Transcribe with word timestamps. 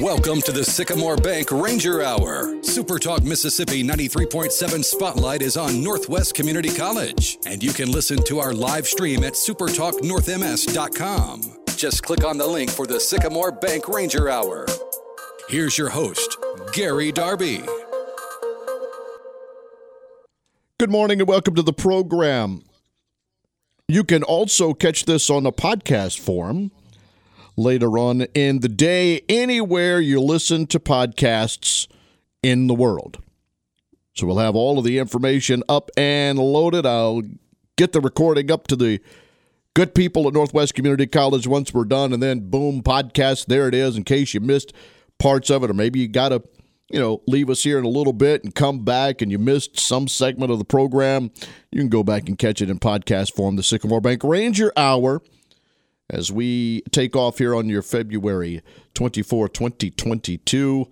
Welcome 0.00 0.40
to 0.42 0.52
the 0.52 0.62
Sycamore 0.62 1.16
Bank 1.16 1.50
Ranger 1.50 2.02
Hour. 2.02 2.62
Super 2.62 2.98
Talk 2.98 3.22
Mississippi 3.22 3.82
93.7 3.82 4.84
Spotlight 4.84 5.40
is 5.40 5.56
on 5.56 5.82
Northwest 5.82 6.34
Community 6.34 6.68
College, 6.68 7.38
and 7.46 7.62
you 7.62 7.72
can 7.72 7.90
listen 7.90 8.22
to 8.24 8.38
our 8.38 8.52
live 8.52 8.86
stream 8.86 9.24
at 9.24 9.32
supertalknorthms.com. 9.32 11.40
Just 11.76 12.02
click 12.02 12.24
on 12.24 12.36
the 12.36 12.46
link 12.46 12.68
for 12.68 12.86
the 12.86 13.00
Sycamore 13.00 13.52
Bank 13.52 13.88
Ranger 13.88 14.28
Hour. 14.28 14.66
Here's 15.48 15.78
your 15.78 15.88
host, 15.88 16.36
Gary 16.74 17.10
Darby. 17.10 17.62
Good 20.78 20.90
morning 20.90 21.20
and 21.20 21.28
welcome 21.28 21.54
to 21.54 21.62
the 21.62 21.72
program. 21.72 22.64
You 23.88 24.04
can 24.04 24.22
also 24.22 24.74
catch 24.74 25.06
this 25.06 25.30
on 25.30 25.46
a 25.46 25.52
podcast 25.52 26.18
form 26.18 26.70
later 27.56 27.98
on 27.98 28.22
in 28.34 28.60
the 28.60 28.68
day, 28.68 29.22
anywhere 29.28 30.00
you 30.00 30.20
listen 30.20 30.66
to 30.68 30.78
podcasts 30.78 31.86
in 32.42 32.66
the 32.66 32.74
world. 32.74 33.22
So 34.14 34.26
we'll 34.26 34.38
have 34.38 34.56
all 34.56 34.78
of 34.78 34.84
the 34.84 34.98
information 34.98 35.62
up 35.68 35.90
and 35.96 36.38
loaded. 36.38 36.86
I'll 36.86 37.22
get 37.76 37.92
the 37.92 38.00
recording 38.00 38.50
up 38.50 38.66
to 38.68 38.76
the 38.76 39.00
good 39.74 39.94
people 39.94 40.26
at 40.26 40.32
Northwest 40.32 40.74
Community 40.74 41.06
College 41.06 41.46
once 41.46 41.74
we're 41.74 41.84
done, 41.84 42.14
and 42.14 42.22
then 42.22 42.48
boom, 42.48 42.82
podcast. 42.82 43.46
There 43.46 43.68
it 43.68 43.74
is. 43.74 43.96
In 43.96 44.04
case 44.04 44.32
you 44.32 44.40
missed 44.40 44.72
parts 45.18 45.50
of 45.50 45.62
it, 45.64 45.70
or 45.70 45.74
maybe 45.74 45.98
you 46.00 46.08
got 46.08 46.30
to, 46.30 46.42
you 46.90 46.98
know, 46.98 47.20
leave 47.26 47.50
us 47.50 47.62
here 47.62 47.78
in 47.78 47.84
a 47.84 47.88
little 47.90 48.14
bit 48.14 48.42
and 48.42 48.54
come 48.54 48.84
back, 48.84 49.20
and 49.20 49.30
you 49.30 49.38
missed 49.38 49.78
some 49.78 50.08
segment 50.08 50.50
of 50.50 50.58
the 50.58 50.64
program. 50.64 51.30
You 51.70 51.80
can 51.80 51.90
go 51.90 52.02
back 52.02 52.26
and 52.28 52.38
catch 52.38 52.62
it 52.62 52.70
in 52.70 52.78
podcast 52.78 53.34
form. 53.34 53.56
The 53.56 53.62
Sycamore 53.62 54.00
Bank 54.00 54.24
Ranger 54.24 54.72
Hour 54.78 55.20
as 56.10 56.30
we 56.30 56.82
take 56.92 57.16
off 57.16 57.38
here 57.38 57.54
on 57.54 57.68
your 57.68 57.82
February 57.82 58.62
24, 58.94 59.48
2022, 59.48 60.88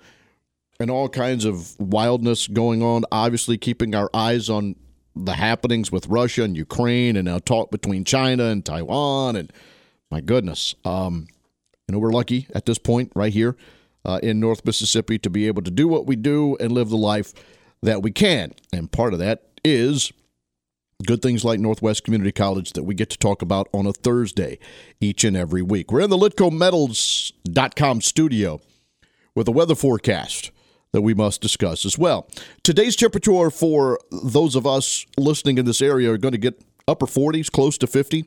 and 0.81 0.91
all 0.91 1.09
kinds 1.09 1.45
of 1.45 1.79
wildness 1.79 2.49
going 2.49 2.83
on. 2.83 3.05
Obviously, 3.13 3.57
keeping 3.57 3.95
our 3.95 4.11
eyes 4.13 4.51
on 4.51 4.75
the 5.15 5.35
happenings 5.35 5.93
with 5.93 6.07
Russia 6.09 6.43
and 6.43 6.57
Ukraine, 6.57 7.17
and 7.17 7.27
now 7.27 7.39
talk 7.39 7.71
between 7.71 8.05
China 8.05 8.45
and 8.47 8.65
Taiwan. 8.65 9.37
And 9.37 9.53
my 10.11 10.21
goodness, 10.21 10.75
um, 10.85 11.29
you 11.89 11.93
know, 11.93 11.99
we're 11.99 12.11
lucky 12.11 12.49
at 12.55 12.67
this 12.67 12.79
point 12.79 13.13
right 13.15 13.33
here 13.33 13.57
uh, 14.05 14.19
in 14.23 14.41
North 14.41 14.65
Mississippi 14.65 15.19
to 15.19 15.31
be 15.31 15.47
able 15.47 15.63
to 15.63 15.71
do 15.71 15.87
what 15.87 16.07
we 16.07 16.17
do 16.17 16.57
and 16.59 16.73
live 16.73 16.89
the 16.89 16.97
life 16.97 17.33
that 17.83 18.03
we 18.03 18.11
can. 18.11 18.53
And 18.73 18.91
part 18.91 19.13
of 19.13 19.21
that 19.21 19.45
is 19.65 20.13
good 21.03 21.23
things 21.23 21.45
like 21.45 21.61
Northwest 21.61 22.05
Community 22.05 22.33
College 22.33 22.73
that 22.73 22.85
we 22.85 22.95
get 22.95 23.11
to 23.11 23.19
talk 23.19 23.43
about 23.43 23.69
on 23.73 23.87
a 23.87 23.93
Thursday 23.93 24.59
each 25.01 25.25
and 25.25 25.37
every 25.37 25.63
week. 25.63 25.91
We're 25.91 26.03
in 26.03 26.11
the 26.11 26.17
LitcoMetals.com 26.17 28.01
studio 28.01 28.61
with 29.35 29.49
a 29.49 29.53
weather 29.53 29.75
forecast 29.75 30.51
that 30.93 31.03
we 31.03 31.13
must 31.13 31.41
discuss 31.41 31.85
as 31.85 31.99
well. 31.99 32.29
Today's 32.63 32.95
temperature 32.95 33.51
for 33.51 33.99
those 34.11 34.55
of 34.55 34.67
us 34.67 35.05
listening 35.19 35.59
in 35.59 35.65
this 35.65 35.83
area 35.83 36.13
are 36.13 36.19
going 36.19 36.33
to 36.33 36.39
get 36.39 36.63
upper 36.87 37.07
40s, 37.07 37.51
close 37.51 37.77
to 37.79 37.87
50. 37.87 38.25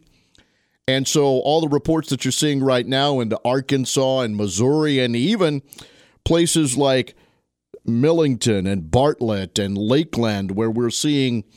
And 0.90 1.08
so 1.08 1.24
all 1.24 1.62
the 1.62 1.68
reports 1.68 2.10
that 2.10 2.26
you're 2.26 2.32
seeing 2.32 2.64
right 2.64 2.86
now 2.86 3.20
into 3.20 3.40
Arkansas 3.44 4.22
and 4.22 4.36
Missouri 4.36 5.00
and 5.00 5.16
even 5.16 5.62
places 6.26 6.78
like 6.78 7.16
Millington 7.86 8.68
and 8.68 8.92
Bartlett 8.92 9.60
and 9.60 9.78
Lakeland 9.78 10.52
where 10.52 10.70
we're 10.70 10.90
seeing– 10.90 11.46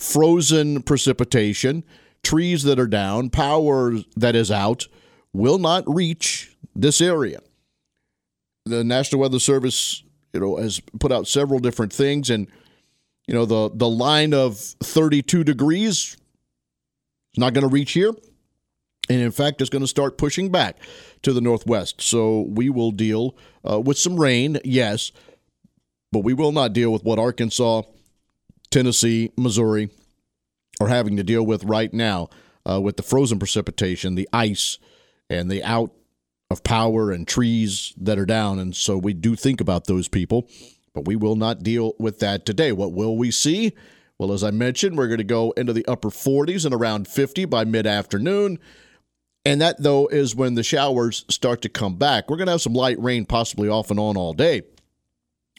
frozen 0.00 0.82
precipitation, 0.82 1.84
trees 2.22 2.62
that 2.64 2.80
are 2.80 2.86
down, 2.86 3.30
power 3.30 3.94
that 4.16 4.34
is 4.34 4.50
out 4.50 4.88
will 5.32 5.58
not 5.58 5.84
reach 5.86 6.56
this 6.74 7.00
area. 7.00 7.40
The 8.64 8.82
National 8.82 9.20
Weather 9.20 9.38
Service, 9.38 10.02
you 10.32 10.40
know, 10.40 10.56
has 10.56 10.80
put 10.98 11.12
out 11.12 11.28
several 11.28 11.60
different 11.60 11.92
things 11.92 12.30
and 12.30 12.48
you 13.26 13.34
know 13.34 13.44
the 13.44 13.70
the 13.72 13.88
line 13.88 14.34
of 14.34 14.56
32 14.58 15.44
degrees 15.44 16.16
is 17.32 17.38
not 17.38 17.54
going 17.54 17.62
to 17.62 17.72
reach 17.72 17.92
here. 17.92 18.12
And 19.08 19.20
in 19.20 19.30
fact, 19.30 19.60
it's 19.60 19.70
going 19.70 19.82
to 19.82 19.88
start 19.88 20.18
pushing 20.18 20.50
back 20.50 20.76
to 21.22 21.32
the 21.32 21.40
northwest. 21.40 22.00
So 22.00 22.42
we 22.42 22.70
will 22.70 22.90
deal 22.90 23.36
uh, 23.68 23.80
with 23.80 23.98
some 23.98 24.16
rain, 24.16 24.58
yes, 24.64 25.10
but 26.12 26.20
we 26.20 26.32
will 26.32 26.52
not 26.52 26.72
deal 26.72 26.92
with 26.92 27.02
what 27.02 27.18
Arkansas 27.18 27.82
Tennessee, 28.70 29.32
Missouri 29.36 29.90
are 30.80 30.88
having 30.88 31.16
to 31.16 31.22
deal 31.22 31.44
with 31.44 31.64
right 31.64 31.92
now 31.92 32.28
uh, 32.68 32.80
with 32.80 32.96
the 32.96 33.02
frozen 33.02 33.38
precipitation, 33.38 34.14
the 34.14 34.28
ice, 34.32 34.78
and 35.28 35.50
the 35.50 35.62
out 35.62 35.92
of 36.50 36.64
power 36.64 37.10
and 37.12 37.28
trees 37.28 37.94
that 37.96 38.18
are 38.18 38.26
down. 38.26 38.58
And 38.58 38.74
so 38.74 38.98
we 38.98 39.12
do 39.12 39.36
think 39.36 39.60
about 39.60 39.86
those 39.86 40.08
people, 40.08 40.48
but 40.94 41.06
we 41.06 41.16
will 41.16 41.36
not 41.36 41.62
deal 41.62 41.94
with 41.98 42.18
that 42.20 42.44
today. 42.44 42.72
What 42.72 42.92
will 42.92 43.16
we 43.16 43.30
see? 43.30 43.72
Well, 44.18 44.32
as 44.32 44.44
I 44.44 44.50
mentioned, 44.50 44.98
we're 44.98 45.06
going 45.06 45.18
to 45.18 45.24
go 45.24 45.52
into 45.52 45.72
the 45.72 45.86
upper 45.86 46.10
40s 46.10 46.64
and 46.64 46.74
around 46.74 47.08
50 47.08 47.44
by 47.46 47.64
mid 47.64 47.86
afternoon. 47.86 48.58
And 49.44 49.60
that, 49.62 49.82
though, 49.82 50.06
is 50.08 50.34
when 50.34 50.54
the 50.54 50.62
showers 50.62 51.24
start 51.30 51.62
to 51.62 51.70
come 51.70 51.96
back. 51.96 52.28
We're 52.28 52.36
going 52.36 52.48
to 52.48 52.52
have 52.52 52.60
some 52.60 52.74
light 52.74 53.00
rain 53.00 53.24
possibly 53.24 53.68
off 53.68 53.90
and 53.90 53.98
on 53.98 54.18
all 54.18 54.34
day, 54.34 54.62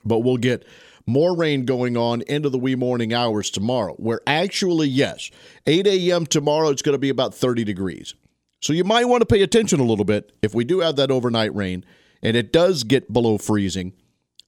but 0.06 0.20
we'll 0.20 0.38
get 0.38 0.64
more 1.12 1.36
rain 1.36 1.66
going 1.66 1.98
on 1.98 2.22
into 2.24 2.50
the 2.50 2.58
wee 2.58 2.76
morning 2.76 3.14
hours 3.14 3.50
tomorrow, 3.50 3.94
where 3.96 4.22
actually, 4.26 4.88
yes, 4.88 5.30
8 5.68 5.86
a.m. 5.88 6.26
tomorrow, 6.26 6.70
it's 6.70 6.82
going 6.82 6.94
to 6.94 7.00
be 7.00 7.10
about 7.10 7.36
30 7.36 7.64
degrees. 7.64 8.16
So 8.62 8.74
you 8.74 8.84
might 8.84 9.06
want 9.06 9.22
to 9.22 9.26
pay 9.26 9.42
attention 9.42 9.80
a 9.80 9.86
little 9.86 10.06
bit 10.06 10.32
if 10.42 10.54
we 10.54 10.64
do 10.64 10.80
have 10.80 10.96
that 10.96 11.12
overnight 11.12 11.54
rain 11.56 11.84
and 12.22 12.38
it 12.38 12.54
does 12.54 12.84
get 12.84 13.12
below 13.12 13.38
freezing, 13.38 13.94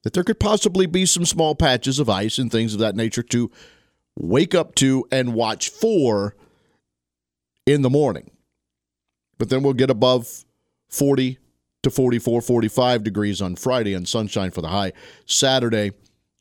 that 0.02 0.12
there 0.12 0.24
could 0.24 0.38
possibly 0.38 0.86
be 0.86 1.06
some 1.06 1.24
small 1.24 1.54
patches 1.54 1.98
of 1.98 2.08
ice 2.08 2.38
and 2.38 2.50
things 2.50 2.74
of 2.74 2.80
that 2.80 2.94
nature 2.94 3.22
to 3.22 3.50
wake 4.16 4.54
up 4.54 4.74
to 4.76 5.04
and 5.10 5.34
watch 5.34 5.68
for 5.68 6.36
in 7.66 7.82
the 7.82 7.90
morning. 7.90 8.30
But 9.38 9.48
then 9.48 9.62
we'll 9.62 9.72
get 9.72 9.90
above 9.90 10.44
40 10.90 11.38
to 11.82 11.90
44, 11.90 12.40
45 12.40 13.02
degrees 13.02 13.42
on 13.42 13.56
Friday 13.56 13.94
and 13.94 14.08
sunshine 14.08 14.50
for 14.50 14.62
the 14.62 14.68
high. 14.68 14.92
Saturday, 15.26 15.92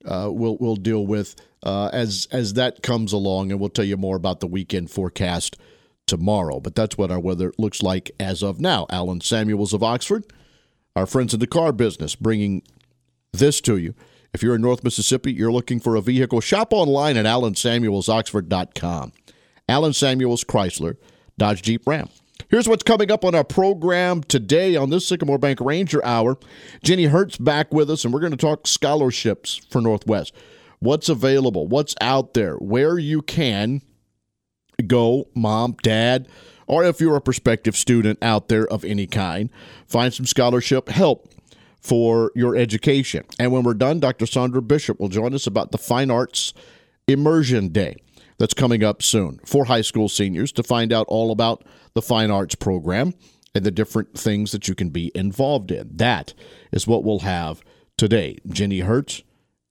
uh, 0.05 0.29
we'll 0.31 0.57
we'll 0.59 0.75
deal 0.75 1.05
with 1.05 1.35
uh, 1.63 1.89
as 1.93 2.27
as 2.31 2.53
that 2.53 2.81
comes 2.81 3.13
along, 3.13 3.51
and 3.51 3.59
we'll 3.59 3.69
tell 3.69 3.85
you 3.85 3.97
more 3.97 4.15
about 4.15 4.39
the 4.39 4.47
weekend 4.47 4.91
forecast 4.91 5.57
tomorrow. 6.05 6.59
But 6.59 6.75
that's 6.75 6.97
what 6.97 7.11
our 7.11 7.19
weather 7.19 7.53
looks 7.57 7.81
like 7.81 8.11
as 8.19 8.43
of 8.43 8.59
now. 8.59 8.85
Alan 8.89 9.21
Samuels 9.21 9.73
of 9.73 9.83
Oxford, 9.83 10.25
our 10.95 11.05
friends 11.05 11.33
in 11.33 11.39
the 11.39 11.47
car 11.47 11.71
business, 11.71 12.15
bringing 12.15 12.63
this 13.31 13.61
to 13.61 13.77
you. 13.77 13.93
If 14.33 14.41
you're 14.41 14.55
in 14.55 14.61
North 14.61 14.83
Mississippi, 14.83 15.31
you're 15.31 15.51
looking 15.51 15.79
for 15.79 15.95
a 15.95 16.01
vehicle, 16.01 16.41
shop 16.41 16.73
online 16.73 17.17
at 17.17 17.25
alansamuelsoxford.com. 17.25 19.13
Alan 19.69 19.93
Samuels 19.93 20.43
Chrysler, 20.43 20.97
Dodge 21.37 21.61
Jeep 21.61 21.87
Ram. 21.87 22.09
Here's 22.49 22.67
what's 22.67 22.83
coming 22.83 23.11
up 23.11 23.25
on 23.25 23.35
our 23.35 23.43
program 23.43 24.21
today 24.21 24.75
on 24.75 24.89
this 24.89 25.07
Sycamore 25.07 25.37
Bank 25.37 25.59
Ranger 25.59 26.03
Hour. 26.05 26.37
Jenny 26.83 27.05
Hurt's 27.05 27.37
back 27.37 27.73
with 27.73 27.89
us, 27.89 28.03
and 28.03 28.13
we're 28.13 28.19
going 28.19 28.31
to 28.31 28.37
talk 28.37 28.67
scholarships 28.67 29.61
for 29.69 29.81
Northwest. 29.81 30.33
What's 30.79 31.09
available? 31.09 31.67
What's 31.67 31.95
out 32.01 32.33
there? 32.33 32.55
Where 32.55 32.97
you 32.97 33.21
can 33.21 33.81
go, 34.85 35.29
mom, 35.33 35.77
dad, 35.81 36.27
or 36.67 36.83
if 36.83 36.99
you're 36.99 37.15
a 37.15 37.21
prospective 37.21 37.75
student 37.75 38.19
out 38.21 38.49
there 38.49 38.67
of 38.67 38.83
any 38.83 39.07
kind, 39.07 39.49
find 39.87 40.13
some 40.13 40.25
scholarship 40.25 40.89
help 40.89 41.29
for 41.79 42.31
your 42.35 42.55
education. 42.55 43.23
And 43.39 43.51
when 43.51 43.63
we're 43.63 43.73
done, 43.73 43.99
Dr. 43.99 44.25
Saundra 44.25 44.65
Bishop 44.65 44.99
will 44.99 45.09
join 45.09 45.33
us 45.33 45.47
about 45.47 45.71
the 45.71 45.77
Fine 45.77 46.11
Arts 46.11 46.53
Immersion 47.07 47.69
Day 47.69 47.97
that's 48.37 48.53
coming 48.53 48.83
up 48.83 49.01
soon 49.01 49.39
for 49.45 49.65
high 49.65 49.81
school 49.81 50.09
seniors 50.09 50.51
to 50.53 50.63
find 50.63 50.91
out 50.91 51.05
all 51.07 51.31
about 51.31 51.63
the 51.93 52.01
fine 52.01 52.31
arts 52.31 52.55
program 52.55 53.13
and 53.55 53.63
the 53.63 53.71
different 53.71 54.17
things 54.17 54.51
that 54.51 54.67
you 54.67 54.75
can 54.75 54.89
be 54.89 55.11
involved 55.13 55.71
in. 55.71 55.89
That 55.95 56.33
is 56.71 56.87
what 56.87 57.03
we'll 57.03 57.19
have 57.19 57.61
today. 57.97 58.37
Jenny 58.47 58.79
Hurt 58.79 59.23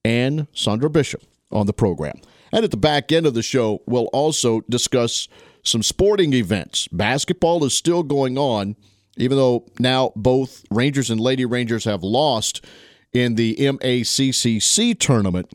and 0.04 0.46
Saundra 0.52 0.90
Bishop 0.90 1.22
on 1.50 1.66
the 1.66 1.72
program. 1.72 2.20
And 2.52 2.64
at 2.64 2.70
the 2.70 2.76
back 2.76 3.10
end 3.12 3.26
of 3.26 3.34
the 3.34 3.42
show, 3.42 3.82
we'll 3.86 4.10
also 4.12 4.60
discuss 4.68 5.28
some 5.62 5.82
sporting 5.82 6.32
events. 6.32 6.88
Basketball 6.88 7.64
is 7.64 7.74
still 7.74 8.02
going 8.02 8.36
on, 8.36 8.76
even 9.16 9.36
though 9.36 9.66
now 9.78 10.12
both 10.16 10.64
Rangers 10.70 11.10
and 11.10 11.20
Lady 11.20 11.44
Rangers 11.44 11.84
have 11.84 12.02
lost 12.02 12.64
in 13.12 13.34
the 13.36 13.56
MACCC 13.56 14.98
tournament 14.98 15.50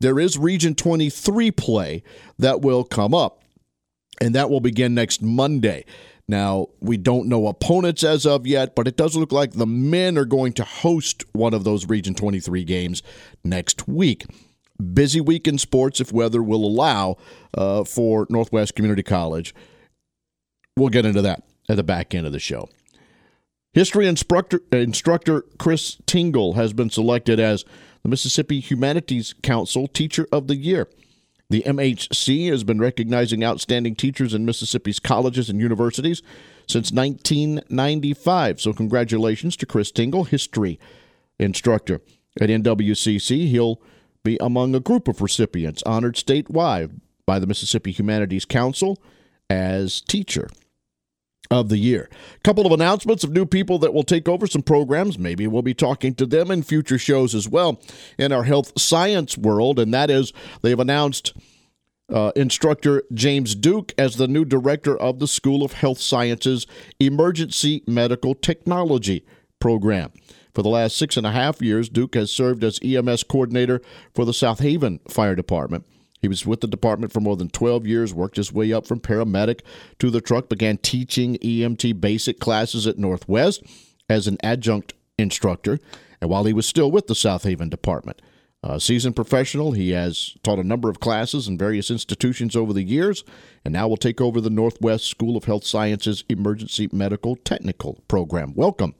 there 0.00 0.18
is 0.18 0.38
Region 0.38 0.74
23 0.74 1.50
play 1.50 2.02
that 2.38 2.60
will 2.60 2.84
come 2.84 3.14
up, 3.14 3.42
and 4.20 4.34
that 4.34 4.50
will 4.50 4.60
begin 4.60 4.94
next 4.94 5.22
Monday. 5.22 5.84
Now, 6.28 6.66
we 6.80 6.98
don't 6.98 7.26
know 7.26 7.46
opponents 7.46 8.04
as 8.04 8.26
of 8.26 8.46
yet, 8.46 8.76
but 8.76 8.86
it 8.86 8.96
does 8.96 9.16
look 9.16 9.32
like 9.32 9.52
the 9.52 9.66
men 9.66 10.18
are 10.18 10.26
going 10.26 10.52
to 10.54 10.64
host 10.64 11.24
one 11.32 11.54
of 11.54 11.64
those 11.64 11.88
Region 11.88 12.14
23 12.14 12.64
games 12.64 13.02
next 13.42 13.88
week. 13.88 14.26
Busy 14.92 15.20
week 15.20 15.48
in 15.48 15.58
sports 15.58 16.00
if 16.00 16.12
weather 16.12 16.42
will 16.42 16.64
allow 16.64 17.16
uh, 17.54 17.82
for 17.82 18.26
Northwest 18.28 18.74
Community 18.76 19.02
College. 19.02 19.54
We'll 20.76 20.90
get 20.90 21.06
into 21.06 21.22
that 21.22 21.42
at 21.68 21.76
the 21.76 21.82
back 21.82 22.14
end 22.14 22.26
of 22.26 22.32
the 22.32 22.38
show. 22.38 22.68
History 23.72 24.06
instructor, 24.06 24.60
instructor 24.70 25.44
Chris 25.58 25.96
Tingle 26.06 26.54
has 26.54 26.72
been 26.72 26.90
selected 26.90 27.40
as 27.40 27.64
the 28.08 28.12
Mississippi 28.12 28.58
Humanities 28.60 29.34
Council 29.42 29.86
Teacher 29.86 30.26
of 30.32 30.46
the 30.46 30.56
Year. 30.56 30.88
The 31.50 31.62
MHC 31.66 32.48
has 32.48 32.64
been 32.64 32.78
recognizing 32.78 33.44
outstanding 33.44 33.94
teachers 33.96 34.32
in 34.32 34.46
Mississippi's 34.46 34.98
colleges 34.98 35.50
and 35.50 35.60
universities 35.60 36.22
since 36.66 36.90
1995. 36.90 38.62
So, 38.62 38.72
congratulations 38.72 39.56
to 39.56 39.66
Chris 39.66 39.90
Tingle, 39.90 40.24
history 40.24 40.80
instructor 41.38 42.00
at 42.40 42.48
NWCC. 42.48 43.48
He'll 43.48 43.80
be 44.24 44.38
among 44.40 44.74
a 44.74 44.80
group 44.80 45.06
of 45.06 45.20
recipients 45.20 45.82
honored 45.82 46.16
statewide 46.16 47.00
by 47.26 47.38
the 47.38 47.46
Mississippi 47.46 47.92
Humanities 47.92 48.46
Council 48.46 49.02
as 49.50 50.00
teacher 50.00 50.48
of 51.50 51.68
the 51.68 51.78
year. 51.78 52.08
A 52.36 52.40
couple 52.40 52.66
of 52.66 52.72
announcements 52.72 53.24
of 53.24 53.30
new 53.30 53.46
people 53.46 53.78
that 53.78 53.94
will 53.94 54.02
take 54.02 54.28
over 54.28 54.46
some 54.46 54.62
programs. 54.62 55.18
Maybe 55.18 55.46
we'll 55.46 55.62
be 55.62 55.74
talking 55.74 56.14
to 56.16 56.26
them 56.26 56.50
in 56.50 56.62
future 56.62 56.98
shows 56.98 57.34
as 57.34 57.48
well 57.48 57.80
in 58.18 58.32
our 58.32 58.44
health 58.44 58.78
science 58.78 59.38
world, 59.38 59.78
and 59.78 59.92
that 59.94 60.10
is 60.10 60.32
they've 60.62 60.78
announced 60.78 61.32
uh, 62.12 62.32
instructor 62.36 63.02
James 63.12 63.54
Duke 63.54 63.92
as 63.98 64.16
the 64.16 64.28
new 64.28 64.44
director 64.44 64.96
of 64.96 65.18
the 65.18 65.28
School 65.28 65.62
of 65.62 65.74
Health 65.74 65.98
Sciences 65.98 66.66
Emergency 66.98 67.82
Medical 67.86 68.34
Technology 68.34 69.24
program. 69.60 70.12
For 70.54 70.62
the 70.62 70.70
last 70.70 70.96
six 70.96 71.16
and 71.16 71.26
a 71.26 71.32
half 71.32 71.62
years, 71.62 71.88
Duke 71.88 72.14
has 72.14 72.32
served 72.32 72.64
as 72.64 72.80
EMS 72.82 73.24
coordinator 73.24 73.80
for 74.14 74.24
the 74.24 74.32
Southaven 74.32 74.98
Fire 75.10 75.34
Department. 75.34 75.84
He 76.20 76.28
was 76.28 76.46
with 76.46 76.60
the 76.60 76.66
department 76.66 77.12
for 77.12 77.20
more 77.20 77.36
than 77.36 77.48
12 77.48 77.86
years, 77.86 78.14
worked 78.14 78.36
his 78.36 78.52
way 78.52 78.72
up 78.72 78.86
from 78.86 79.00
paramedic 79.00 79.60
to 79.98 80.10
the 80.10 80.20
truck, 80.20 80.48
began 80.48 80.78
teaching 80.78 81.36
EMT 81.36 82.00
basic 82.00 82.40
classes 82.40 82.86
at 82.86 82.98
Northwest 82.98 83.62
as 84.08 84.26
an 84.26 84.38
adjunct 84.42 84.94
instructor, 85.18 85.78
and 86.20 86.30
while 86.30 86.44
he 86.44 86.52
was 86.52 86.66
still 86.66 86.90
with 86.90 87.06
the 87.06 87.14
Southaven 87.14 87.70
department. 87.70 88.20
A 88.64 88.80
seasoned 88.80 89.14
professional, 89.14 89.72
he 89.72 89.90
has 89.90 90.34
taught 90.42 90.58
a 90.58 90.64
number 90.64 90.90
of 90.90 90.98
classes 90.98 91.46
in 91.46 91.56
various 91.56 91.92
institutions 91.92 92.56
over 92.56 92.72
the 92.72 92.82
years, 92.82 93.22
and 93.64 93.72
now 93.72 93.86
will 93.86 93.96
take 93.96 94.20
over 94.20 94.40
the 94.40 94.50
Northwest 94.50 95.04
School 95.04 95.36
of 95.36 95.44
Health 95.44 95.64
Sciences 95.64 96.24
Emergency 96.28 96.88
Medical 96.92 97.36
Technical 97.36 98.02
Program. 98.08 98.54
Welcome, 98.56 98.96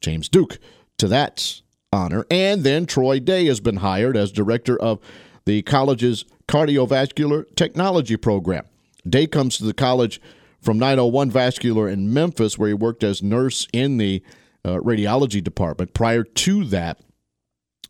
James 0.00 0.28
Duke, 0.28 0.58
to 0.98 1.06
that 1.06 1.60
honor. 1.92 2.26
And 2.28 2.64
then 2.64 2.86
Troy 2.86 3.20
Day 3.20 3.46
has 3.46 3.60
been 3.60 3.76
hired 3.76 4.16
as 4.16 4.32
director 4.32 4.76
of 4.76 4.98
the 5.44 5.62
college's 5.62 6.24
cardiovascular 6.48 7.44
technology 7.56 8.16
program. 8.16 8.64
Day 9.08 9.26
comes 9.26 9.56
to 9.58 9.64
the 9.64 9.74
college 9.74 10.20
from 10.60 10.78
901 10.78 11.30
Vascular 11.30 11.88
in 11.88 12.12
Memphis, 12.12 12.56
where 12.56 12.68
he 12.68 12.74
worked 12.74 13.02
as 13.02 13.22
nurse 13.22 13.66
in 13.72 13.96
the 13.96 14.22
uh, 14.64 14.76
radiology 14.76 15.42
department. 15.42 15.92
Prior 15.92 16.22
to 16.22 16.64
that, 16.66 17.00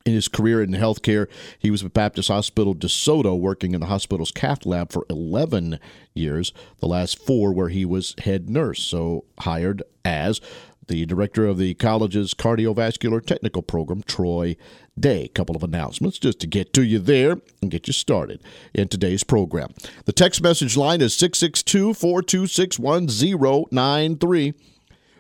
in 0.05 0.15
his 0.15 0.29
career 0.29 0.63
in 0.63 0.71
healthcare, 0.71 1.29
he 1.59 1.71
was 1.71 1.85
with 1.85 1.93
Baptist 1.93 2.29
Hospital 2.29 2.75
DeSoto, 2.75 3.39
working 3.39 3.73
in 3.75 3.81
the 3.81 3.87
hospital's 3.87 4.33
cath 4.33 4.67
lab 4.67 4.91
for 4.91 5.07
11 5.09 5.79
years, 6.15 6.53
the 6.79 6.89
last 6.89 7.25
four 7.25 7.53
where 7.53 7.69
he 7.69 7.85
was 7.85 8.15
head 8.19 8.51
nurse. 8.51 8.83
So, 8.83 9.25
hired 9.41 9.83
as 10.05 10.41
the 10.89 11.07
director 11.07 11.47
of 11.47 11.59
the 11.59 11.75
college's 11.75 12.35
cardiovascular 12.35 13.25
technical 13.25 13.63
program, 13.63 14.03
Troy 14.03 14.57
Day. 14.99 15.25
A 15.25 15.29
couple 15.29 15.57
of 15.57 15.63
announcements 15.63 16.19
just 16.19 16.39
to 16.41 16.47
get 16.47 16.75
to 16.75 16.83
you 16.83 16.99
there 16.99 17.39
and 17.63 17.71
get 17.71 17.87
you 17.87 17.95
started 17.95 18.43
in 18.75 18.89
today's 18.89 19.25
program. 19.25 19.73
The 20.05 20.13
text 20.13 20.43
message 20.43 20.77
line 20.77 21.01
is 21.01 21.15
662 21.17 21.95
426 21.95 22.79
1093. 22.79 24.55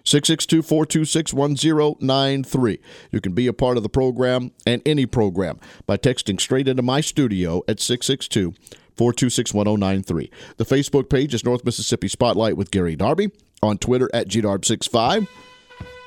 662 0.04 0.62
426 0.62 1.32
1093. 1.32 2.80
You 3.10 3.20
can 3.20 3.32
be 3.32 3.46
a 3.46 3.52
part 3.52 3.76
of 3.76 3.82
the 3.82 3.88
program 3.88 4.52
and 4.66 4.82
any 4.84 5.06
program 5.06 5.58
by 5.86 5.96
texting 5.96 6.40
straight 6.40 6.68
into 6.68 6.82
my 6.82 7.00
studio 7.00 7.62
at 7.66 7.80
662 7.80 8.52
426 8.96 9.54
1093. 9.54 10.30
The 10.58 10.64
Facebook 10.64 11.08
page 11.08 11.32
is 11.32 11.44
North 11.44 11.64
Mississippi 11.64 12.08
Spotlight 12.08 12.56
with 12.56 12.70
Gary 12.70 12.96
Darby. 12.96 13.30
On 13.62 13.78
Twitter 13.78 14.10
at 14.12 14.26
GDarb65 14.26 15.28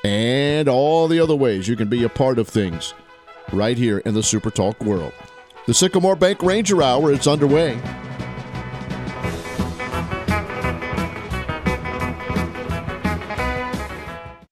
and 0.04 0.68
all 0.68 1.08
the 1.08 1.18
other 1.18 1.34
ways 1.34 1.66
you 1.66 1.74
can 1.74 1.88
be 1.88 2.04
a 2.04 2.08
part 2.08 2.38
of 2.38 2.46
things 2.46 2.92
right 3.52 3.76
here 3.76 3.98
in 3.98 4.14
the 4.14 4.22
Super 4.22 4.50
Talk 4.50 4.80
world. 4.82 5.12
The 5.66 5.74
Sycamore 5.74 6.16
Bank 6.16 6.42
Ranger 6.42 6.82
Hour 6.82 7.12
is 7.12 7.26
underway. 7.26 7.80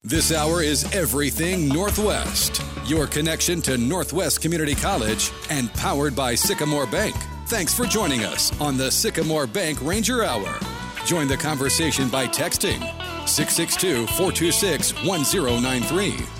This 0.02 0.32
hour 0.32 0.62
is 0.62 0.84
Everything 0.94 1.68
Northwest, 1.68 2.62
your 2.84 3.06
connection 3.06 3.60
to 3.62 3.78
Northwest 3.78 4.42
Community 4.42 4.74
College 4.74 5.32
and 5.50 5.72
powered 5.74 6.14
by 6.14 6.34
Sycamore 6.34 6.86
Bank. 6.86 7.16
Thanks 7.46 7.74
for 7.74 7.84
joining 7.84 8.24
us 8.24 8.58
on 8.60 8.76
the 8.76 8.90
Sycamore 8.90 9.46
Bank 9.46 9.78
Ranger 9.82 10.22
Hour. 10.22 10.58
Join 11.04 11.26
the 11.26 11.36
conversation 11.36 12.08
by 12.08 12.26
texting 12.26 12.80
662 13.26 14.06
426 14.06 14.92
1093. 15.04 16.33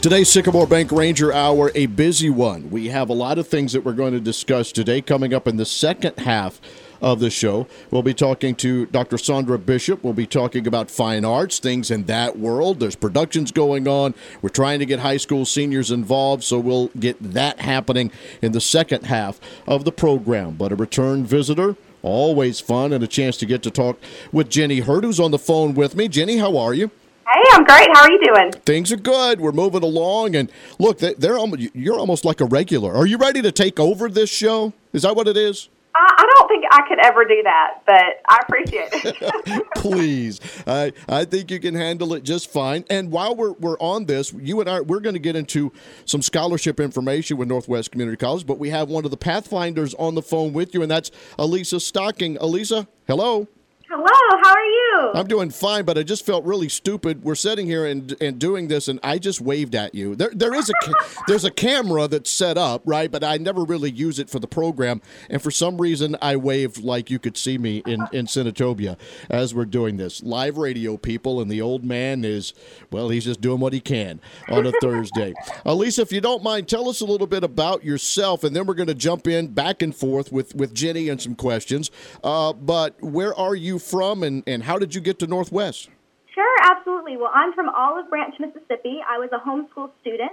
Today's 0.00 0.30
Sycamore 0.30 0.68
Bank 0.68 0.92
Ranger 0.92 1.32
Hour, 1.32 1.72
a 1.74 1.86
busy 1.86 2.30
one. 2.30 2.70
We 2.70 2.86
have 2.86 3.08
a 3.08 3.14
lot 3.14 3.36
of 3.36 3.48
things 3.48 3.72
that 3.72 3.84
we're 3.84 3.94
going 3.94 4.12
to 4.12 4.20
discuss 4.20 4.70
today 4.70 5.00
coming 5.00 5.34
up 5.34 5.48
in 5.48 5.56
the 5.56 5.66
second 5.66 6.16
half 6.18 6.60
of 7.02 7.18
the 7.18 7.30
show. 7.30 7.66
We'll 7.90 8.04
be 8.04 8.14
talking 8.14 8.54
to 8.56 8.86
Dr. 8.86 9.16
Saundra 9.16 9.64
Bishop. 9.64 10.04
We'll 10.04 10.12
be 10.12 10.24
talking 10.24 10.68
about 10.68 10.88
fine 10.88 11.24
arts, 11.24 11.58
things 11.58 11.90
in 11.90 12.04
that 12.04 12.38
world. 12.38 12.78
There's 12.78 12.94
productions 12.94 13.50
going 13.50 13.88
on. 13.88 14.14
We're 14.40 14.50
trying 14.50 14.78
to 14.78 14.86
get 14.86 15.00
high 15.00 15.16
school 15.16 15.44
seniors 15.44 15.90
involved, 15.90 16.44
so 16.44 16.60
we'll 16.60 16.88
get 17.00 17.20
that 17.20 17.58
happening 17.58 18.12
in 18.40 18.52
the 18.52 18.60
second 18.60 19.06
half 19.06 19.40
of 19.66 19.84
the 19.84 19.92
program. 19.92 20.54
But 20.54 20.70
a 20.70 20.76
return 20.76 21.24
visitor, 21.24 21.74
Always 22.02 22.60
fun 22.60 22.92
and 22.92 23.02
a 23.02 23.08
chance 23.08 23.36
to 23.38 23.46
get 23.46 23.64
to 23.64 23.72
talk 23.72 23.98
with 24.30 24.48
Jenny 24.48 24.78
Hurt, 24.78 25.02
who's 25.02 25.18
on 25.18 25.32
the 25.32 25.38
phone 25.38 25.74
with 25.74 25.96
me. 25.96 26.06
Jenny, 26.06 26.36
how 26.36 26.56
are 26.56 26.72
you? 26.72 26.92
Hey, 27.30 27.42
I'm 27.52 27.64
great. 27.64 27.88
How 27.92 28.04
are 28.04 28.10
you 28.10 28.24
doing? 28.24 28.52
Things 28.52 28.90
are 28.90 28.96
good. 28.96 29.38
We're 29.38 29.52
moving 29.52 29.82
along, 29.82 30.34
and 30.34 30.50
look, 30.78 30.98
they're 30.98 31.36
almost, 31.36 31.62
you're 31.74 31.98
almost 31.98 32.24
like 32.24 32.40
a 32.40 32.46
regular. 32.46 32.94
Are 32.94 33.06
you 33.06 33.18
ready 33.18 33.42
to 33.42 33.52
take 33.52 33.78
over 33.78 34.08
this 34.08 34.30
show? 34.30 34.72
Is 34.94 35.02
that 35.02 35.14
what 35.14 35.28
it 35.28 35.36
is? 35.36 35.68
I, 35.94 36.14
I 36.16 36.26
don't 36.34 36.48
think 36.48 36.64
I 36.70 36.88
could 36.88 36.98
ever 37.04 37.26
do 37.26 37.42
that, 37.42 37.82
but 37.84 38.22
I 38.28 38.38
appreciate 38.42 38.88
it. 38.92 39.66
Please, 39.76 40.40
I 40.66 40.92
I 41.06 41.26
think 41.26 41.50
you 41.50 41.60
can 41.60 41.74
handle 41.74 42.14
it 42.14 42.22
just 42.22 42.50
fine. 42.50 42.84
And 42.88 43.10
while 43.10 43.36
we're 43.36 43.52
we're 43.52 43.78
on 43.78 44.06
this, 44.06 44.32
you 44.32 44.60
and 44.60 44.70
I 44.70 44.80
we're 44.80 45.00
going 45.00 45.14
to 45.14 45.20
get 45.20 45.36
into 45.36 45.70
some 46.06 46.22
scholarship 46.22 46.80
information 46.80 47.36
with 47.36 47.48
Northwest 47.48 47.90
Community 47.90 48.16
College, 48.16 48.46
but 48.46 48.58
we 48.58 48.70
have 48.70 48.88
one 48.88 49.04
of 49.04 49.10
the 49.10 49.18
Pathfinders 49.18 49.92
on 49.94 50.14
the 50.14 50.22
phone 50.22 50.54
with 50.54 50.72
you, 50.72 50.80
and 50.80 50.90
that's 50.90 51.10
Elisa 51.38 51.78
Stocking. 51.78 52.38
Elisa, 52.38 52.88
hello. 53.06 53.48
Hello, 53.90 54.04
how 54.04 54.50
are 54.50 54.64
you? 54.66 55.12
I'm 55.14 55.26
doing 55.26 55.48
fine, 55.48 55.86
but 55.86 55.96
I 55.96 56.02
just 56.02 56.26
felt 56.26 56.44
really 56.44 56.68
stupid. 56.68 57.24
We're 57.24 57.34
sitting 57.34 57.64
here 57.64 57.86
and 57.86 58.14
and 58.20 58.38
doing 58.38 58.68
this, 58.68 58.86
and 58.86 59.00
I 59.02 59.18
just 59.18 59.40
waved 59.40 59.74
at 59.74 59.94
you. 59.94 60.14
There 60.14 60.30
there 60.34 60.52
is 60.52 60.68
a 60.68 60.74
there's 61.26 61.46
a 61.46 61.50
camera 61.50 62.06
that's 62.06 62.30
set 62.30 62.58
up, 62.58 62.82
right? 62.84 63.10
But 63.10 63.24
I 63.24 63.38
never 63.38 63.64
really 63.64 63.90
use 63.90 64.18
it 64.18 64.28
for 64.28 64.40
the 64.40 64.46
program, 64.46 65.00
and 65.30 65.40
for 65.40 65.50
some 65.50 65.80
reason 65.80 66.18
I 66.20 66.36
waved 66.36 66.84
like 66.84 67.10
you 67.10 67.18
could 67.18 67.38
see 67.38 67.56
me 67.56 67.82
in 67.86 68.06
in 68.12 68.26
Senatobia 68.26 68.98
as 69.30 69.54
we're 69.54 69.64
doing 69.64 69.96
this 69.96 70.22
live 70.22 70.58
radio, 70.58 70.98
people. 70.98 71.40
And 71.40 71.50
the 71.50 71.62
old 71.62 71.82
man 71.82 72.26
is 72.26 72.52
well, 72.90 73.08
he's 73.08 73.24
just 73.24 73.40
doing 73.40 73.58
what 73.58 73.72
he 73.72 73.80
can 73.80 74.20
on 74.50 74.66
a 74.66 74.72
Thursday. 74.82 75.32
Elisa, 75.64 76.02
if 76.02 76.12
you 76.12 76.20
don't 76.20 76.42
mind, 76.42 76.68
tell 76.68 76.90
us 76.90 77.00
a 77.00 77.06
little 77.06 77.26
bit 77.26 77.42
about 77.42 77.84
yourself, 77.84 78.44
and 78.44 78.54
then 78.54 78.66
we're 78.66 78.74
going 78.74 78.88
to 78.88 78.94
jump 78.94 79.26
in 79.26 79.46
back 79.46 79.80
and 79.80 79.96
forth 79.96 80.30
with 80.30 80.54
with 80.54 80.74
Jenny 80.74 81.08
and 81.08 81.22
some 81.22 81.34
questions. 81.34 81.90
Uh, 82.22 82.52
but 82.52 82.94
where 83.02 83.34
are 83.34 83.54
you? 83.54 83.77
From, 83.78 84.22
and, 84.22 84.42
and 84.46 84.62
how 84.62 84.78
did 84.78 84.94
you 84.94 85.00
get 85.00 85.18
to 85.20 85.26
Northwest? 85.26 85.88
Sure, 86.34 86.56
absolutely. 86.62 87.16
Well, 87.16 87.30
I'm 87.34 87.52
from 87.52 87.68
Olive 87.68 88.08
Branch, 88.08 88.34
Mississippi. 88.38 89.00
I 89.08 89.18
was 89.18 89.30
a 89.32 89.38
homeschool 89.38 89.90
student. 90.00 90.32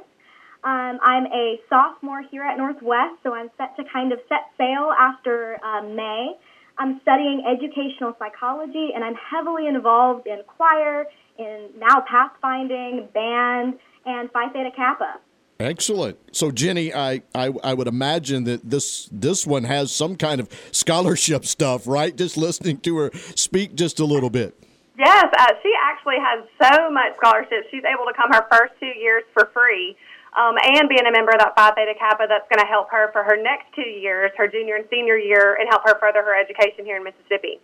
Um, 0.64 1.00
I'm 1.04 1.26
a 1.28 1.60
sophomore 1.70 2.24
here 2.32 2.44
at 2.44 2.58
Northwest, 2.58 3.22
so 3.24 3.34
I'm 3.34 3.50
set 3.58 3.76
to 3.78 3.84
kind 3.92 4.12
of 4.12 4.20
set 4.28 4.50
sail 4.58 4.92
after 4.98 5.58
uh, 5.64 5.84
May. 5.84 6.36
I'm 6.78 7.00
studying 7.02 7.44
educational 7.46 8.16
psychology, 8.20 8.90
and 8.94 9.04
I'm 9.04 9.16
heavily 9.16 9.68
involved 9.68 10.28
in 10.28 10.42
choir, 10.48 11.06
in 11.38 11.70
now 11.78 12.04
pathfinding, 12.12 13.14
band, 13.14 13.80
and 14.06 14.32
Phi 14.32 14.50
Theta 14.50 14.72
Kappa. 14.76 15.20
Excellent. 15.60 16.18
So, 16.36 16.52
Jenny, 16.52 16.94
I, 16.94 17.22
I, 17.34 17.52
I 17.64 17.74
would 17.74 17.88
imagine 17.88 18.44
that 18.44 18.70
this 18.70 19.08
this 19.12 19.48
one 19.48 19.64
has 19.64 19.92
some 19.92 20.18
kind 20.18 20.42
of 20.42 20.50
scholarship 20.72 21.46
stuff, 21.46 21.88
right? 21.88 22.16
Just 22.16 22.36
listening 22.36 22.80
to 22.80 22.98
her 22.98 23.12
speak 23.36 23.76
just 23.76 24.00
a 24.00 24.06
little 24.06 24.30
bit. 24.30 24.54
Yes, 24.98 25.26
uh, 25.38 25.52
she 25.64 25.72
actually 25.84 26.20
has 26.20 26.44
so 26.60 26.90
much 26.92 27.16
scholarship. 27.18 27.68
She's 27.72 27.84
able 27.84 28.06
to 28.06 28.14
come 28.16 28.32
her 28.32 28.48
first 28.52 28.74
two 28.80 28.92
years 29.00 29.24
for 29.34 29.50
free, 29.54 29.96
um, 30.36 30.56
and 30.62 30.88
being 30.88 31.08
a 31.08 31.12
member 31.12 31.32
of 31.32 31.40
that 31.40 31.56
Phi 31.56 31.72
Theta 31.72 31.96
Kappa, 32.00 32.28
that's 32.28 32.48
going 32.52 32.60
to 32.60 32.68
help 32.68 32.92
her 32.92 33.12
for 33.12 33.24
her 33.24 33.36
next 33.36 33.72
two 33.76 33.88
years, 33.88 34.32
her 34.38 34.48
junior 34.48 34.76
and 34.76 34.86
senior 34.90 35.18
year, 35.18 35.56
and 35.56 35.68
help 35.70 35.84
her 35.88 36.00
further 36.00 36.24
her 36.24 36.36
education 36.36 36.84
here 36.84 36.98
in 36.98 37.04
Mississippi. 37.04 37.60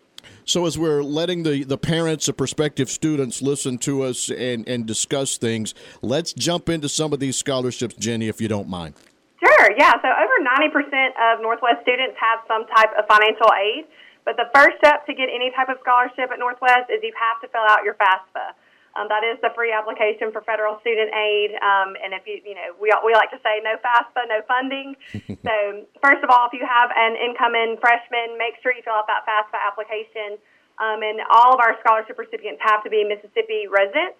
So 0.46 0.66
as 0.66 0.78
we're 0.78 1.04
letting 1.04 1.44
the, 1.44 1.63
the 1.63 1.78
parents 1.78 2.28
of 2.28 2.38
prospective 2.38 2.90
students 2.90 3.42
listen 3.42 3.78
to 3.80 4.04
us 4.04 4.30
and, 4.30 4.68
and 4.68 4.86
discuss 4.86 5.38
things, 5.38 5.74
let's 6.01 6.34
jump 6.34 6.70
into 6.70 6.90
some 6.90 7.13
of 7.13 7.20
these 7.20 7.38
scholarships, 7.38 7.96
Jenny, 7.96 8.28
if 8.28 8.42
you 8.42 8.48
don't 8.48 8.68
mind. 8.68 8.96
Sure, 9.40 9.70
yeah. 9.78 9.94
So 10.01 10.08
over 10.08 10.36
90% 10.44 11.34
of 11.34 11.42
Northwest 11.42 11.82
students 11.82 12.18
have 12.20 12.40
some 12.48 12.66
type 12.75 12.92
of 12.98 13.06
financial 13.08 13.50
aid. 13.58 13.86
But 14.24 14.38
the 14.38 14.50
first 14.54 14.78
step 14.78 15.06
to 15.08 15.13
get 15.13 15.30
any 15.34 15.50
type 15.56 15.70
of 15.70 15.78
scholarship 15.82 16.30
at 16.30 16.38
Northwest 16.38 16.94
is 16.94 17.01
you 17.01 17.13
have 17.18 17.42
to 17.42 17.48
fill 17.50 17.66
out 17.66 17.84
your 17.84 17.96
FAFSA. 17.96 18.54
Um, 18.91 19.07
that 19.07 19.24
is 19.24 19.39
the 19.39 19.55
free 19.55 19.71
application 19.71 20.36
for 20.36 20.43
federal 20.43 20.75
student 20.83 21.15
aid. 21.15 21.55
Um, 21.63 21.95
and 21.95 22.12
if 22.12 22.27
you, 22.27 22.43
you 22.43 22.55
know, 22.55 22.75
we, 22.75 22.91
we 23.07 23.15
like 23.15 23.31
to 23.31 23.39
say 23.39 23.63
no 23.63 23.79
FAFSA, 23.79 24.27
no 24.27 24.43
funding. 24.43 25.00
so, 25.48 25.88
first 26.03 26.19
of 26.24 26.29
all, 26.29 26.51
if 26.51 26.53
you 26.53 26.67
have 26.67 26.91
an 26.91 27.15
incoming 27.15 27.79
freshman, 27.79 28.36
make 28.36 28.60
sure 28.60 28.75
you 28.75 28.83
fill 28.83 29.00
out 29.00 29.07
that 29.07 29.24
FAFSA 29.24 29.55
application. 29.55 30.36
Um, 30.79 31.00
and 31.05 31.24
all 31.31 31.55
of 31.55 31.60
our 31.63 31.79
scholarship 31.79 32.19
recipients 32.19 32.60
have 32.65 32.83
to 32.83 32.89
be 32.89 33.07
Mississippi 33.07 33.71
residents. 33.71 34.19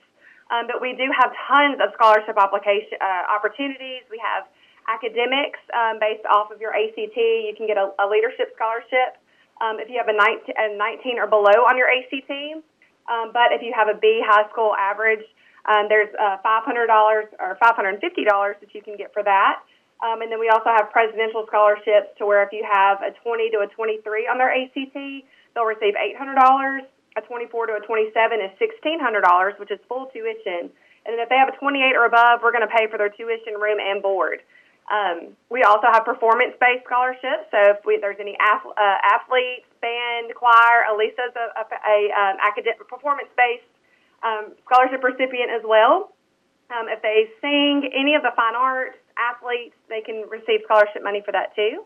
Um, 0.52 0.68
but 0.68 0.80
we 0.80 0.96
do 0.96 1.08
have 1.16 1.32
tons 1.48 1.80
of 1.80 1.96
scholarship 1.96 2.36
application 2.36 3.00
uh, 3.00 3.24
opportunities. 3.32 4.04
We 4.12 4.20
have 4.24 4.48
academics 4.88 5.60
um, 5.72 6.00
based 6.00 6.28
off 6.28 6.52
of 6.52 6.60
your 6.60 6.76
ACT. 6.76 7.16
You 7.16 7.56
can 7.56 7.68
get 7.68 7.80
a, 7.80 7.92
a 8.00 8.06
leadership 8.08 8.52
scholarship 8.56 9.20
um, 9.64 9.80
if 9.80 9.88
you 9.88 9.96
have 9.96 10.12
a 10.12 10.18
19, 10.18 10.56
a 10.58 10.76
19, 10.76 11.20
or 11.20 11.28
below 11.28 11.64
on 11.70 11.78
your 11.78 11.88
ACT. 11.88 12.64
Um, 13.10 13.32
but 13.34 13.52
if 13.52 13.62
you 13.62 13.74
have 13.76 13.88
a 13.88 13.98
B 13.98 14.22
high 14.26 14.50
school 14.50 14.74
average, 14.78 15.24
um, 15.66 15.88
there's 15.90 16.10
uh, 16.18 16.38
$500 16.44 16.90
or 17.40 17.58
$550 17.62 18.02
that 18.02 18.74
you 18.74 18.82
can 18.82 18.98
get 18.98 19.14
for 19.14 19.24
that. 19.24 19.62
Um, 20.02 20.22
and 20.22 20.32
then 20.32 20.40
we 20.40 20.50
also 20.50 20.74
have 20.74 20.90
presidential 20.90 21.46
scholarships 21.46 22.18
to 22.18 22.26
where 22.26 22.42
if 22.42 22.50
you 22.52 22.66
have 22.66 23.02
a 23.02 23.14
20 23.22 23.52
to 23.52 23.58
a 23.62 23.68
23 23.68 24.26
on 24.26 24.38
their 24.38 24.50
ACT, 24.50 24.98
they'll 25.54 25.70
receive 25.70 25.94
$800. 25.94 26.82
A 27.18 27.22
24 27.22 27.68
to 27.68 27.74
a 27.74 27.82
27 27.86 28.40
is 28.42 28.52
$1,600, 28.58 29.60
which 29.60 29.70
is 29.70 29.80
full 29.88 30.08
tuition. 30.14 30.72
And 31.06 31.14
then 31.14 31.20
if 31.20 31.30
they 31.30 31.38
have 31.38 31.50
a 31.50 31.58
28 31.58 31.94
or 31.96 32.06
above, 32.06 32.42
we're 32.42 32.54
going 32.54 32.66
to 32.66 32.74
pay 32.74 32.88
for 32.90 32.98
their 32.98 33.10
tuition, 33.10 33.60
room, 33.60 33.78
and 33.82 34.02
board. 34.02 34.42
Um, 34.90 35.38
we 35.50 35.64
also 35.64 35.88
have 35.92 36.06
performance-based 36.06 36.86
scholarships. 36.86 37.52
So 37.52 37.78
if 37.78 37.86
we, 37.86 38.00
there's 38.00 38.20
any 38.20 38.38
uh, 38.40 38.98
athletes, 39.04 39.68
band, 39.82 40.34
choir, 40.38 40.86
Elisa's 40.90 41.34
a, 41.36 41.46
a, 41.58 41.66
a 41.66 41.98
um, 42.14 42.36
academic 42.40 42.80
performance-based 42.88 43.68
um, 44.24 44.54
scholarship 44.66 45.04
recipient 45.04 45.50
as 45.50 45.62
well. 45.66 46.14
Um, 46.72 46.88
if 46.88 47.02
they 47.02 47.28
sing 47.42 47.90
any 47.92 48.16
of 48.16 48.24
the 48.24 48.32
fine 48.36 48.56
arts, 48.56 48.96
athletes, 49.20 49.76
they 49.90 50.00
can 50.00 50.24
receive 50.30 50.64
scholarship 50.64 51.04
money 51.04 51.22
for 51.26 51.32
that 51.34 51.54
too. 51.56 51.84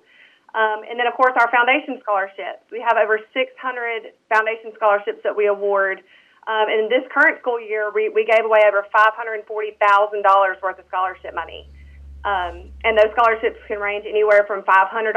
Um, 0.56 0.88
and 0.88 0.96
then, 0.96 1.08
of 1.08 1.16
course, 1.20 1.36
our 1.36 1.52
foundation 1.52 2.00
scholarships. 2.00 2.64
We 2.72 2.80
have 2.80 2.96
over 2.96 3.20
600 3.20 4.16
foundation 4.32 4.72
scholarships 4.76 5.20
that 5.24 5.36
we 5.36 5.48
award. 5.48 6.00
Um, 6.48 6.70
and 6.72 6.86
in 6.86 6.90
this 6.90 7.04
current 7.12 7.42
school 7.42 7.60
year, 7.60 7.92
we, 7.92 8.08
we 8.08 8.24
gave 8.24 8.46
away 8.46 8.64
over 8.64 8.86
$540,000 8.88 9.44
worth 10.62 10.80
of 10.80 10.86
scholarship 10.88 11.36
money. 11.36 11.68
Um, 12.24 12.72
and 12.86 12.98
those 12.98 13.12
scholarships 13.12 13.60
can 13.68 13.80
range 13.80 14.06
anywhere 14.08 14.46
from 14.48 14.64
$500 14.64 15.14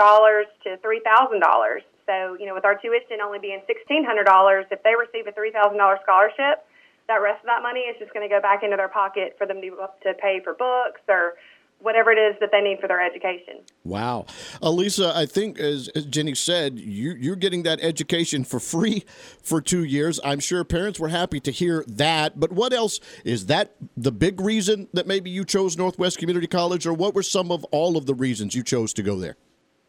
to 0.64 0.76
$3,000. 0.76 1.80
So, 2.08 2.40
you 2.40 2.46
know, 2.46 2.54
with 2.54 2.64
our 2.64 2.74
tuition 2.74 3.20
only 3.22 3.38
being 3.38 3.60
$1,600, 3.68 4.64
if 4.70 4.82
they 4.82 4.94
receive 4.96 5.28
a 5.28 5.32
$3,000 5.32 5.76
scholarship, 6.02 6.64
that 7.06 7.20
rest 7.20 7.40
of 7.40 7.46
that 7.46 7.60
money 7.62 7.80
is 7.80 7.96
just 7.98 8.14
going 8.14 8.26
to 8.26 8.34
go 8.34 8.40
back 8.40 8.62
into 8.62 8.76
their 8.76 8.88
pocket 8.88 9.36
for 9.36 9.46
them 9.46 9.60
to, 9.60 9.70
to 10.02 10.14
pay 10.14 10.40
for 10.42 10.54
books 10.54 11.00
or 11.06 11.34
whatever 11.80 12.10
it 12.10 12.18
is 12.18 12.34
that 12.40 12.50
they 12.50 12.60
need 12.60 12.80
for 12.80 12.88
their 12.88 13.00
education. 13.00 13.60
Wow. 13.84 14.26
Elisa, 14.60 15.12
I 15.14 15.26
think, 15.26 15.60
as, 15.60 15.88
as 15.88 16.06
Jenny 16.06 16.34
said, 16.34 16.78
you, 16.78 17.12
you're 17.12 17.36
getting 17.36 17.62
that 17.64 17.78
education 17.80 18.42
for 18.42 18.58
free 18.58 19.04
for 19.42 19.60
two 19.60 19.84
years. 19.84 20.18
I'm 20.24 20.40
sure 20.40 20.64
parents 20.64 20.98
were 20.98 21.08
happy 21.08 21.40
to 21.40 21.52
hear 21.52 21.84
that. 21.86 22.40
But 22.40 22.52
what 22.52 22.72
else? 22.72 23.00
Is 23.24 23.46
that 23.46 23.74
the 23.96 24.12
big 24.12 24.40
reason 24.40 24.88
that 24.92 25.06
maybe 25.06 25.30
you 25.30 25.44
chose 25.44 25.76
Northwest 25.76 26.18
Community 26.18 26.46
College, 26.46 26.86
or 26.86 26.92
what 26.92 27.14
were 27.14 27.22
some 27.22 27.52
of 27.52 27.64
all 27.66 27.96
of 27.96 28.06
the 28.06 28.14
reasons 28.14 28.54
you 28.54 28.62
chose 28.62 28.92
to 28.94 29.02
go 29.02 29.18
there? 29.18 29.36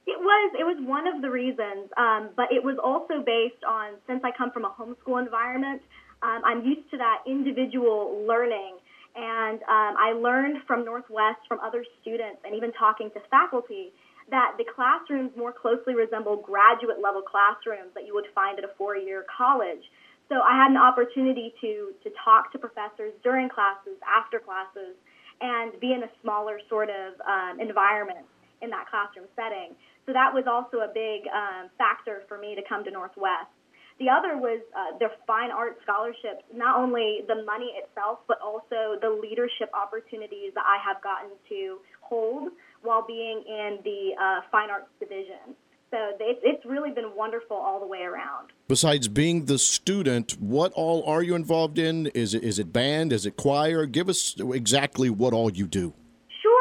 It 0.05 0.19
was 0.19 0.55
it 0.59 0.63
was 0.63 0.77
one 0.89 1.07
of 1.07 1.21
the 1.21 1.29
reasons, 1.29 1.93
um, 1.97 2.29
but 2.35 2.49
it 2.51 2.63
was 2.63 2.77
also 2.81 3.21
based 3.21 3.61
on 3.61 3.93
since 4.07 4.21
I 4.25 4.31
come 4.35 4.51
from 4.51 4.65
a 4.65 4.73
homeschool 4.73 5.21
environment, 5.21 5.81
um, 6.21 6.41
I'm 6.43 6.65
used 6.65 6.89
to 6.91 6.97
that 6.97 7.23
individual 7.29 8.25
learning 8.27 8.81
and 9.15 9.61
um, 9.63 9.93
I 9.97 10.13
learned 10.17 10.65
from 10.67 10.85
Northwest, 10.85 11.41
from 11.47 11.59
other 11.59 11.85
students, 12.01 12.41
and 12.45 12.55
even 12.55 12.71
talking 12.73 13.09
to 13.11 13.19
faculty, 13.29 13.91
that 14.29 14.53
the 14.57 14.65
classrooms 14.65 15.31
more 15.35 15.51
closely 15.51 15.95
resemble 15.95 16.37
graduate 16.37 17.01
level 17.01 17.21
classrooms 17.21 17.89
that 17.95 18.05
you 18.05 18.13
would 18.13 18.29
find 18.35 18.59
at 18.59 18.65
a 18.65 18.71
four 18.77 18.95
year 18.95 19.25
college. 19.25 19.81
So 20.29 20.41
I 20.45 20.53
had 20.53 20.69
an 20.69 20.77
opportunity 20.77 21.53
to, 21.61 21.93
to 22.03 22.09
talk 22.23 22.51
to 22.53 22.59
professors 22.59 23.13
during 23.23 23.49
classes, 23.49 23.97
after 24.05 24.37
classes, 24.37 24.93
and 25.41 25.73
be 25.79 25.93
in 25.93 26.03
a 26.03 26.11
smaller 26.21 26.59
sort 26.69 26.89
of 26.89 27.17
um, 27.25 27.59
environment 27.59 28.25
in 28.61 28.69
that 28.69 28.85
classroom 28.89 29.25
setting. 29.35 29.73
So 30.09 30.13
that 30.13 30.33
was 30.33 30.49
also 30.49 30.81
a 30.81 30.89
big 30.89 31.29
um, 31.29 31.69
factor 31.77 32.23
for 32.27 32.39
me 32.39 32.55
to 32.55 32.63
come 32.67 32.83
to 32.83 32.89
Northwest. 32.89 33.53
The 33.99 34.09
other 34.09 34.41
was 34.41 34.57
uh, 34.73 34.97
their 34.97 35.11
fine 35.27 35.51
art 35.51 35.77
scholarships, 35.83 36.41
not 36.51 36.79
only 36.79 37.19
the 37.27 37.45
money 37.45 37.77
itself, 37.77 38.17
but 38.27 38.41
also 38.41 38.97
the 38.99 39.19
leadership 39.21 39.69
opportunities 39.71 40.49
that 40.55 40.63
I 40.65 40.81
have 40.81 40.97
gotten 41.03 41.29
to 41.49 41.77
hold 42.01 42.49
while 42.81 43.05
being 43.05 43.43
in 43.45 43.77
the 43.83 44.17
uh, 44.19 44.41
fine 44.51 44.71
arts 44.71 44.89
division. 44.99 45.53
So 45.91 45.97
it's 46.19 46.65
really 46.65 46.89
been 46.89 47.15
wonderful 47.15 47.57
all 47.57 47.79
the 47.79 47.85
way 47.85 48.01
around. 48.01 48.49
Besides 48.67 49.07
being 49.07 49.45
the 49.45 49.59
student, 49.59 50.39
what 50.39 50.71
all 50.73 51.03
are 51.05 51.21
you 51.21 51.35
involved 51.35 51.77
in? 51.77 52.07
Is 52.07 52.33
it, 52.33 52.43
is 52.43 52.57
it 52.57 52.73
band? 52.73 53.13
Is 53.13 53.27
it 53.27 53.37
choir? 53.37 53.85
Give 53.85 54.09
us 54.09 54.35
exactly 54.39 55.11
what 55.11 55.33
all 55.33 55.51
you 55.51 55.67
do. 55.67 55.93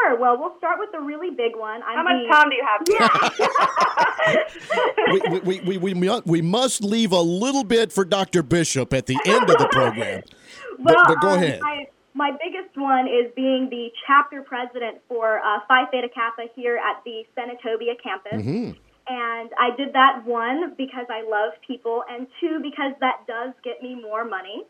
Sure. 0.08 0.18
Well, 0.18 0.38
we'll 0.38 0.56
start 0.58 0.78
with 0.78 0.90
the 0.92 1.00
really 1.00 1.30
big 1.30 1.56
one. 1.56 1.82
I'm 1.82 1.96
How 1.96 2.02
much 2.02 2.22
the, 2.22 2.28
time 2.32 2.50
do 2.50 2.56
you 2.56 2.66
have? 2.66 2.80
we, 5.42 5.60
we, 5.60 5.78
we, 5.78 5.94
we, 5.94 6.20
we 6.24 6.42
must 6.42 6.82
leave 6.82 7.12
a 7.12 7.20
little 7.20 7.64
bit 7.64 7.92
for 7.92 8.04
Dr. 8.04 8.42
Bishop 8.42 8.92
at 8.92 9.06
the 9.06 9.18
end 9.26 9.50
of 9.50 9.58
the 9.58 9.68
program. 9.70 10.22
well, 10.78 10.94
but, 10.96 11.08
but 11.08 11.20
go 11.20 11.30
um, 11.30 11.38
ahead. 11.42 11.60
I, 11.62 11.88
my 12.14 12.30
biggest 12.32 12.76
one 12.76 13.06
is 13.06 13.32
being 13.36 13.68
the 13.70 13.88
chapter 14.06 14.42
president 14.42 14.98
for 15.08 15.38
uh, 15.38 15.60
Phi 15.68 15.86
Theta 15.90 16.08
Kappa 16.12 16.46
here 16.54 16.76
at 16.76 17.04
the 17.04 17.24
Senatobia 17.36 17.94
campus. 18.02 18.40
Mm-hmm. 18.40 18.72
And 19.10 19.50
I 19.58 19.74
did 19.76 19.94
that 19.94 20.26
one 20.26 20.74
because 20.76 21.06
I 21.08 21.22
love 21.22 21.54
people, 21.66 22.02
and 22.10 22.26
two 22.40 22.60
because 22.62 22.92
that 23.00 23.26
does 23.26 23.54
get 23.64 23.82
me 23.82 23.94
more 23.94 24.24
money. 24.24 24.64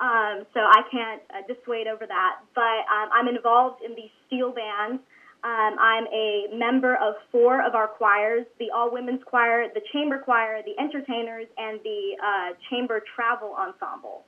Um, 0.00 0.44
so 0.54 0.60
I 0.60 0.82
can't 0.90 1.22
uh, 1.30 1.46
dissuade 1.46 1.86
over 1.86 2.06
that. 2.06 2.34
But 2.54 2.86
um, 2.90 3.08
I'm 3.12 3.28
involved 3.28 3.82
in 3.84 3.92
the 3.92 4.10
steel 4.26 4.52
bands. 4.52 5.02
Um, 5.44 5.74
I'm 5.78 6.06
a 6.06 6.46
member 6.54 6.94
of 6.94 7.14
four 7.32 7.66
of 7.66 7.74
our 7.74 7.88
choirs 7.88 8.46
the 8.60 8.70
All 8.74 8.92
Women's 8.92 9.22
Choir, 9.26 9.66
the 9.74 9.82
Chamber 9.92 10.18
Choir, 10.18 10.62
the 10.62 10.80
Entertainers, 10.80 11.46
and 11.58 11.80
the 11.82 12.16
uh, 12.22 12.54
Chamber 12.70 13.02
Travel 13.14 13.54
Ensemble. 13.58 14.24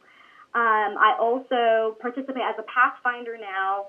Um, 0.54 0.98
I 0.98 1.16
also 1.20 1.96
participate 2.00 2.42
as 2.42 2.54
a 2.58 2.64
Pathfinder 2.66 3.36
now, 3.38 3.86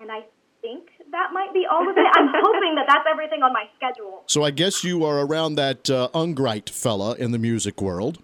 and 0.00 0.10
I 0.10 0.20
think 0.60 0.88
that 1.10 1.28
might 1.32 1.52
be 1.52 1.66
all 1.70 1.88
of 1.88 1.96
it. 1.96 2.06
I'm 2.14 2.28
hoping 2.34 2.74
that 2.76 2.84
that's 2.88 3.06
everything 3.10 3.42
on 3.42 3.52
my 3.52 3.64
schedule. 3.76 4.22
So 4.26 4.42
I 4.42 4.50
guess 4.50 4.84
you 4.84 5.04
are 5.04 5.20
around 5.20 5.54
that 5.54 5.88
uh, 5.90 6.08
Ungrite 6.14 6.68
fella 6.68 7.14
in 7.14 7.32
the 7.32 7.38
music 7.38 7.80
world. 7.80 8.22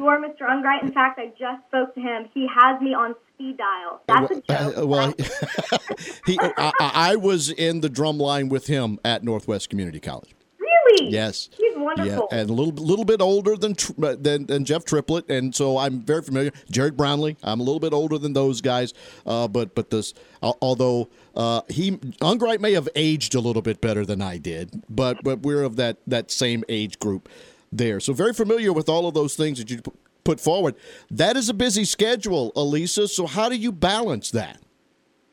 Adore 0.00 0.18
Mr. 0.18 0.48
Ungrite. 0.48 0.82
In 0.82 0.92
fact, 0.92 1.18
I 1.18 1.26
just 1.38 1.66
spoke 1.68 1.94
to 1.94 2.00
him. 2.00 2.28
He 2.32 2.46
has 2.54 2.80
me 2.80 2.94
on 2.94 3.14
speed 3.34 3.58
dial. 3.58 4.00
That's 4.06 4.30
a 4.30 4.34
joke. 4.40 4.78
Uh, 4.78 4.86
well, 4.86 5.14
he, 6.26 6.38
I, 6.40 6.72
I, 6.78 7.16
was 7.16 7.50
in 7.50 7.80
the 7.80 7.88
drum 7.88 8.18
line 8.18 8.48
with 8.48 8.66
him 8.66 8.98
at 9.04 9.22
Northwest 9.22 9.68
Community 9.68 10.00
College. 10.00 10.34
Really? 10.58 11.10
Yes. 11.10 11.50
He's 11.56 11.76
wonderful. 11.76 12.28
Yeah, 12.32 12.38
and 12.38 12.50
a 12.50 12.52
little 12.52 12.72
little 12.72 13.04
bit 13.04 13.20
older 13.20 13.56
than, 13.56 13.74
uh, 14.02 14.16
than 14.18 14.46
than 14.46 14.64
Jeff 14.64 14.84
Triplett, 14.84 15.28
and 15.28 15.54
so 15.54 15.76
I'm 15.76 16.00
very 16.00 16.22
familiar. 16.22 16.52
Jared 16.70 16.96
Brownlee. 16.96 17.36
I'm 17.42 17.60
a 17.60 17.62
little 17.62 17.80
bit 17.80 17.92
older 17.92 18.18
than 18.18 18.32
those 18.32 18.60
guys, 18.60 18.94
uh, 19.26 19.48
but 19.48 19.74
but 19.74 19.90
this 19.90 20.14
although 20.42 21.10
uh, 21.34 21.62
he 21.68 21.92
Ungrite 21.92 22.60
may 22.60 22.72
have 22.72 22.88
aged 22.96 23.34
a 23.34 23.40
little 23.40 23.62
bit 23.62 23.80
better 23.80 24.04
than 24.04 24.22
I 24.22 24.38
did, 24.38 24.82
but 24.88 25.22
but 25.22 25.40
we're 25.40 25.62
of 25.62 25.76
that 25.76 25.98
that 26.06 26.30
same 26.30 26.64
age 26.68 26.98
group 26.98 27.28
there. 27.72 28.00
So 28.00 28.12
very 28.12 28.32
familiar 28.32 28.72
with 28.72 28.88
all 28.88 29.06
of 29.06 29.14
those 29.14 29.36
things 29.36 29.58
that 29.58 29.70
you 29.70 29.80
put 30.24 30.40
forward. 30.40 30.74
That 31.10 31.36
is 31.36 31.48
a 31.48 31.54
busy 31.54 31.84
schedule, 31.84 32.52
Elisa. 32.56 33.08
So 33.08 33.26
how 33.26 33.48
do 33.48 33.56
you 33.56 33.72
balance 33.72 34.30
that? 34.32 34.58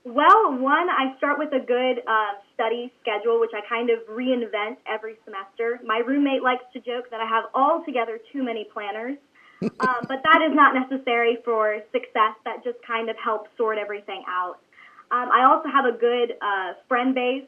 Well, 0.03 0.55
one, 0.57 0.89
I 0.89 1.17
start 1.17 1.37
with 1.37 1.51
a 1.51 1.59
good 1.59 1.99
uh, 2.07 2.39
study 2.53 2.93
schedule, 3.01 3.41
which 3.41 3.51
I 3.53 3.59
kind 3.67 3.89
of 3.89 3.99
reinvent 4.07 4.77
every 4.87 5.15
semester. 5.25 5.81
My 5.83 5.97
roommate 5.97 6.41
likes 6.41 6.63
to 6.73 6.79
joke 6.79 7.11
that 7.11 7.19
I 7.19 7.27
have 7.27 7.45
altogether 7.53 8.17
too 8.31 8.41
many 8.41 8.63
planners, 8.71 9.17
um, 9.61 10.01
but 10.07 10.23
that 10.23 10.41
is 10.47 10.55
not 10.55 10.73
necessary 10.73 11.39
for 11.43 11.79
success. 11.91 12.39
That 12.45 12.63
just 12.63 12.77
kind 12.87 13.09
of 13.09 13.17
helps 13.21 13.49
sort 13.57 13.77
everything 13.77 14.23
out. 14.29 14.59
Um, 15.11 15.29
I 15.31 15.43
also 15.43 15.67
have 15.67 15.83
a 15.83 15.97
good 15.97 16.35
uh, 16.41 16.79
friend 16.87 17.13
base. 17.13 17.43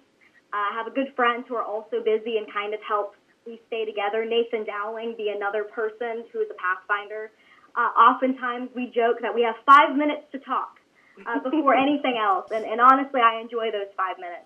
Uh, 0.52 0.58
I 0.58 0.76
have 0.76 0.88
a 0.88 0.92
good 0.92 1.14
friends 1.16 1.46
who 1.48 1.56
are 1.56 1.64
also 1.64 2.04
busy 2.04 2.38
and 2.38 2.52
kind 2.52 2.74
of 2.74 2.82
help 2.86 3.16
we 3.50 3.60
stay 3.68 3.84
together. 3.86 4.24
Nathan 4.26 4.64
Dowling, 4.64 5.16
be 5.18 5.34
another 5.36 5.64
person 5.64 6.24
who 6.32 6.40
is 6.40 6.48
a 6.52 6.58
Pathfinder. 6.62 7.32
Uh, 7.76 7.90
oftentimes 7.98 8.70
we 8.76 8.86
joke 8.94 9.18
that 9.22 9.34
we 9.34 9.42
have 9.42 9.56
five 9.66 9.98
minutes 9.98 10.24
to 10.32 10.40
talk 10.40 10.78
uh, 11.26 11.40
before 11.44 11.74
anything 11.74 12.18
else, 12.22 12.52
and, 12.52 12.64
and 12.64 12.80
honestly, 12.80 13.22
I 13.22 13.42
enjoy 13.42 13.72
those 13.72 13.90
five 13.98 14.18
minutes. 14.20 14.46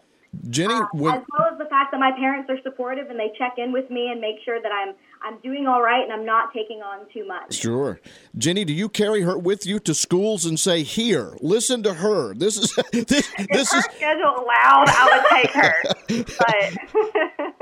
Jenny, 0.50 0.74
Uh, 0.74 0.86
when, 0.94 1.14
as 1.14 1.22
well 1.32 1.48
as 1.52 1.58
the 1.60 1.66
fact 1.66 1.92
that 1.92 2.00
my 2.00 2.12
parents 2.18 2.50
are 2.50 2.60
supportive 2.64 3.10
and 3.12 3.20
they 3.20 3.32
check 3.38 3.54
in 3.58 3.72
with 3.72 3.90
me 3.92 4.10
and 4.10 4.20
make 4.20 4.38
sure 4.44 4.60
that 4.60 4.72
I'm 4.72 4.96
I'm 5.22 5.40
doing 5.42 5.68
all 5.68 5.82
right 5.82 6.04
and 6.04 6.12
I'm 6.12 6.26
not 6.26 6.52
taking 6.54 6.82
on 6.82 7.06
too 7.14 7.26
much. 7.26 7.54
Sure. 7.54 8.02
Jenny, 8.38 8.66
do 8.66 8.74
you 8.74 8.90
carry 8.90 9.22
her 9.22 9.38
with 9.38 9.66
you 9.68 9.80
to 9.82 9.94
schools 9.94 10.44
and 10.46 10.60
say, 10.60 10.82
"Here, 10.82 11.38
listen 11.40 11.84
to 11.84 11.94
her. 11.94 12.34
This 12.34 12.58
is 12.58 12.74
this 12.92 13.30
If 13.38 13.48
this 13.48 13.72
her 13.72 13.78
is 13.78 13.86
schedule 13.96 14.36
allowed, 14.38 14.86
I 14.88 15.04
would 15.14 15.26
take 15.44 15.52
her. 15.52 15.76
But 16.40 17.53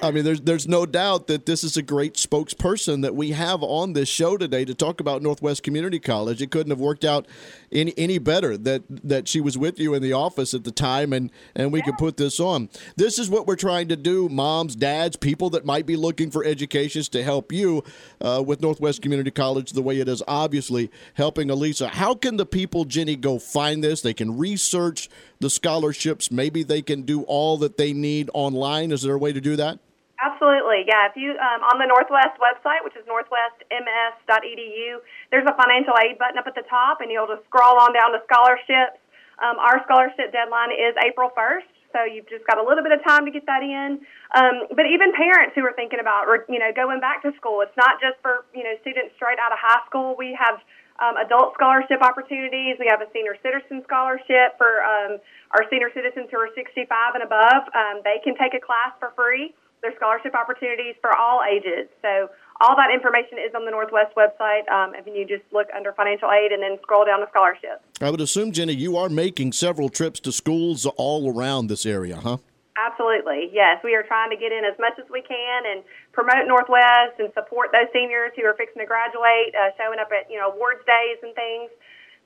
I 0.00 0.12
mean, 0.12 0.24
there's 0.24 0.40
there's 0.42 0.68
no 0.68 0.86
doubt 0.86 1.26
that 1.26 1.46
this 1.46 1.64
is 1.64 1.76
a 1.76 1.82
great 1.82 2.14
spokesperson 2.14 3.02
that 3.02 3.16
we 3.16 3.32
have 3.32 3.64
on 3.64 3.94
this 3.94 4.08
show 4.08 4.36
today 4.36 4.64
to 4.64 4.72
talk 4.72 5.00
about 5.00 5.22
Northwest 5.22 5.64
Community 5.64 5.98
College. 5.98 6.40
It 6.40 6.52
couldn't 6.52 6.70
have 6.70 6.78
worked 6.78 7.04
out 7.04 7.26
any 7.72 7.94
any 7.98 8.18
better 8.18 8.56
that 8.56 8.84
that 8.88 9.26
she 9.26 9.40
was 9.40 9.58
with 9.58 9.80
you 9.80 9.94
in 9.94 10.02
the 10.02 10.12
office 10.12 10.54
at 10.54 10.62
the 10.62 10.70
time, 10.70 11.12
and 11.12 11.32
and 11.56 11.72
we 11.72 11.82
could 11.82 11.98
put 11.98 12.16
this 12.16 12.38
on. 12.38 12.68
This 12.96 13.18
is 13.18 13.28
what 13.28 13.48
we're 13.48 13.56
trying 13.56 13.88
to 13.88 13.96
do, 13.96 14.28
moms, 14.28 14.76
dads, 14.76 15.16
people 15.16 15.50
that 15.50 15.64
might 15.64 15.84
be 15.84 15.96
looking 15.96 16.30
for 16.30 16.44
educations 16.44 17.08
to 17.10 17.24
help 17.24 17.50
you 17.50 17.82
uh, 18.20 18.42
with 18.46 18.60
Northwest 18.60 19.02
Community 19.02 19.32
College 19.32 19.72
the 19.72 19.82
way 19.82 19.98
it 19.98 20.08
is 20.08 20.22
obviously 20.28 20.92
helping 21.14 21.50
Elisa. 21.50 21.88
How 21.88 22.14
can 22.14 22.36
the 22.36 22.46
people, 22.46 22.84
Jenny, 22.84 23.16
go 23.16 23.40
find 23.40 23.82
this? 23.82 24.02
They 24.02 24.14
can 24.14 24.38
research 24.38 25.08
the 25.40 25.50
scholarships. 25.50 26.30
Maybe 26.30 26.62
they 26.62 26.82
can 26.82 27.02
do 27.02 27.22
all 27.22 27.56
that 27.58 27.78
they 27.78 27.92
need 27.92 28.30
online. 28.32 28.92
Is 28.92 29.02
there 29.02 29.14
a 29.14 29.18
way 29.18 29.32
to 29.32 29.40
do 29.40 29.56
that? 29.56 29.80
Absolutely, 30.18 30.82
yeah. 30.82 31.06
If 31.06 31.14
you 31.14 31.38
um, 31.38 31.62
on 31.62 31.78
the 31.78 31.86
Northwest 31.86 32.34
website, 32.42 32.82
which 32.82 32.98
is 32.98 33.06
northwestms.edu, 33.06 34.98
there's 35.30 35.46
a 35.46 35.54
financial 35.54 35.94
aid 35.94 36.18
button 36.18 36.42
up 36.42 36.50
at 36.50 36.58
the 36.58 36.66
top, 36.66 36.98
and 36.98 37.06
you'll 37.06 37.30
just 37.30 37.46
scroll 37.46 37.78
on 37.78 37.94
down 37.94 38.10
to 38.10 38.20
scholarships. 38.26 38.98
Um, 39.38 39.62
our 39.62 39.78
scholarship 39.86 40.34
deadline 40.34 40.74
is 40.74 40.98
April 40.98 41.30
1st, 41.38 41.70
so 41.94 42.02
you've 42.02 42.26
just 42.26 42.42
got 42.50 42.58
a 42.58 42.64
little 42.66 42.82
bit 42.82 42.90
of 42.90 42.98
time 43.06 43.22
to 43.26 43.30
get 43.30 43.46
that 43.46 43.62
in. 43.62 44.02
Um, 44.34 44.66
but 44.74 44.90
even 44.90 45.14
parents 45.14 45.54
who 45.54 45.62
are 45.62 45.70
thinking 45.78 46.02
about, 46.02 46.26
you 46.50 46.58
know, 46.58 46.74
going 46.74 46.98
back 46.98 47.22
to 47.22 47.30
school, 47.38 47.62
it's 47.62 47.78
not 47.78 48.02
just 48.02 48.18
for 48.18 48.42
you 48.50 48.66
know 48.66 48.74
students 48.82 49.14
straight 49.14 49.38
out 49.38 49.54
of 49.54 49.62
high 49.62 49.86
school. 49.86 50.18
We 50.18 50.34
have 50.34 50.58
um, 50.98 51.14
adult 51.14 51.54
scholarship 51.54 52.02
opportunities. 52.02 52.74
We 52.82 52.90
have 52.90 52.98
a 52.98 53.08
senior 53.14 53.38
citizen 53.38 53.86
scholarship 53.86 54.58
for 54.58 54.82
um, 54.82 55.22
our 55.54 55.62
senior 55.70 55.94
citizens 55.94 56.26
who 56.34 56.42
are 56.42 56.50
65 56.58 56.90
and 57.14 57.22
above. 57.22 57.70
Um, 57.70 58.02
they 58.02 58.18
can 58.26 58.34
take 58.34 58.58
a 58.58 58.62
class 58.62 58.90
for 58.98 59.14
free. 59.14 59.54
There's 59.82 59.94
scholarship 59.96 60.34
opportunities 60.34 60.94
for 61.00 61.14
all 61.14 61.40
ages. 61.42 61.88
So 62.02 62.28
all 62.60 62.74
that 62.76 62.90
information 62.92 63.38
is 63.38 63.54
on 63.54 63.64
the 63.64 63.70
Northwest 63.70 64.14
website. 64.16 64.68
Um, 64.68 64.94
if 64.94 65.06
you 65.06 65.26
just 65.26 65.46
look 65.52 65.68
under 65.74 65.92
financial 65.92 66.30
aid 66.30 66.52
and 66.52 66.62
then 66.62 66.78
scroll 66.82 67.04
down 67.04 67.20
to 67.20 67.26
scholarships. 67.30 67.86
I 68.00 68.10
would 68.10 68.20
assume, 68.20 68.52
Jenny, 68.52 68.74
you 68.74 68.96
are 68.96 69.08
making 69.08 69.52
several 69.52 69.88
trips 69.88 70.18
to 70.20 70.32
schools 70.32 70.86
all 70.96 71.30
around 71.30 71.68
this 71.68 71.86
area, 71.86 72.16
huh? 72.16 72.38
Absolutely, 72.78 73.50
yes. 73.52 73.82
We 73.82 73.94
are 73.94 74.06
trying 74.06 74.30
to 74.30 74.38
get 74.38 74.54
in 74.54 74.62
as 74.64 74.78
much 74.78 74.94
as 75.02 75.06
we 75.10 75.22
can 75.22 75.66
and 75.66 75.82
promote 76.12 76.46
Northwest 76.46 77.18
and 77.18 77.30
support 77.34 77.70
those 77.74 77.90
seniors 77.92 78.30
who 78.38 78.46
are 78.46 78.54
fixing 78.54 78.78
to 78.78 78.86
graduate, 78.86 79.50
uh, 79.54 79.74
showing 79.74 79.98
up 79.98 80.10
at 80.14 80.30
you 80.30 80.38
know 80.38 80.54
awards 80.54 80.86
days 80.86 81.18
and 81.22 81.34
things. 81.34 81.70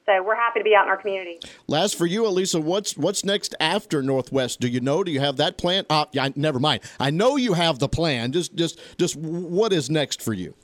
So 0.07 0.23
we're 0.23 0.35
happy 0.35 0.61
to 0.61 0.65
be 0.65 0.75
out 0.75 0.85
in 0.85 0.91
our 0.91 0.97
community. 0.97 1.39
Last 1.69 1.97
for 1.97 2.07
you, 2.07 2.27
Elisa, 2.27 2.61
what's 2.61 2.97
what's 2.97 3.25
next 3.25 3.55
after 3.61 4.03
Northwest? 4.03 4.61
Do 4.61 4.69
you 4.69 4.81
know? 4.81 5.05
Do 5.05 5.13
you 5.13 5.21
have 5.21 5.37
that 5.37 5.59
plan? 5.59 5.87
Uh, 5.89 6.07
yeah, 6.13 6.29
never 6.35 6.59
mind. 6.59 6.83
I 6.99 7.11
know 7.11 7.37
you 7.37 7.53
have 7.53 7.79
the 7.79 7.89
plan. 7.89 8.33
Just 8.33 8.55
just 8.57 8.81
just 8.99 9.17
what 9.17 9.73
is 9.73 9.91
next 9.91 10.21
for 10.21 10.33
you? 10.33 10.55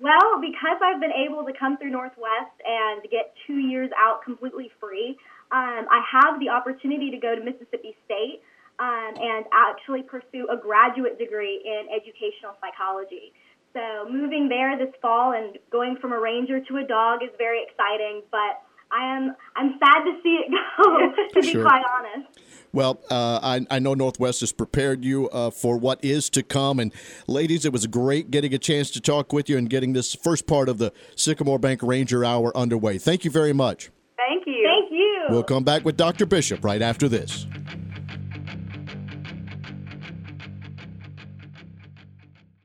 Well, 0.00 0.40
because 0.40 0.80
I've 0.82 1.00
been 1.00 1.12
able 1.12 1.44
to 1.44 1.52
come 1.52 1.76
through 1.76 1.90
Northwest 1.90 2.56
and 2.66 3.02
get 3.10 3.34
two 3.46 3.58
years 3.58 3.90
out 3.98 4.24
completely 4.24 4.70
free, 4.80 5.18
um, 5.52 5.86
I 5.90 6.00
have 6.10 6.40
the 6.40 6.48
opportunity 6.48 7.10
to 7.10 7.18
go 7.18 7.34
to 7.36 7.44
Mississippi 7.44 7.94
State 8.06 8.40
um, 8.78 9.12
and 9.20 9.44
actually 9.52 10.02
pursue 10.02 10.48
a 10.50 10.56
graduate 10.56 11.18
degree 11.18 11.60
in 11.64 11.86
educational 11.92 12.56
psychology. 12.62 13.34
So 13.74 14.08
moving 14.10 14.48
there 14.48 14.76
this 14.78 14.94
fall 15.02 15.32
and 15.32 15.58
going 15.70 15.96
from 16.00 16.12
a 16.12 16.18
ranger 16.18 16.60
to 16.60 16.76
a 16.78 16.84
dog 16.84 17.22
is 17.22 17.30
very 17.38 17.62
exciting, 17.62 18.22
but 18.32 18.64
I 18.92 19.16
am 19.16 19.34
I'm 19.56 19.78
sad 19.78 20.04
to 20.04 20.12
see 20.22 20.40
it 20.46 20.50
go. 20.50 21.12
to 21.40 21.40
be 21.46 21.52
Sure. 21.52 21.62
quite 21.64 21.82
honest. 21.98 22.40
Well, 22.72 23.00
uh, 23.10 23.40
I, 23.42 23.66
I 23.68 23.78
know 23.80 23.94
Northwest 23.94 24.40
has 24.40 24.52
prepared 24.52 25.04
you 25.04 25.28
uh, 25.30 25.50
for 25.50 25.76
what 25.76 26.04
is 26.04 26.30
to 26.30 26.42
come. 26.44 26.78
And 26.78 26.92
ladies, 27.26 27.64
it 27.64 27.72
was 27.72 27.86
great 27.88 28.30
getting 28.30 28.54
a 28.54 28.58
chance 28.58 28.90
to 28.92 29.00
talk 29.00 29.32
with 29.32 29.48
you 29.48 29.58
and 29.58 29.68
getting 29.68 29.92
this 29.92 30.14
first 30.14 30.46
part 30.46 30.68
of 30.68 30.78
the 30.78 30.92
Sycamore 31.16 31.58
Bank 31.58 31.82
Ranger 31.82 32.24
Hour 32.24 32.56
underway. 32.56 32.98
Thank 32.98 33.24
you 33.24 33.30
very 33.30 33.52
much. 33.52 33.90
Thank 34.16 34.46
you. 34.46 34.64
Thank 34.64 34.92
you. 34.92 35.24
We'll 35.30 35.42
come 35.42 35.64
back 35.64 35.84
with 35.84 35.96
Dr. 35.96 36.26
Bishop 36.26 36.64
right 36.64 36.80
after 36.80 37.08
this. 37.08 37.46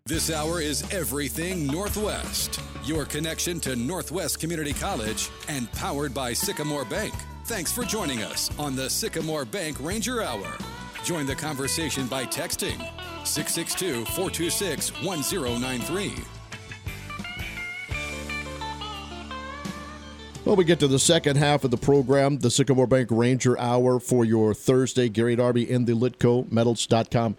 This 0.06 0.30
hour 0.30 0.62
is 0.62 0.84
Everything 0.94 1.66
Northwest, 1.66 2.60
your 2.88 3.06
connection 3.06 3.60
to 3.62 3.76
Northwest 3.76 4.40
Community 4.40 4.74
College 4.74 5.30
and 5.48 5.72
powered 5.74 6.14
by 6.14 6.34
Sycamore 6.34 6.86
Bank. 6.86 7.14
Thanks 7.46 7.72
for 7.72 7.84
joining 7.84 8.24
us 8.24 8.50
on 8.58 8.76
the 8.76 8.90
Sycamore 8.90 9.46
Bank 9.46 9.78
Ranger 9.80 10.22
Hour. 10.22 10.58
Join 11.04 11.26
the 11.26 11.36
conversation 11.36 12.08
by 12.08 12.26
texting 12.26 12.78
662 13.26 14.06
426 14.06 14.92
1093. 15.04 16.14
Well, 20.46 20.56
we 20.56 20.64
get 20.64 20.80
to 20.82 20.88
the 20.88 21.00
second 21.00 21.38
half 21.38 21.64
of 21.64 21.72
the 21.72 21.78
program, 21.78 22.38
the 22.38 22.52
Sycamore 22.52 22.86
Bank 22.86 23.10
Ranger 23.10 23.60
Hour 23.60 24.00
for 24.00 24.26
your 24.26 24.54
Thursday. 24.54 25.10
Gary 25.10 25.36
Darby 25.36 25.70
in 25.70 25.86
the 25.86 25.94
Litco, 25.94 26.46
LitcoMetals.com 26.50 27.36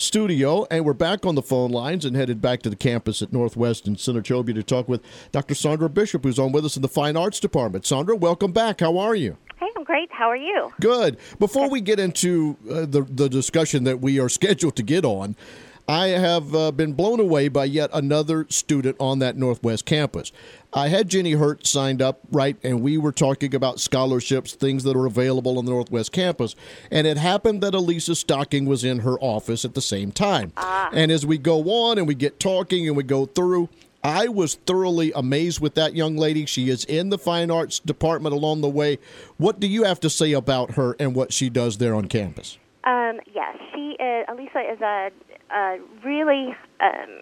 studio. 0.00 0.66
And 0.70 0.84
we're 0.84 0.92
back 0.92 1.26
on 1.26 1.34
the 1.34 1.42
phone 1.42 1.70
lines 1.70 2.04
and 2.04 2.16
headed 2.16 2.40
back 2.40 2.62
to 2.62 2.70
the 2.70 2.76
campus 2.76 3.22
at 3.22 3.32
Northwest 3.32 3.86
in 3.86 3.96
Senatobia 3.96 4.54
to 4.54 4.62
talk 4.62 4.88
with 4.88 5.02
Dr. 5.32 5.54
Saundra 5.54 5.92
Bishop, 5.92 6.24
who's 6.24 6.38
on 6.38 6.52
with 6.52 6.64
us 6.64 6.76
in 6.76 6.82
the 6.82 6.88
Fine 6.88 7.16
Arts 7.16 7.40
Department. 7.40 7.84
Saundra, 7.84 8.18
welcome 8.18 8.52
back. 8.52 8.80
How 8.80 8.98
are 8.98 9.14
you? 9.14 9.36
Hey, 9.58 9.68
I'm 9.76 9.84
great. 9.84 10.10
How 10.10 10.28
are 10.28 10.36
you? 10.36 10.72
Good. 10.80 11.18
Before 11.38 11.68
we 11.68 11.80
get 11.80 12.00
into 12.00 12.56
uh, 12.70 12.86
the, 12.86 13.02
the 13.02 13.28
discussion 13.28 13.84
that 13.84 14.00
we 14.00 14.18
are 14.18 14.28
scheduled 14.30 14.76
to 14.76 14.82
get 14.82 15.04
on, 15.04 15.36
I 15.90 16.10
have 16.10 16.54
uh, 16.54 16.70
been 16.70 16.92
blown 16.92 17.18
away 17.18 17.48
by 17.48 17.64
yet 17.64 17.90
another 17.92 18.46
student 18.48 18.96
on 19.00 19.18
that 19.18 19.36
Northwest 19.36 19.86
campus. 19.86 20.30
I 20.72 20.86
had 20.86 21.08
Jenny 21.08 21.32
Hurt 21.32 21.66
signed 21.66 22.00
up, 22.00 22.20
right, 22.30 22.56
and 22.62 22.80
we 22.80 22.96
were 22.96 23.10
talking 23.10 23.56
about 23.56 23.80
scholarships, 23.80 24.54
things 24.54 24.84
that 24.84 24.94
are 24.94 25.06
available 25.06 25.58
on 25.58 25.64
the 25.64 25.72
Northwest 25.72 26.12
campus. 26.12 26.54
And 26.92 27.08
it 27.08 27.16
happened 27.16 27.60
that 27.62 27.74
Elisa 27.74 28.14
Stocking 28.14 28.66
was 28.66 28.84
in 28.84 29.00
her 29.00 29.18
office 29.18 29.64
at 29.64 29.74
the 29.74 29.82
same 29.82 30.12
time. 30.12 30.52
Ah. 30.58 30.90
And 30.92 31.10
as 31.10 31.26
we 31.26 31.38
go 31.38 31.68
on 31.68 31.98
and 31.98 32.06
we 32.06 32.14
get 32.14 32.38
talking 32.38 32.86
and 32.86 32.96
we 32.96 33.02
go 33.02 33.26
through, 33.26 33.68
I 34.04 34.28
was 34.28 34.54
thoroughly 34.54 35.10
amazed 35.16 35.58
with 35.58 35.74
that 35.74 35.96
young 35.96 36.16
lady. 36.16 36.46
She 36.46 36.70
is 36.70 36.84
in 36.84 37.08
the 37.08 37.18
fine 37.18 37.50
arts 37.50 37.80
department 37.80 38.32
along 38.32 38.60
the 38.60 38.70
way. 38.70 39.00
What 39.38 39.58
do 39.58 39.66
you 39.66 39.82
have 39.82 39.98
to 40.00 40.10
say 40.10 40.34
about 40.34 40.76
her 40.76 40.94
and 41.00 41.16
what 41.16 41.32
she 41.32 41.50
does 41.50 41.78
there 41.78 41.96
on 41.96 42.06
campus? 42.06 42.58
Um, 42.84 43.20
yes, 43.32 43.56
she 43.74 43.96
is. 44.00 44.26
Elisa 44.28 44.60
is 44.72 44.80
a, 44.80 45.10
a 45.54 45.78
really 46.04 46.54
um, 46.80 47.20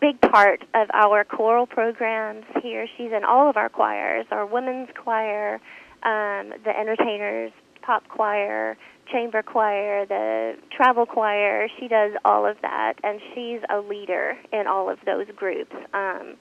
big 0.00 0.20
part 0.20 0.62
of 0.74 0.88
our 0.92 1.24
choral 1.24 1.66
programs 1.66 2.44
here. 2.62 2.86
She's 2.96 3.12
in 3.12 3.24
all 3.24 3.48
of 3.48 3.56
our 3.56 3.68
choirs, 3.68 4.26
our 4.30 4.46
women's 4.46 4.88
choir, 4.94 5.60
um, 6.02 6.52
the 6.64 6.74
entertainers, 6.78 7.52
pop 7.82 8.06
choir, 8.08 8.76
chamber 9.10 9.42
choir, 9.42 10.06
the 10.06 10.56
travel 10.70 11.06
choir. 11.06 11.68
She 11.78 11.88
does 11.88 12.12
all 12.24 12.46
of 12.46 12.58
that, 12.62 12.94
and 13.02 13.20
she's 13.34 13.60
a 13.70 13.80
leader 13.80 14.36
in 14.52 14.66
all 14.66 14.90
of 14.90 14.98
those 15.04 15.26
groups. 15.34 15.74
Um, 15.92 16.36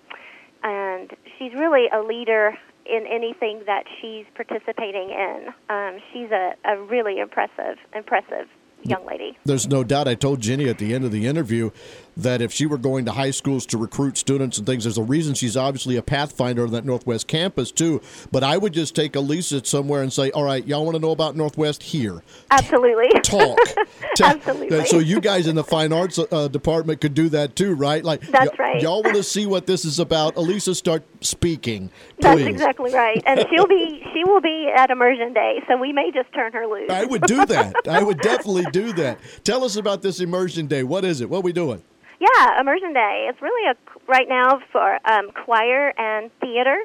and 0.61 1.11
she's 1.37 1.53
really 1.53 1.87
a 1.91 2.01
leader 2.01 2.57
in 2.89 3.05
anything 3.07 3.63
that 3.65 3.83
she's 4.01 4.25
participating 4.35 5.09
in. 5.09 5.47
Um, 5.69 5.99
she's 6.11 6.31
a, 6.31 6.53
a 6.65 6.81
really 6.81 7.19
impressive, 7.19 7.77
impressive 7.93 8.47
young 8.83 9.05
lady. 9.05 9.37
There's 9.45 9.67
no 9.67 9.83
doubt. 9.83 10.07
I 10.07 10.15
told 10.15 10.39
Jenny 10.41 10.69
at 10.69 10.77
the 10.77 10.93
end 10.93 11.05
of 11.05 11.11
the 11.11 11.27
interview 11.27 11.71
that 12.23 12.41
if 12.41 12.51
she 12.51 12.65
were 12.65 12.77
going 12.77 13.05
to 13.05 13.11
high 13.11 13.31
schools 13.31 13.65
to 13.67 13.77
recruit 13.77 14.17
students 14.17 14.57
and 14.57 14.65
things, 14.67 14.83
there's 14.83 14.97
a 14.97 15.03
reason 15.03 15.33
she's 15.33 15.55
obviously 15.57 15.95
a 15.95 16.01
pathfinder 16.01 16.63
on 16.63 16.71
that 16.71 16.85
Northwest 16.85 17.27
campus 17.27 17.71
too. 17.71 18.01
But 18.31 18.43
I 18.43 18.57
would 18.57 18.73
just 18.73 18.95
take 18.95 19.15
Elisa 19.15 19.63
somewhere 19.65 20.01
and 20.01 20.11
say, 20.11 20.31
"All 20.31 20.43
right, 20.43 20.65
y'all 20.67 20.83
want 20.85 20.95
to 20.95 21.01
know 21.01 21.11
about 21.11 21.35
Northwest 21.35 21.83
here? 21.83 22.23
Absolutely. 22.51 23.09
Talk." 23.21 23.57
Ta- 24.15 24.31
Absolutely. 24.35 24.85
So 24.85 24.99
you 24.99 25.21
guys 25.21 25.47
in 25.47 25.55
the 25.55 25.63
fine 25.63 25.93
arts 25.93 26.19
uh, 26.31 26.47
department 26.47 27.01
could 27.01 27.13
do 27.13 27.29
that 27.29 27.55
too, 27.55 27.73
right? 27.75 28.03
Like 28.03 28.21
That's 28.21 28.57
y- 28.57 28.65
right. 28.73 28.81
Y'all 28.81 29.01
want 29.03 29.15
to 29.15 29.23
see 29.23 29.45
what 29.45 29.65
this 29.67 29.85
is 29.85 29.99
about? 29.99 30.35
Elisa, 30.35 30.75
start 30.75 31.03
speaking. 31.21 31.89
That's 32.19 32.41
exactly 32.41 32.93
right. 32.93 33.21
And 33.25 33.45
she'll 33.49 33.67
be 33.67 34.03
she 34.13 34.23
will 34.25 34.41
be 34.41 34.69
at 34.75 34.89
immersion 34.89 35.33
day, 35.33 35.61
so 35.67 35.77
we 35.77 35.93
may 35.93 36.11
just 36.11 36.33
turn 36.33 36.51
her 36.53 36.67
loose. 36.67 36.89
I 36.89 37.05
would 37.05 37.21
do 37.23 37.45
that. 37.45 37.75
I 37.87 38.03
would 38.03 38.19
definitely 38.19 38.65
do 38.71 38.93
that. 38.93 39.19
Tell 39.43 39.63
us 39.63 39.75
about 39.75 40.01
this 40.01 40.19
immersion 40.19 40.67
day. 40.67 40.83
What 40.83 41.05
is 41.05 41.21
it? 41.21 41.29
What 41.29 41.39
are 41.39 41.41
we 41.41 41.53
doing? 41.53 41.81
Yeah, 42.19 42.59
immersion 42.59 42.93
day. 42.93 43.27
It's 43.29 43.41
really 43.41 43.71
a 43.71 43.75
right 44.07 44.27
now 44.27 44.59
for 44.73 44.99
um, 45.09 45.31
choir 45.31 45.93
and 45.97 46.29
theater, 46.41 46.83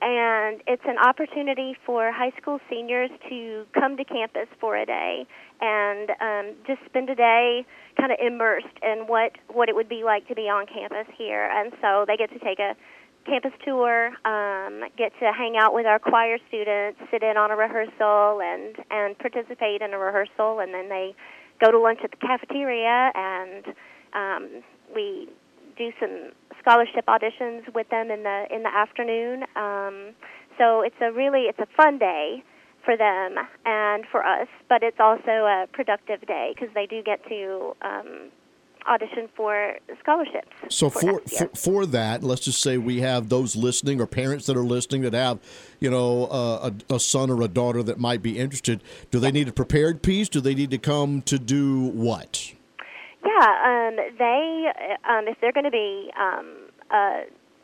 and 0.00 0.60
it's 0.66 0.82
an 0.84 0.98
opportunity 0.98 1.76
for 1.86 2.10
high 2.10 2.32
school 2.40 2.58
seniors 2.68 3.10
to 3.28 3.64
come 3.78 3.96
to 3.96 4.04
campus 4.04 4.48
for 4.60 4.76
a 4.76 4.84
day 4.84 5.24
and 5.60 6.10
um, 6.20 6.54
just 6.66 6.80
spend 6.86 7.08
a 7.10 7.14
day 7.14 7.64
kind 7.96 8.10
of 8.10 8.18
immersed 8.20 8.74
in 8.82 9.06
what 9.06 9.32
what 9.46 9.68
it 9.68 9.76
would 9.76 9.88
be 9.88 10.02
like 10.02 10.26
to 10.26 10.34
be 10.34 10.50
on 10.50 10.66
campus 10.66 11.06
here. 11.16 11.48
And 11.54 11.72
so 11.80 12.04
they 12.08 12.16
get 12.16 12.30
to 12.32 12.40
take 12.40 12.58
a 12.58 12.74
campus 13.24 13.52
tour, 13.64 14.08
um, 14.26 14.82
get 14.98 15.12
to 15.20 15.30
hang 15.30 15.54
out 15.56 15.72
with 15.72 15.86
our 15.86 16.00
choir 16.00 16.38
students, 16.48 16.98
sit 17.12 17.22
in 17.22 17.36
on 17.36 17.52
a 17.52 17.56
rehearsal, 17.56 18.42
and 18.42 18.74
and 18.90 19.16
participate 19.16 19.80
in 19.80 19.94
a 19.94 19.98
rehearsal, 19.98 20.58
and 20.58 20.74
then 20.74 20.88
they 20.88 21.14
go 21.64 21.70
to 21.70 21.78
lunch 21.78 22.00
at 22.02 22.10
the 22.10 22.16
cafeteria 22.16 23.12
and 23.14 23.76
um, 24.14 24.62
we 24.94 25.28
do 25.76 25.90
some 26.00 26.32
scholarship 26.60 27.06
auditions 27.06 27.72
with 27.74 27.88
them 27.88 28.10
in 28.10 28.22
the 28.22 28.44
in 28.50 28.62
the 28.62 28.74
afternoon. 28.74 29.44
Um, 29.56 30.14
so 30.58 30.82
it's 30.82 30.96
a 31.00 31.12
really 31.12 31.42
it's 31.42 31.58
a 31.58 31.68
fun 31.76 31.98
day 31.98 32.42
for 32.84 32.96
them 32.96 33.36
and 33.64 34.04
for 34.10 34.24
us, 34.24 34.48
but 34.68 34.82
it's 34.82 34.98
also 34.98 35.30
a 35.30 35.66
productive 35.72 36.26
day 36.26 36.52
because 36.54 36.72
they 36.74 36.86
do 36.86 37.02
get 37.02 37.24
to 37.28 37.74
um, 37.82 38.30
audition 38.86 39.28
for 39.36 39.76
scholarships. 40.00 40.48
So 40.68 40.90
for 40.90 41.20
for, 41.20 41.48
for 41.48 41.48
for 41.56 41.86
that, 41.86 42.22
let's 42.22 42.42
just 42.42 42.60
say 42.60 42.78
we 42.78 43.00
have 43.00 43.28
those 43.28 43.56
listening 43.56 44.00
or 44.00 44.06
parents 44.06 44.46
that 44.46 44.56
are 44.56 44.64
listening 44.64 45.02
that 45.02 45.14
have, 45.14 45.38
you 45.80 45.90
know, 45.90 46.26
uh, 46.26 46.70
a, 46.90 46.94
a 46.94 47.00
son 47.00 47.30
or 47.30 47.40
a 47.42 47.48
daughter 47.48 47.82
that 47.82 47.98
might 47.98 48.22
be 48.22 48.38
interested. 48.38 48.82
Do 49.10 49.18
they 49.20 49.32
need 49.32 49.48
a 49.48 49.52
prepared 49.52 50.02
piece? 50.02 50.28
Do 50.28 50.40
they 50.40 50.54
need 50.54 50.70
to 50.70 50.78
come 50.78 51.22
to 51.22 51.38
do 51.38 51.86
what? 51.88 52.52
Yeah, 53.24 53.88
um, 53.88 53.96
they 54.18 54.72
um, 55.08 55.28
if 55.28 55.38
they're 55.40 55.52
going 55.52 55.64
to 55.64 55.70
be 55.70 56.10
um, 56.18 56.56
uh, 56.90 57.20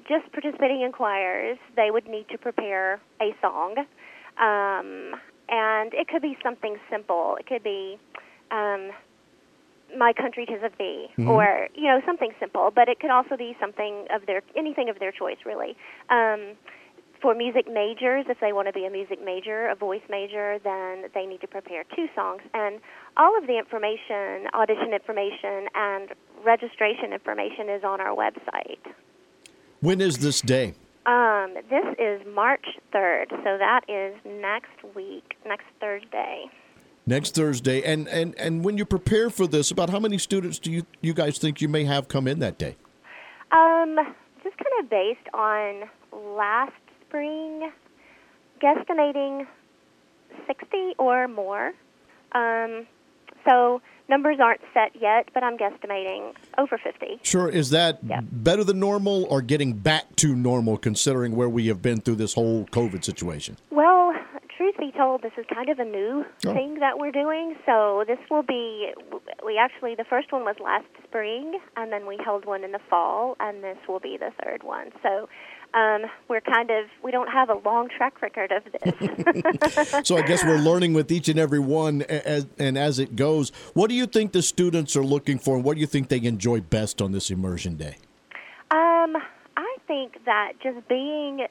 just 0.09 0.31
participating 0.33 0.83
in 0.83 0.93
choirs, 0.93 1.59
they 1.77 1.91
would 1.91 2.07
need 2.07 2.29
to 2.31 2.39
prepare 2.39 3.01
a 3.21 3.35
song, 3.43 3.75
um, 4.39 5.19
and 5.49 5.93
it 5.95 6.09
could 6.09 6.23
be 6.23 6.37
something 6.43 6.77
simple. 6.91 7.37
It 7.41 7.47
could 7.47 7.63
be 7.65 7.99
um, 8.51 8.91
"My 9.97 10.13
Country 10.13 10.47
Tis 10.47 10.63
of 10.63 10.73
Thee," 10.79 11.09
Mhm. 11.19 11.29
or 11.29 11.69
you 11.75 11.89
know 11.89 12.01
something 12.07 12.33
simple. 12.39 12.71
But 12.71 12.89
it 12.89 13.01
could 13.01 13.11
also 13.11 13.37
be 13.37 13.57
something 13.61 14.07
of 14.11 14.27
their 14.27 14.43
anything 14.57 14.89
of 14.89 14.99
their 15.01 15.13
choice, 15.13 15.39
really. 15.45 15.77
Um, 16.09 16.57
for 17.21 17.35
music 17.35 17.67
majors, 17.71 18.27
if 18.29 18.39
they 18.41 18.53
want 18.53 18.69
to 18.69 18.73
be 18.73 18.85
a 18.85 18.91
music 18.91 19.19
major, 19.25 19.69
a 19.69 19.75
voice 19.75 20.03
major, 20.09 20.59
then 20.63 21.05
they 21.15 21.27
need 21.27 21.41
to 21.41 21.47
prepare 21.47 21.85
two 21.95 22.07
songs. 22.15 22.43
And 22.55 22.81
all 23.17 23.37
of 23.37 23.47
the 23.47 23.59
information, 23.59 24.49
audition 24.55 24.93
information, 24.93 25.69
and 25.75 26.11
registration 26.45 27.13
information 27.13 27.69
is 27.69 27.85
on 27.85 28.01
our 28.01 28.15
website. 28.15 28.93
When 29.81 30.01
is 30.01 30.19
this 30.19 30.41
day? 30.41 30.75
Um, 31.07 31.55
this 31.71 31.85
is 31.99 32.21
March 32.35 32.67
3rd, 32.93 33.31
so 33.31 33.59
that 33.59 33.81
is 33.89 34.15
next 34.27 34.95
week, 34.95 35.37
next 35.47 35.65
Thursday. 35.81 36.45
Next 37.07 37.35
Thursday. 37.35 37.83
And 37.83 38.07
and 38.09 38.35
and 38.39 38.63
when 38.63 38.77
you 38.77 38.85
prepare 38.85 39.31
for 39.31 39.47
this, 39.47 39.71
about 39.71 39.89
how 39.89 39.99
many 39.99 40.19
students 40.19 40.59
do 40.59 40.71
you 40.71 40.83
you 41.01 41.15
guys 41.15 41.39
think 41.39 41.63
you 41.63 41.69
may 41.69 41.85
have 41.85 42.09
come 42.09 42.29
in 42.29 42.41
that 42.41 42.59
day? 42.59 42.77
Um, 43.51 43.97
just 44.45 44.57
kind 44.59 44.85
of 44.85 44.91
based 44.91 45.29
on 45.33 45.85
last 46.37 46.73
spring, 47.09 47.71
guesstimating 48.63 49.47
60 50.47 50.95
or 50.99 51.29
more. 51.29 51.73
Um, 52.33 52.87
so 53.49 53.81
numbers 54.09 54.39
aren't 54.43 54.61
set 54.75 54.93
yet, 55.01 55.29
but 55.33 55.43
I'm 55.43 55.57
guesstimating 55.57 56.33
over 56.59 56.79
50. 56.79 57.21
Sure. 57.23 57.49
Is 57.49 57.71
that 57.71 57.99
Yeah. 58.05 58.21
better 58.23 58.65
than 58.65 58.79
normal 58.81 59.25
or 59.31 59.41
getting 59.43 59.73
back 59.75 60.17
to 60.17 60.35
normal 60.35 60.77
considering 60.77 61.35
where 61.37 61.49
we 61.49 61.69
have 61.69 61.81
been 61.83 62.01
through 62.01 62.17
this 62.17 62.35
whole 62.35 62.65
COVID 62.67 63.05
situation? 63.05 63.57
Well, 63.71 64.15
truth 64.57 64.77
be 64.79 64.91
told, 64.93 65.23
this 65.23 65.33
is 65.39 65.47
kind 65.47 65.69
of 65.69 65.79
a 65.79 65.85
new 65.85 66.25
Oh. 66.47 66.53
thing 66.53 66.81
that 66.81 66.99
we're 66.99 67.13
doing. 67.13 67.57
So 67.65 68.05
this 68.07 68.19
will 68.31 68.43
be, 68.43 68.93
we 69.45 69.57
actually, 69.57 69.95
the 69.95 70.05
first 70.05 70.33
one 70.33 70.45
was 70.45 70.57
last 70.59 70.87
spring, 71.05 71.59
and 71.77 71.93
then 71.93 72.07
we 72.07 72.17
held 72.25 72.45
one 72.45 72.65
in 72.65 72.73
the 72.73 72.81
fall, 72.91 73.37
and 73.41 73.63
this 73.63 73.79
will 73.87 74.01
be 74.01 74.17
the 74.17 74.33
third 74.43 74.63
one. 74.65 74.91
So 75.03 75.29
um, 75.75 76.03
we're 76.29 76.41
kind 76.41 76.71
of, 76.71 76.87
we 77.03 77.11
don't 77.11 77.29
have 77.29 77.51
a 77.51 77.55
long 77.55 77.89
track 77.89 78.21
record 78.23 78.53
of 78.53 78.65
this. 78.73 80.05
So 80.07 80.17
I 80.17 80.23
guess 80.23 80.45
we're 80.45 80.59
learning 80.59 80.95
with 80.95 81.11
each 81.11 81.29
and 81.29 81.39
every 81.39 81.59
one 81.59 82.03
as, 82.03 82.47
and 82.59 82.79
as 82.79 82.99
it 82.99 83.17
goes. 83.17 83.51
What 83.75 83.89
do 83.89 83.95
you 83.95 84.07
think 84.07 84.33
the 84.33 84.43
students 84.43 84.97
are 84.97 85.05
looking 85.05 85.39
for 85.39 85.57
and 85.57 85.65
what 85.65 85.75
do 85.75 85.81
you 85.81 85.87
think 85.87 86.09
they 86.09 86.23
enjoy 86.23 86.61
best 86.61 87.03
on 87.03 87.13
this 87.13 87.31
immersion 87.31 87.77
day? 87.77 87.97
Um, 88.71 89.17
I 89.57 89.77
think 89.87 90.25
that 90.25 90.53
just 90.63 90.87
being, 90.89 91.47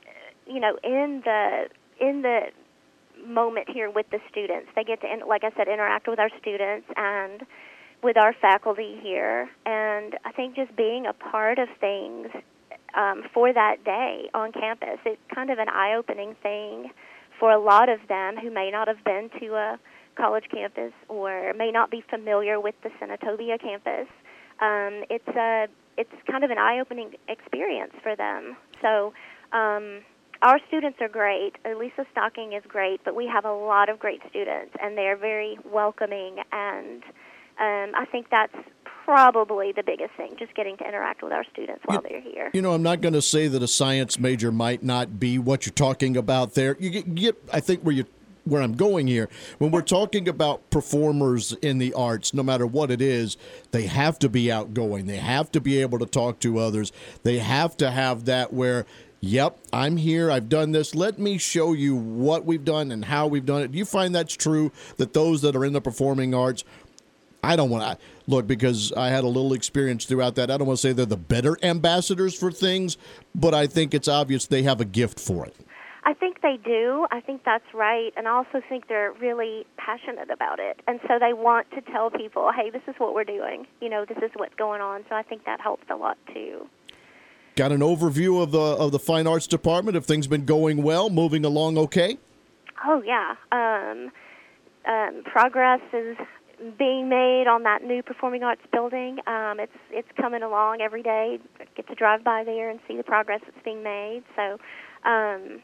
you 0.45 0.59
know, 0.59 0.77
in 0.83 1.21
the 1.23 1.67
in 1.99 2.21
the 2.21 2.47
moment 3.25 3.69
here 3.69 3.89
with 3.89 4.09
the 4.11 4.19
students, 4.29 4.69
they 4.75 4.83
get 4.83 5.01
to, 5.01 5.07
like 5.27 5.43
I 5.43 5.51
said, 5.57 5.67
interact 5.67 6.07
with 6.07 6.19
our 6.19 6.29
students 6.39 6.87
and 6.95 7.45
with 8.03 8.17
our 8.17 8.33
faculty 8.33 8.99
here, 9.01 9.49
and 9.65 10.15
I 10.23 10.31
think 10.31 10.55
just 10.55 10.75
being 10.75 11.05
a 11.07 11.13
part 11.13 11.57
of 11.57 11.67
things 11.79 12.27
um, 12.95 13.23
for 13.33 13.53
that 13.53 13.83
day 13.83 14.29
on 14.33 14.51
campus, 14.51 14.99
it's 15.05 15.21
kind 15.33 15.49
of 15.49 15.59
an 15.59 15.69
eye-opening 15.69 16.35
thing 16.41 16.91
for 17.39 17.51
a 17.51 17.59
lot 17.59 17.89
of 17.89 17.99
them 18.07 18.37
who 18.37 18.51
may 18.51 18.71
not 18.71 18.87
have 18.87 19.03
been 19.03 19.29
to 19.39 19.55
a 19.55 19.79
college 20.15 20.45
campus 20.51 20.93
or 21.07 21.53
may 21.55 21.71
not 21.71 21.91
be 21.91 22.03
familiar 22.09 22.59
with 22.59 22.75
the 22.83 22.89
Senatobia 22.99 23.61
campus. 23.61 24.07
Um, 24.59 25.03
it's 25.09 25.27
a 25.27 25.67
it's 25.97 26.11
kind 26.29 26.43
of 26.43 26.51
an 26.51 26.57
eye-opening 26.57 27.15
experience 27.27 27.93
for 28.03 28.15
them. 28.15 28.55
So 28.81 29.13
um, 29.51 30.01
our 30.41 30.59
students 30.67 30.99
are 31.01 31.09
great. 31.09 31.53
Elisa 31.65 32.05
Stocking 32.11 32.53
is 32.53 32.63
great, 32.67 33.01
but 33.03 33.15
we 33.15 33.27
have 33.27 33.45
a 33.45 33.51
lot 33.53 33.89
of 33.89 33.97
great 33.97 34.21
students, 34.29 34.75
and 34.81 34.95
they're 34.95 35.17
very 35.17 35.57
welcoming. 35.65 36.37
And 36.51 37.03
um, 37.59 37.95
I 37.95 38.05
think 38.11 38.27
that's 38.29 38.53
probably 39.07 39.71
the 39.71 39.83
biggest 39.83 40.13
thing, 40.15 40.35
just 40.37 40.53
getting 40.53 40.75
to 40.75 40.85
interact 40.85 41.23
with 41.23 41.31
our 41.31 41.45
students 41.45 41.81
while 41.85 42.01
they're 42.01 42.19
here. 42.19 42.51
You 42.53 42.61
know, 42.61 42.73
I'm 42.73 42.83
not 42.83 42.99
going 42.99 43.13
to 43.13 43.21
say 43.21 43.47
that 43.47 43.63
a 43.63 43.67
science 43.67 44.19
major 44.19 44.51
might 44.51 44.83
not 44.83 45.17
be 45.17 45.39
what 45.39 45.65
you're 45.65 45.73
talking 45.73 46.17
about 46.17 46.55
there. 46.55 46.75
You 46.77 46.89
get, 46.89 47.15
get 47.15 47.41
I 47.53 47.61
think 47.61 47.83
where 47.83 47.95
you 47.95 48.05
where 48.43 48.61
I'm 48.61 48.75
going 48.75 49.07
here. 49.07 49.29
When 49.59 49.71
we're 49.71 49.81
talking 49.81 50.27
about 50.27 50.69
performers 50.69 51.53
in 51.53 51.77
the 51.77 51.93
arts, 51.93 52.33
no 52.33 52.43
matter 52.43 52.65
what 52.65 52.91
it 52.91 53.01
is, 53.01 53.37
they 53.71 53.87
have 53.87 54.19
to 54.19 54.29
be 54.29 54.51
outgoing. 54.51 55.05
They 55.05 55.17
have 55.17 55.51
to 55.53 55.61
be 55.61 55.81
able 55.81 55.99
to 55.99 56.05
talk 56.05 56.39
to 56.39 56.59
others. 56.59 56.91
They 57.23 57.39
have 57.39 57.77
to 57.77 57.91
have 57.91 58.25
that 58.25 58.53
where 58.53 58.85
Yep, 59.19 59.57
I'm 59.73 59.97
here. 59.97 60.29
I've 60.29 60.47
done 60.47 60.73
this. 60.73 60.93
Let 60.93 61.17
me 61.17 61.39
show 61.39 61.73
you 61.73 61.95
what 61.95 62.45
we've 62.45 62.63
done 62.63 62.91
and 62.91 63.03
how 63.03 63.25
we've 63.25 63.47
done 63.47 63.63
it. 63.63 63.71
Do 63.71 63.77
you 63.79 63.85
find 63.85 64.13
that's 64.13 64.37
true 64.37 64.71
that 64.97 65.13
those 65.13 65.41
that 65.41 65.55
are 65.55 65.65
in 65.65 65.73
the 65.73 65.81
performing 65.81 66.35
arts 66.35 66.63
I 67.43 67.55
don't 67.55 67.69
want 67.69 67.83
to 67.83 68.05
look 68.27 68.47
because 68.47 68.91
I 68.93 69.09
had 69.09 69.23
a 69.23 69.27
little 69.27 69.53
experience 69.53 70.05
throughout 70.05 70.35
that. 70.35 70.51
I 70.51 70.57
don't 70.57 70.67
want 70.67 70.79
to 70.79 70.81
say 70.81 70.93
they're 70.93 71.05
the 71.05 71.17
better 71.17 71.57
ambassadors 71.63 72.37
for 72.37 72.51
things, 72.51 72.97
but 73.35 73.53
I 73.53 73.67
think 73.67 73.93
it's 73.93 74.07
obvious 74.07 74.47
they 74.47 74.63
have 74.63 74.81
a 74.81 74.85
gift 74.85 75.19
for 75.19 75.45
it. 75.45 75.55
I 76.03 76.13
think 76.13 76.41
they 76.41 76.57
do. 76.63 77.05
I 77.11 77.19
think 77.19 77.43
that's 77.43 77.65
right. 77.73 78.13
And 78.15 78.29
I 78.29 78.31
also 78.31 78.61
think 78.69 78.87
they're 78.87 79.11
really 79.19 79.65
passionate 79.75 80.29
about 80.31 80.57
it. 80.57 80.81
And 80.87 81.01
so 81.05 81.19
they 81.19 81.33
want 81.33 81.69
to 81.71 81.81
tell 81.81 82.09
people, 82.09 82.49
hey, 82.55 82.69
this 82.69 82.81
is 82.87 82.95
what 82.97 83.13
we're 83.13 83.25
doing. 83.25 83.67
You 83.81 83.89
know, 83.89 84.05
this 84.05 84.17
is 84.19 84.31
what's 84.35 84.55
going 84.55 84.79
on. 84.79 85.03
So 85.09 85.15
I 85.15 85.23
think 85.23 85.43
that 85.43 85.59
helps 85.59 85.83
a 85.89 85.97
lot 85.97 86.17
too. 86.33 86.67
Got 87.57 87.73
an 87.73 87.81
overview 87.81 88.41
of 88.41 88.51
the 88.51 88.59
of 88.59 88.91
the 88.91 88.99
fine 88.99 89.27
arts 89.27 89.47
department. 89.47 89.95
Have 89.95 90.05
things 90.05 90.27
been 90.27 90.45
going 90.45 90.81
well? 90.81 91.09
Moving 91.09 91.43
along 91.43 91.77
okay? 91.77 92.17
Oh, 92.85 93.01
yeah. 93.05 93.35
Um, 93.51 94.11
um, 94.85 95.23
progress 95.25 95.81
is 95.91 96.15
being 96.77 97.07
made 97.09 97.45
on 97.47 97.63
that 97.63 97.83
new 97.83 98.01
performing 98.01 98.43
arts 98.43 98.61
building. 98.71 99.19
Um, 99.27 99.59
it's 99.59 99.71
it's 99.91 100.07
coming 100.19 100.43
along 100.43 100.81
every 100.81 101.03
day. 101.03 101.39
I 101.59 101.65
get 101.75 101.87
to 101.87 101.95
drive 101.95 102.23
by 102.23 102.43
there 102.43 102.69
and 102.69 102.79
see 102.87 102.97
the 102.97 103.03
progress 103.03 103.41
that's 103.45 103.63
being 103.63 103.83
made. 103.83 104.23
So, 104.35 104.57
um, 105.07 105.61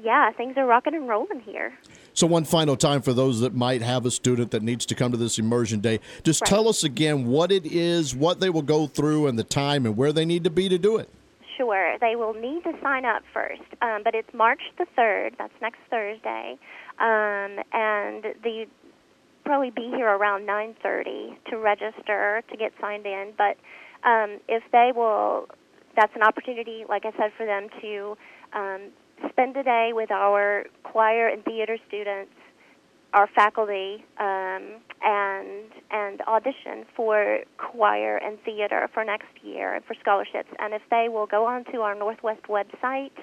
yeah, 0.00 0.30
things 0.32 0.54
are 0.56 0.66
rocking 0.66 0.94
and 0.94 1.08
rolling 1.08 1.40
here. 1.40 1.72
So 2.14 2.26
one 2.26 2.44
final 2.44 2.76
time 2.76 3.02
for 3.02 3.12
those 3.12 3.40
that 3.40 3.54
might 3.54 3.82
have 3.82 4.06
a 4.06 4.10
student 4.10 4.50
that 4.52 4.62
needs 4.62 4.86
to 4.86 4.94
come 4.94 5.10
to 5.12 5.18
this 5.18 5.38
immersion 5.38 5.80
day, 5.80 6.00
just 6.22 6.40
Right. 6.42 6.48
tell 6.48 6.68
us 6.68 6.84
again 6.84 7.26
what 7.26 7.52
it 7.52 7.66
is, 7.66 8.14
what 8.14 8.40
they 8.40 8.50
will 8.50 8.62
go 8.62 8.86
through, 8.86 9.26
and 9.26 9.38
the 9.38 9.44
time, 9.44 9.84
and 9.86 9.96
where 9.96 10.12
they 10.12 10.24
need 10.24 10.44
to 10.44 10.50
be 10.50 10.68
to 10.68 10.78
do 10.78 10.96
it. 10.96 11.08
Sure, 11.56 11.98
they 12.00 12.16
will 12.16 12.32
need 12.32 12.64
to 12.64 12.72
sign 12.82 13.04
up 13.04 13.22
first, 13.34 13.60
um, 13.82 14.02
but 14.02 14.14
it's 14.14 14.32
March 14.32 14.62
the 14.78 14.86
third. 14.96 15.34
That's 15.38 15.52
next 15.60 15.80
Thursday, 15.90 16.58
um, 16.98 17.58
and 17.72 18.24
the 18.42 18.66
probably 19.44 19.70
be 19.70 19.90
here 19.94 20.08
around 20.08 20.46
nine 20.46 20.74
thirty 20.82 21.38
to 21.50 21.58
register 21.58 22.42
to 22.50 22.56
get 22.56 22.72
signed 22.80 23.06
in. 23.06 23.32
But 23.36 23.56
um, 24.08 24.38
if 24.48 24.62
they 24.72 24.92
will, 24.94 25.48
that's 25.96 26.14
an 26.14 26.22
opportunity, 26.22 26.84
like 26.88 27.04
I 27.04 27.12
said, 27.12 27.32
for 27.36 27.46
them 27.46 27.68
to 27.80 28.16
um, 28.52 28.80
spend 29.28 29.56
a 29.56 29.62
day 29.62 29.90
with 29.92 30.10
our 30.10 30.64
choir 30.82 31.28
and 31.28 31.44
theater 31.44 31.76
students, 31.88 32.32
our 33.12 33.28
faculty, 33.34 34.04
um, 34.18 34.80
and 35.02 35.70
and 35.90 36.20
audition 36.22 36.86
for 36.94 37.40
choir 37.58 38.16
and 38.16 38.38
theater 38.44 38.88
for 38.94 39.04
next 39.04 39.28
year 39.42 39.80
for 39.86 39.94
scholarships. 40.00 40.48
And 40.58 40.74
if 40.74 40.82
they 40.90 41.08
will 41.08 41.26
go 41.26 41.46
onto 41.46 41.78
our 41.80 41.94
Northwest 41.94 42.42
website 42.48 43.16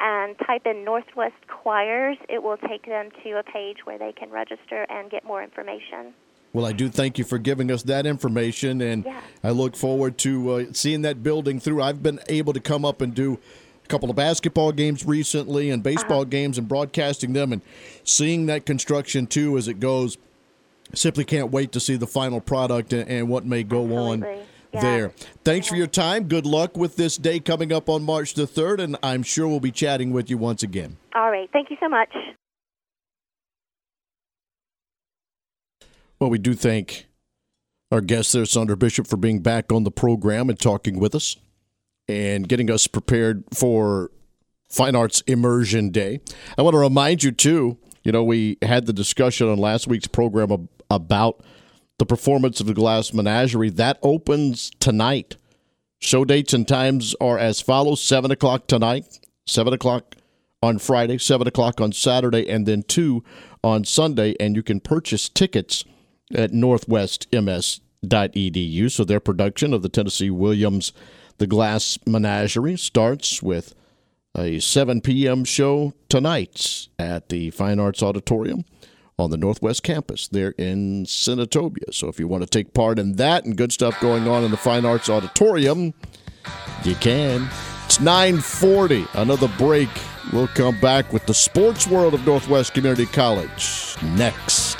and 0.00 0.36
type 0.46 0.66
in 0.66 0.84
Northwest 0.84 1.34
Choirs, 1.48 2.18
it 2.28 2.42
will 2.42 2.56
take 2.56 2.86
them 2.86 3.10
to 3.22 3.38
a 3.38 3.42
page 3.42 3.78
where 3.84 3.98
they 3.98 4.12
can 4.12 4.30
register 4.30 4.86
and 4.88 5.10
get 5.10 5.24
more 5.24 5.42
information. 5.42 6.14
Well, 6.52 6.66
I 6.66 6.72
do 6.72 6.88
thank 6.88 7.18
you 7.18 7.24
for 7.24 7.38
giving 7.38 7.70
us 7.70 7.82
that 7.84 8.06
information, 8.06 8.80
and 8.80 9.04
yeah. 9.04 9.20
I 9.42 9.50
look 9.50 9.74
forward 9.74 10.18
to 10.18 10.50
uh, 10.50 10.64
seeing 10.72 11.02
that 11.02 11.22
building 11.22 11.58
through. 11.58 11.82
I've 11.82 12.02
been 12.02 12.20
able 12.28 12.52
to 12.52 12.60
come 12.60 12.84
up 12.84 13.00
and 13.00 13.12
do 13.12 13.40
a 13.84 13.88
couple 13.88 14.08
of 14.08 14.14
basketball 14.14 14.70
games 14.70 15.04
recently 15.04 15.70
and 15.70 15.82
baseball 15.82 16.20
uh-huh. 16.20 16.30
games 16.30 16.56
and 16.56 16.68
broadcasting 16.68 17.32
them 17.32 17.52
and 17.52 17.60
seeing 18.04 18.46
that 18.46 18.66
construction 18.66 19.26
too 19.26 19.58
as 19.58 19.66
it 19.66 19.80
goes. 19.80 20.16
Simply 20.94 21.24
can't 21.24 21.50
wait 21.50 21.72
to 21.72 21.80
see 21.80 21.96
the 21.96 22.06
final 22.06 22.40
product 22.40 22.92
and, 22.92 23.08
and 23.08 23.28
what 23.28 23.44
may 23.44 23.64
go 23.64 23.82
Absolutely. 23.82 24.28
on 24.30 24.46
yeah. 24.74 24.80
there. 24.80 25.08
Thanks 25.44 25.66
yeah. 25.66 25.70
for 25.70 25.76
your 25.76 25.86
time. 25.86 26.24
Good 26.24 26.46
luck 26.46 26.76
with 26.76 26.96
this 26.96 27.16
day 27.16 27.40
coming 27.40 27.72
up 27.72 27.88
on 27.88 28.02
March 28.02 28.34
the 28.34 28.46
3rd, 28.46 28.82
and 28.82 28.96
I'm 29.02 29.22
sure 29.22 29.48
we'll 29.48 29.60
be 29.60 29.72
chatting 29.72 30.12
with 30.12 30.30
you 30.30 30.38
once 30.38 30.62
again. 30.62 30.96
All 31.14 31.30
right. 31.30 31.48
Thank 31.52 31.70
you 31.70 31.76
so 31.80 31.88
much. 31.88 32.12
Well, 36.20 36.30
we 36.30 36.38
do 36.38 36.54
thank 36.54 37.06
our 37.90 38.00
guest 38.00 38.32
there, 38.32 38.44
Saundra 38.44 38.78
Bishop, 38.78 39.06
for 39.06 39.16
being 39.16 39.40
back 39.40 39.72
on 39.72 39.84
the 39.84 39.90
program 39.90 40.48
and 40.48 40.58
talking 40.58 40.98
with 40.98 41.14
us 41.14 41.36
and 42.08 42.48
getting 42.48 42.70
us 42.70 42.86
prepared 42.86 43.44
for 43.52 44.10
Fine 44.68 44.96
Arts 44.96 45.22
Immersion 45.26 45.90
Day. 45.90 46.20
I 46.56 46.62
want 46.62 46.74
to 46.74 46.78
remind 46.78 47.22
you, 47.22 47.30
too, 47.30 47.78
you 48.02 48.12
know, 48.12 48.24
we 48.24 48.58
had 48.62 48.86
the 48.86 48.92
discussion 48.92 49.48
on 49.48 49.58
last 49.58 49.86
week's 49.86 50.06
program 50.06 50.68
about 50.90 51.42
the 51.98 52.06
performance 52.06 52.60
of 52.60 52.66
the 52.66 52.74
Glass 52.74 53.12
Menagerie. 53.12 53.70
That 53.70 53.98
opens 54.02 54.70
tonight. 54.80 55.36
Show 56.00 56.24
dates 56.24 56.52
and 56.52 56.66
times 56.66 57.14
are 57.20 57.38
as 57.38 57.60
follows 57.60 58.02
7 58.02 58.30
o'clock 58.30 58.66
tonight, 58.66 59.20
7 59.46 59.72
o'clock 59.72 60.16
on 60.62 60.78
Friday, 60.78 61.18
7 61.18 61.46
o'clock 61.46 61.80
on 61.80 61.92
Saturday, 61.92 62.48
and 62.48 62.66
then 62.66 62.82
2 62.82 63.22
on 63.62 63.84
Sunday. 63.84 64.34
And 64.40 64.56
you 64.56 64.62
can 64.62 64.80
purchase 64.80 65.28
tickets 65.28 65.84
at 66.34 66.52
northwestms.edu. 66.52 68.90
So 68.90 69.04
their 69.04 69.20
production 69.20 69.72
of 69.72 69.82
the 69.82 69.88
Tennessee 69.88 70.30
Williams 70.30 70.92
The 71.38 71.46
Glass 71.46 71.98
Menagerie 72.06 72.76
starts 72.76 73.42
with 73.42 73.74
a 74.36 74.58
7 74.58 75.00
p.m. 75.00 75.44
show 75.44 75.94
tonight 76.08 76.88
at 76.98 77.28
the 77.28 77.50
Fine 77.50 77.78
Arts 77.78 78.02
Auditorium 78.02 78.64
on 79.18 79.30
the 79.30 79.36
Northwest 79.36 79.82
Campus 79.82 80.28
there 80.28 80.54
in 80.58 81.04
Senatobia. 81.04 81.92
So 81.92 82.08
if 82.08 82.18
you 82.18 82.26
want 82.26 82.42
to 82.42 82.48
take 82.48 82.74
part 82.74 82.98
in 82.98 83.16
that 83.16 83.44
and 83.44 83.56
good 83.56 83.72
stuff 83.72 83.98
going 84.00 84.26
on 84.28 84.44
in 84.44 84.50
the 84.50 84.56
Fine 84.56 84.84
Arts 84.84 85.08
Auditorium, 85.08 85.94
you 86.84 86.94
can. 86.96 87.48
It's 87.86 88.00
940. 88.00 89.06
Another 89.14 89.48
break. 89.58 89.88
We'll 90.32 90.48
come 90.48 90.78
back 90.80 91.12
with 91.12 91.26
the 91.26 91.34
sports 91.34 91.86
world 91.86 92.14
of 92.14 92.26
Northwest 92.26 92.74
Community 92.74 93.06
College 93.06 93.96
next. 94.02 94.73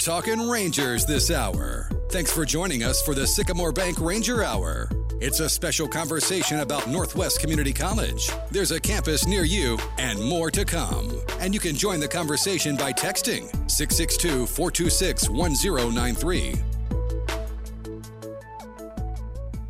Talking 0.00 0.48
Rangers 0.48 1.04
this 1.04 1.30
hour. 1.30 1.90
Thanks 2.08 2.32
for 2.32 2.46
joining 2.46 2.82
us 2.82 3.02
for 3.02 3.14
the 3.14 3.26
Sycamore 3.26 3.70
Bank 3.70 4.00
Ranger 4.00 4.42
Hour. 4.42 4.88
It's 5.20 5.40
a 5.40 5.48
special 5.48 5.86
conversation 5.86 6.60
about 6.60 6.88
Northwest 6.88 7.38
Community 7.40 7.74
College. 7.74 8.30
There's 8.50 8.70
a 8.70 8.80
campus 8.80 9.26
near 9.26 9.44
you 9.44 9.78
and 9.98 10.18
more 10.18 10.50
to 10.52 10.64
come. 10.64 11.20
And 11.38 11.52
you 11.52 11.60
can 11.60 11.76
join 11.76 12.00
the 12.00 12.08
conversation 12.08 12.76
by 12.76 12.94
texting 12.94 13.50
662 13.70 14.46
426 14.46 15.28
1093. 15.28 16.54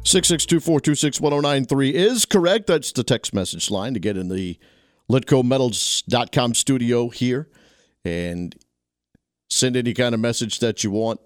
662-426-1093 0.04 1.92
is 1.92 2.24
correct. 2.24 2.66
That's 2.66 2.90
the 2.90 3.04
text 3.04 3.32
message 3.32 3.70
line 3.70 3.94
to 3.94 4.00
get 4.00 4.16
in 4.16 4.28
the 4.28 4.58
LitcoMetals.com 5.08 6.54
studio 6.54 7.10
here. 7.10 7.48
And 8.04 8.56
send 9.50 9.76
any 9.76 9.92
kind 9.92 10.14
of 10.14 10.20
message 10.20 10.60
that 10.60 10.82
you 10.84 10.90
want 10.90 11.20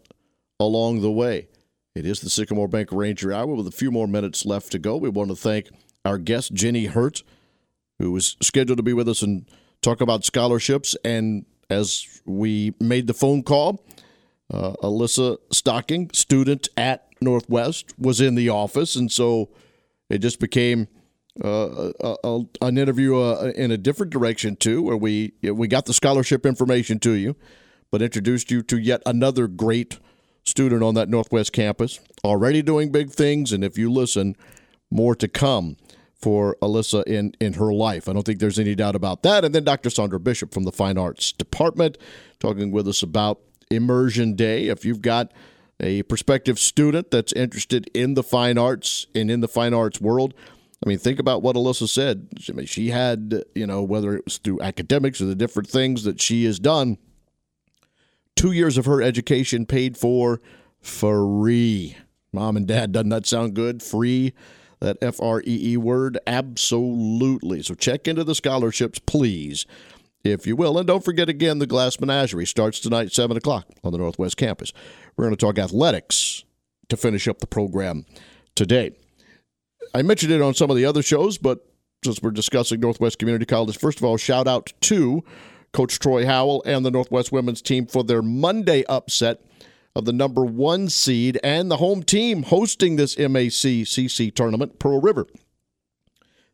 along 0.59 1.03
the 1.03 1.11
way. 1.11 1.49
It 1.95 2.07
is 2.07 2.21
the 2.21 2.31
Sycamore 2.31 2.69
Bank 2.69 2.89
Ranger 2.91 3.33
Hour 3.33 3.55
with 3.55 3.69
a 3.69 3.73
few 3.73 3.91
more 3.91 4.09
minutes 4.09 4.45
left 4.45 4.73
to 4.73 4.79
go. 4.79 4.97
We 4.97 5.09
want 5.09 5.31
to 5.31 5.37
thank 5.37 5.69
our 6.05 6.19
guest, 6.19 6.53
Jenny 6.53 6.87
Hurt, 6.87 7.23
who 7.99 8.11
was 8.11 8.37
scheduled 8.43 8.79
to 8.79 8.83
be 8.83 8.93
with 8.93 9.09
us 9.09 9.23
and 9.23 9.49
talk 9.81 10.01
about 10.01 10.25
scholarships. 10.25 10.97
And 11.05 11.45
as 11.71 12.21
we 12.25 12.75
made 12.81 13.07
the 13.07 13.15
phone 13.15 13.43
call, 13.43 13.85
uh, 14.53 14.73
Alyssa 14.83 15.39
Stocking, 15.53 16.11
student 16.13 16.69
at 16.77 17.07
Northwest, 17.21 17.95
was 17.99 18.21
in 18.21 18.35
the 18.35 18.49
office. 18.49 18.97
And 18.97 19.11
so 19.13 19.51
it 20.11 20.19
just 20.19 20.41
became 20.41 20.89
uh, 21.45 21.93
a, 22.01 22.17
a, 22.25 22.41
an 22.63 22.79
interview 22.79 23.17
uh, 23.17 23.53
in 23.55 23.71
a 23.71 23.79
different 23.79 24.13
direction, 24.13 24.57
too, 24.57 24.83
where 24.83 24.97
we, 24.97 25.33
we 25.43 25.69
got 25.69 25.87
the 25.87 25.95
scholarship 25.95 26.45
information 26.45 26.99
to 27.01 27.13
you 27.13 27.37
but 27.95 28.03
introduced 28.03 28.51
you 28.51 28.61
to 28.61 28.77
yet 28.77 29.01
another 29.07 29.47
great 29.47 30.01
student 30.43 30.83
on 30.83 30.97
that 30.97 31.09
Northwest 31.09 31.53
campus, 31.53 32.01
already 32.25 32.61
doing 32.61 32.91
big 32.91 33.13
things. 33.13 33.53
And 33.53 33.63
if 33.63 33.79
you 33.79 33.89
listen, 33.89 34.35
more 34.91 35.15
to 35.15 35.29
come 35.29 35.77
for 36.13 36.57
Alyssa 36.61 37.05
in, 37.05 37.35
in 37.41 37.53
her 37.53 37.73
life. 37.73 38.09
I 38.09 38.13
don't 38.13 38.27
think 38.27 38.41
there's 38.41 38.59
any 38.59 38.75
doubt 38.75 38.97
about 38.97 39.23
that. 39.23 39.45
And 39.45 39.55
then 39.55 39.63
Dr. 39.63 39.91
Saundra 39.91 40.21
Bishop 40.21 40.53
from 40.53 40.65
the 40.65 40.73
Fine 40.73 40.99
Arts 40.99 41.31
Department 41.31 41.97
talking 42.41 42.73
with 42.73 42.89
us 42.89 43.01
about 43.01 43.39
Immersion 43.71 44.35
Day. 44.35 44.67
If 44.67 44.85
you've 44.85 45.01
got 45.01 45.31
a 45.79 46.03
prospective 46.03 46.59
student 46.59 47.13
that's 47.13 47.33
interested 47.35 47.89
in 47.95 48.15
the 48.15 48.25
fine 48.25 48.59
arts 48.59 49.07
and 49.15 49.31
in 49.31 49.39
the 49.39 49.47
fine 49.47 49.73
arts 49.73 50.01
world, 50.01 50.35
I 50.85 50.89
mean, 50.89 50.99
think 50.99 51.21
about 51.21 51.43
what 51.43 51.55
Alyssa 51.55 51.89
said. 51.89 52.27
I 52.49 52.53
mean, 52.55 52.67
she 52.67 52.89
had, 52.89 53.45
you 53.55 53.69
know, 53.69 53.85
whether 53.85 54.17
it 54.17 54.25
was 54.25 54.39
through 54.39 54.63
academics 54.63 55.21
or 55.21 55.27
the 55.27 55.37
different 55.37 55.69
things 55.69 56.03
that 56.03 56.21
she 56.21 56.45
has 56.47 56.59
done, 56.59 56.99
two 58.37 58.53
years 58.53 58.79
of 58.79 58.87
her 58.87 59.03
education 59.03 59.67
paid 59.67 59.97
for 59.97 60.41
free. 60.81 61.97
Mom 62.33 62.57
and 62.57 62.67
dad, 62.67 62.93
doesn't 62.93 63.11
that 63.11 63.27
sound 63.27 63.55
good? 63.55 63.83
Free, 63.83 64.35
that 64.81 64.99
F 65.01 65.21
R 65.21 65.41
E 65.47 65.73
E 65.73 65.77
word? 65.77 66.19
Absolutely. 66.27 67.63
So 67.63 67.75
check 67.75 68.09
into 68.09 68.25
the 68.25 68.35
scholarships, 68.35 68.99
please, 68.99 69.67
if 70.25 70.47
you 70.47 70.57
will. 70.57 70.77
And 70.79 70.87
don't 70.87 71.05
forget 71.05 71.29
again, 71.29 71.59
the 71.59 71.67
Glass 71.67 72.01
Menagerie 72.01 72.47
starts 72.47 72.81
tonight, 72.81 73.13
7 73.13 73.37
o'clock 73.37 73.67
on 73.85 73.93
the 73.93 73.99
Northwest 73.99 74.37
Campus. 74.37 74.73
We're 75.17 75.27
going 75.27 75.37
to 75.37 75.41
talk 75.41 75.59
athletics 75.59 76.45
to 76.89 76.97
finish 76.97 77.29
up 77.29 77.39
the 77.39 77.47
program 77.47 78.05
today. 78.55 78.93
I 79.95 80.03
mentioned 80.03 80.33
it 80.33 80.43
on 80.43 80.55
some 80.55 80.71
of 80.71 80.77
the 80.77 80.85
other 80.85 81.03
shows, 81.03 81.39
but 81.39 81.67
since 82.05 82.21
we're 82.21 82.33
discussing 82.33 82.81
Northwest 82.81 83.19
Community 83.19 83.47
College, 83.47 83.79
first 83.79 83.99
of 83.99 84.05
all, 84.05 84.17
shout 84.17 84.49
out 84.49 84.73
to 84.83 85.23
Coach 85.75 85.99
Troy 85.99 86.25
Howell 86.25 86.63
and 86.65 86.87
the 86.87 86.91
Northwest 86.91 87.33
women's 87.33 87.61
team 87.61 87.87
for 87.87 88.05
their 88.05 88.23
Monday 88.23 88.85
upset 88.89 89.43
of 89.95 90.05
the 90.05 90.13
number 90.13 90.45
one 90.45 90.89
seed 90.89 91.39
and 91.45 91.71
the 91.71 91.77
home 91.77 92.03
team 92.03 92.45
hosting 92.45 92.97
this 92.97 93.17
MACCC 93.17 94.35
tournament, 94.35 94.79
Pearl 94.79 95.01
River. 95.01 95.27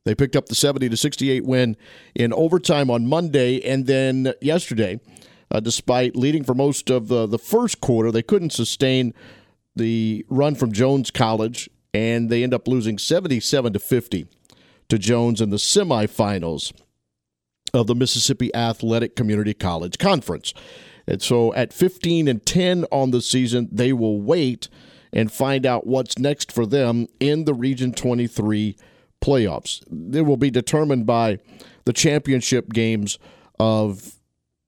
They 0.04 0.14
picked 0.14 0.37
up 0.37 0.46
the 0.46 0.54
70 0.54 0.88
to 0.88 0.96
68 0.96 1.44
win 1.44 1.76
in 2.14 2.33
overtime 2.33 2.90
on 2.90 3.06
Monday, 3.06 3.61
and 3.61 3.87
then 3.87 4.33
yesterday, 4.40 4.98
uh, 5.50 5.61
despite 5.61 6.16
leading 6.16 6.42
for 6.42 6.54
most 6.54 6.90
of 6.90 7.09
the, 7.09 7.26
the 7.26 7.38
first 7.38 7.80
quarter, 7.80 8.11
they 8.11 8.22
couldn't 8.22 8.50
sustain 8.50 9.12
the 9.76 10.24
run 10.28 10.54
from 10.54 10.72
Jones 10.72 11.11
College, 11.11 11.68
and 11.92 12.30
they 12.30 12.42
end 12.42 12.54
up 12.54 12.66
losing 12.66 12.96
77 12.96 13.74
to 13.74 13.78
50 13.78 14.26
to 14.88 14.98
Jones 14.98 15.40
in 15.42 15.50
the 15.50 15.56
semifinals 15.59 16.72
of 17.72 17.87
the 17.87 17.94
Mississippi 17.94 18.54
Athletic 18.54 19.16
Community 19.16 19.54
College 19.54 19.98
Conference. 19.98 20.52
And 21.06 21.20
so 21.20 21.52
at 21.54 21.72
15 21.72 22.28
and 22.28 22.44
10 22.44 22.85
on 22.92 23.11
the 23.11 23.20
season, 23.20 23.68
they 23.70 23.92
will 23.92 24.20
wait 24.20 24.68
and 25.12 25.33
find 25.33 25.66
out 25.66 25.87
what's 25.87 26.18
next 26.18 26.52
for 26.52 26.66
them 26.66 27.06
in 27.18 27.44
the 27.44 27.54
Region 27.54 27.92
23 27.92 28.76
playoffs. 29.20 29.83
It 30.14 30.22
will 30.22 30.37
be 30.37 30.50
determined 30.50 31.06
by 31.06 31.38
the 31.85 31.92
championship 31.92 32.72
games 32.72 33.18
of 33.59 34.14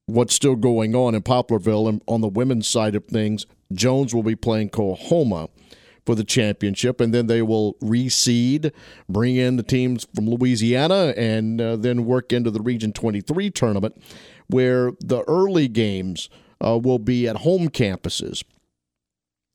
what's 0.07 0.35
still 0.35 0.57
going 0.57 0.95
on 0.95 1.15
in 1.15 1.23
Poplarville. 1.23 1.88
And 1.88 2.03
on 2.09 2.21
the 2.21 2.29
women's 2.29 2.67
side 2.67 2.95
of 2.95 3.05
things, 3.05 3.47
Jones 3.73 4.15
will 4.15 4.23
be 4.23 4.37
playing 4.37 4.71
Coahoma 4.71 5.49
for 6.05 6.15
the 6.15 6.25
championship, 6.25 7.01
and 7.01 7.15
then 7.15 7.27
they 7.27 7.43
will 7.43 7.75
reseed, 7.75 8.73
bring 9.09 9.37
in 9.37 9.57
the 9.57 9.62
teams 9.62 10.07
from 10.15 10.29
Louisiana, 10.29 11.15
and 11.17 11.61
uh, 11.61 11.77
then 11.77 12.05
work 12.05 12.33
into 12.33 12.51
the 12.51 12.61
Region 12.61 12.93
23 12.93 13.51
tournament, 13.51 14.03
where 14.49 14.93
the 15.01 15.23
early 15.29 15.69
games 15.69 16.29
uh, 16.65 16.79
will 16.79 16.99
be 16.99 17.29
at 17.29 17.38
home 17.38 17.69
campuses, 17.69 18.43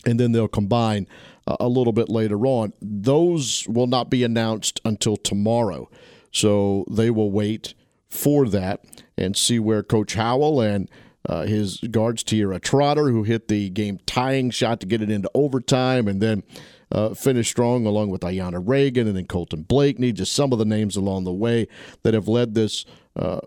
and 0.05 0.19
then 0.19 0.31
they'll 0.31 0.47
combine 0.47 1.07
uh, 1.45 1.57
a 1.59 1.67
little 1.67 1.93
bit 1.93 2.09
later 2.09 2.45
on. 2.45 2.73
Those 2.81 3.67
will 3.67 3.87
not 3.87 4.09
be 4.09 4.23
announced 4.23 4.79
until 4.85 5.17
tomorrow, 5.17 5.89
so 6.31 6.85
they 6.89 7.09
will 7.09 7.31
wait 7.31 7.73
for 8.09 8.47
that 8.47 8.85
and 9.17 9.35
see 9.35 9.59
where 9.59 9.83
Coach 9.83 10.13
Howell 10.13 10.61
and 10.61 10.89
uh, 11.27 11.45
his 11.45 11.77
guards 11.91 12.23
Tiara 12.23 12.59
Trotter, 12.59 13.09
who 13.09 13.23
hit 13.23 13.47
the 13.47 13.69
game 13.69 13.99
tying 14.05 14.49
shot 14.49 14.79
to 14.79 14.87
get 14.87 15.01
it 15.01 15.09
into 15.09 15.29
overtime, 15.33 16.07
and 16.07 16.21
then 16.21 16.43
uh, 16.91 17.13
finished 17.13 17.51
strong 17.51 17.85
along 17.85 18.09
with 18.09 18.21
Ayana 18.21 18.61
Reagan 18.65 19.07
and 19.07 19.17
then 19.17 19.27
Colton 19.27 19.63
Blakeney. 19.63 20.13
Just 20.13 20.33
some 20.33 20.53
of 20.53 20.59
the 20.59 20.65
names 20.65 20.95
along 20.95 21.25
the 21.25 21.33
way 21.33 21.67
that 22.03 22.13
have 22.13 22.27
led 22.27 22.55
this 22.55 22.85
uh, 23.15 23.41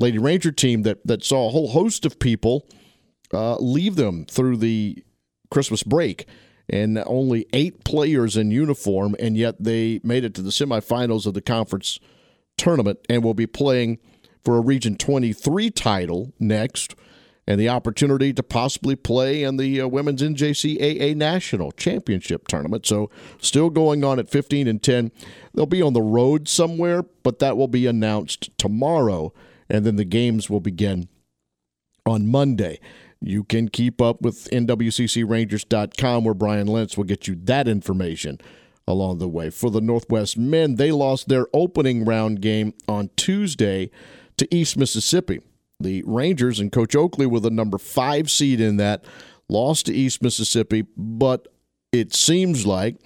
Lady 0.00 0.18
Ranger 0.18 0.50
team 0.50 0.82
that 0.82 1.06
that 1.06 1.22
saw 1.22 1.46
a 1.46 1.50
whole 1.50 1.68
host 1.68 2.06
of 2.06 2.18
people 2.18 2.66
uh, 3.32 3.56
leave 3.56 3.96
them 3.96 4.24
through 4.24 4.56
the 4.56 5.04
Christmas 5.50 5.82
break. 5.82 6.26
And 6.68 7.00
only 7.06 7.46
eight 7.52 7.84
players 7.84 8.36
in 8.36 8.50
uniform, 8.50 9.14
and 9.20 9.36
yet 9.36 9.62
they 9.62 10.00
made 10.02 10.24
it 10.24 10.34
to 10.34 10.42
the 10.42 10.50
semifinals 10.50 11.24
of 11.24 11.34
the 11.34 11.40
conference 11.40 12.00
tournament 12.58 12.98
and 13.08 13.22
will 13.22 13.34
be 13.34 13.46
playing 13.46 13.98
for 14.44 14.56
a 14.56 14.60
Region 14.60 14.96
23 14.96 15.70
title 15.70 16.32
next 16.40 16.96
and 17.46 17.60
the 17.60 17.68
opportunity 17.68 18.32
to 18.32 18.42
possibly 18.42 18.96
play 18.96 19.42
in 19.42 19.56
the 19.56 19.80
uh, 19.80 19.86
Women's 19.86 20.22
NJCAA 20.22 21.14
National 21.14 21.70
Championship 21.72 22.48
Tournament. 22.48 22.86
So, 22.86 23.10
still 23.38 23.70
going 23.70 24.04
on 24.04 24.18
at 24.18 24.28
15 24.28 24.66
and 24.66 24.82
10. 24.82 25.12
They'll 25.54 25.66
be 25.66 25.82
on 25.82 25.92
the 25.92 26.02
road 26.02 26.48
somewhere, 26.48 27.04
but 27.22 27.38
that 27.38 27.56
will 27.56 27.68
be 27.68 27.86
announced 27.86 28.50
tomorrow, 28.58 29.32
and 29.68 29.86
then 29.86 29.96
the 29.96 30.04
games 30.04 30.50
will 30.50 30.60
begin 30.60 31.08
on 32.04 32.26
Monday. 32.26 32.80
You 33.20 33.44
can 33.44 33.68
keep 33.68 34.00
up 34.00 34.22
with 34.22 34.48
NWCCRangers.com, 34.50 36.24
where 36.24 36.34
Brian 36.34 36.66
Lentz 36.66 36.96
will 36.96 37.04
get 37.04 37.26
you 37.26 37.36
that 37.44 37.66
information 37.66 38.38
along 38.86 39.18
the 39.18 39.28
way. 39.28 39.50
For 39.50 39.70
the 39.70 39.80
Northwest 39.80 40.36
men, 40.36 40.76
they 40.76 40.92
lost 40.92 41.28
their 41.28 41.46
opening 41.52 42.04
round 42.04 42.40
game 42.40 42.74
on 42.88 43.10
Tuesday 43.16 43.90
to 44.36 44.54
East 44.54 44.76
Mississippi. 44.76 45.40
The 45.80 46.02
Rangers 46.06 46.58
and 46.58 46.72
Coach 46.72 46.94
Oakley 46.94 47.26
with 47.26 47.44
a 47.44 47.50
number 47.50 47.78
five 47.78 48.30
seed 48.30 48.60
in 48.60 48.76
that 48.78 49.04
lost 49.48 49.86
to 49.86 49.94
East 49.94 50.22
Mississippi, 50.22 50.86
but 50.96 51.48
it 51.92 52.14
seems 52.14 52.66
like 52.66 52.96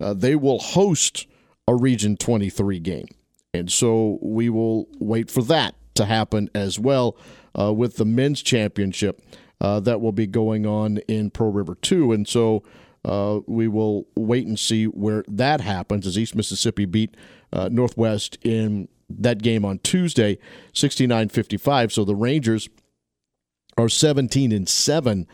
uh, 0.00 0.14
they 0.14 0.36
will 0.36 0.58
host 0.58 1.26
a 1.66 1.74
Region 1.74 2.16
23 2.16 2.80
game. 2.80 3.08
And 3.54 3.70
so 3.70 4.18
we 4.22 4.48
will 4.48 4.88
wait 4.98 5.30
for 5.30 5.42
that 5.42 5.74
to 5.94 6.04
happen 6.04 6.50
as 6.54 6.78
well 6.78 7.16
uh, 7.58 7.72
with 7.72 7.96
the 7.96 8.04
men's 8.04 8.42
championship 8.42 9.22
uh, 9.60 9.80
that 9.80 10.00
will 10.00 10.12
be 10.12 10.26
going 10.26 10.66
on 10.66 10.98
in 11.08 11.30
Pearl 11.30 11.50
River 11.50 11.74
2. 11.74 12.12
And 12.12 12.28
so 12.28 12.62
uh, 13.04 13.40
we 13.46 13.68
will 13.68 14.06
wait 14.16 14.46
and 14.46 14.58
see 14.58 14.84
where 14.84 15.24
that 15.28 15.60
happens 15.60 16.06
as 16.06 16.18
East 16.18 16.34
Mississippi 16.34 16.84
beat 16.84 17.16
uh, 17.52 17.68
Northwest 17.70 18.38
in 18.42 18.88
that 19.08 19.42
game 19.42 19.64
on 19.64 19.78
Tuesday, 19.78 20.38
69-55. 20.74 21.92
So 21.92 22.04
the 22.04 22.14
Rangers 22.14 22.68
are 23.76 23.88
17 23.88 24.52
and 24.52 24.68
7 24.68 25.26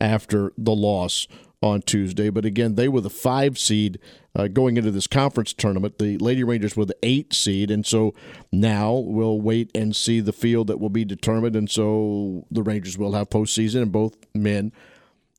after 0.00 0.52
the 0.58 0.74
loss 0.74 1.28
on 1.62 1.80
Tuesday. 1.80 2.28
But 2.28 2.44
again, 2.44 2.74
they 2.74 2.88
were 2.88 3.00
the 3.00 3.08
five 3.08 3.58
seed 3.58 3.98
uh, 4.34 4.48
going 4.48 4.76
into 4.76 4.90
this 4.90 5.06
conference 5.06 5.52
tournament. 5.52 5.98
The 5.98 6.18
Lady 6.18 6.42
Rangers 6.42 6.76
were 6.76 6.84
the 6.84 6.96
eight 7.02 7.32
seed. 7.32 7.70
And 7.70 7.86
so 7.86 8.14
now 8.50 8.94
we'll 8.94 9.40
wait 9.40 9.70
and 9.74 9.94
see 9.94 10.20
the 10.20 10.32
field 10.32 10.66
that 10.66 10.80
will 10.80 10.90
be 10.90 11.04
determined. 11.04 11.54
And 11.54 11.70
so 11.70 12.46
the 12.50 12.62
Rangers 12.62 12.98
will 12.98 13.12
have 13.12 13.30
postseason 13.30 13.82
in 13.82 13.90
both 13.90 14.16
men 14.34 14.72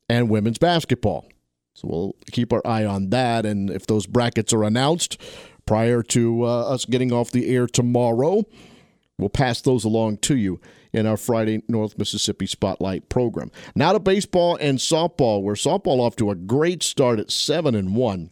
and 0.08 0.30
women's 0.30 0.58
basketball. 0.58 1.28
So 1.74 1.88
we'll 1.88 2.16
keep 2.30 2.52
our 2.52 2.62
eye 2.64 2.84
on 2.84 3.10
that. 3.10 3.44
And 3.44 3.68
if 3.68 3.86
those 3.86 4.06
brackets 4.06 4.52
are 4.52 4.64
announced, 4.64 5.20
prior 5.66 6.02
to 6.02 6.44
uh, 6.44 6.72
us 6.72 6.84
getting 6.84 7.12
off 7.12 7.30
the 7.30 7.48
air 7.48 7.66
tomorrow. 7.66 8.44
We'll 9.18 9.28
pass 9.28 9.60
those 9.60 9.84
along 9.84 10.18
to 10.18 10.36
you 10.36 10.60
in 10.92 11.06
our 11.06 11.16
Friday 11.16 11.62
North 11.68 11.98
Mississippi 11.98 12.46
Spotlight 12.46 13.08
program. 13.08 13.50
Now 13.74 13.92
to 13.92 14.00
baseball 14.00 14.56
and 14.60 14.78
softball, 14.78 15.42
where 15.42 15.54
softball 15.54 16.00
off 16.00 16.16
to 16.16 16.30
a 16.30 16.34
great 16.34 16.82
start 16.82 17.18
at 17.18 17.30
seven 17.30 17.74
and 17.74 17.94
one 17.94 18.30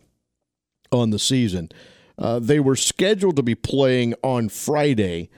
on 0.91 1.11
the 1.11 1.19
season. 1.19 1.71
Uh, 2.19 2.39
they 2.39 2.61
were 2.61 2.77
scheduled 2.77 3.37
to 3.37 3.43
be 3.43 3.55
playing 3.55 4.15
on 4.23 4.49
Friday 4.49 5.31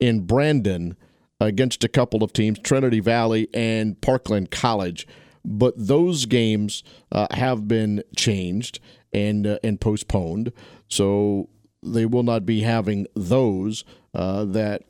in 0.00 0.20
Brandon 0.20 0.96
against 1.40 1.84
a 1.84 1.88
couple 1.88 2.22
of 2.22 2.32
teams, 2.32 2.58
Trinity 2.60 3.00
Valley 3.00 3.48
and 3.52 4.00
Parkland 4.00 4.50
College, 4.50 5.06
but 5.44 5.74
those 5.76 6.26
games 6.26 6.82
uh, 7.12 7.26
have 7.32 7.68
been 7.68 8.02
changed 8.16 8.80
and 9.12 9.46
uh, 9.46 9.58
and 9.62 9.80
postponed. 9.80 10.52
So 10.88 11.48
they 11.82 12.06
will 12.06 12.22
not 12.22 12.46
be 12.46 12.60
having 12.62 13.06
those 13.14 13.84
uh, 14.14 14.44
that 14.46 14.82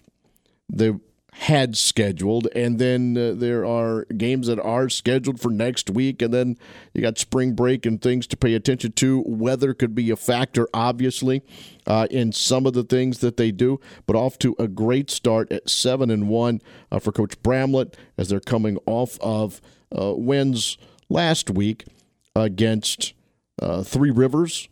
they 0.72 0.92
had 1.36 1.76
scheduled. 1.76 2.46
And 2.54 2.78
then 2.78 3.16
uh, 3.16 3.32
there 3.34 3.66
are 3.66 4.04
games 4.04 4.46
that 4.46 4.60
are 4.60 4.88
scheduled 4.88 5.40
for 5.40 5.50
next 5.50 5.90
week. 5.90 6.22
And 6.22 6.32
then 6.32 6.56
you 6.92 7.02
got 7.02 7.18
spring 7.18 7.54
break 7.54 7.84
and 7.84 8.00
things 8.00 8.28
to 8.28 8.36
pay 8.36 8.54
attention 8.54 8.92
to. 8.92 9.22
Weather 9.26 9.74
could 9.74 9.96
be 9.96 10.10
a 10.10 10.16
factor, 10.16 10.68
obviously, 10.72 11.42
uh, 11.88 12.06
in 12.08 12.30
some 12.30 12.66
of 12.66 12.72
the 12.72 12.84
things 12.84 13.18
that 13.18 13.36
they 13.36 13.50
do. 13.50 13.80
But 14.06 14.14
off 14.14 14.38
to 14.38 14.54
a 14.60 14.68
great 14.68 15.10
start 15.10 15.50
at 15.50 15.68
7 15.68 16.08
and 16.08 16.28
1 16.28 16.62
uh, 16.92 16.98
for 17.00 17.10
Coach 17.10 17.42
Bramlett 17.42 17.96
as 18.16 18.28
they're 18.28 18.38
coming 18.38 18.78
off 18.86 19.18
of 19.20 19.60
uh, 19.96 20.14
wins 20.16 20.78
last 21.08 21.50
week 21.50 21.84
against 22.36 23.12
uh, 23.60 23.82
Three 23.82 24.12
Rivers 24.12 24.68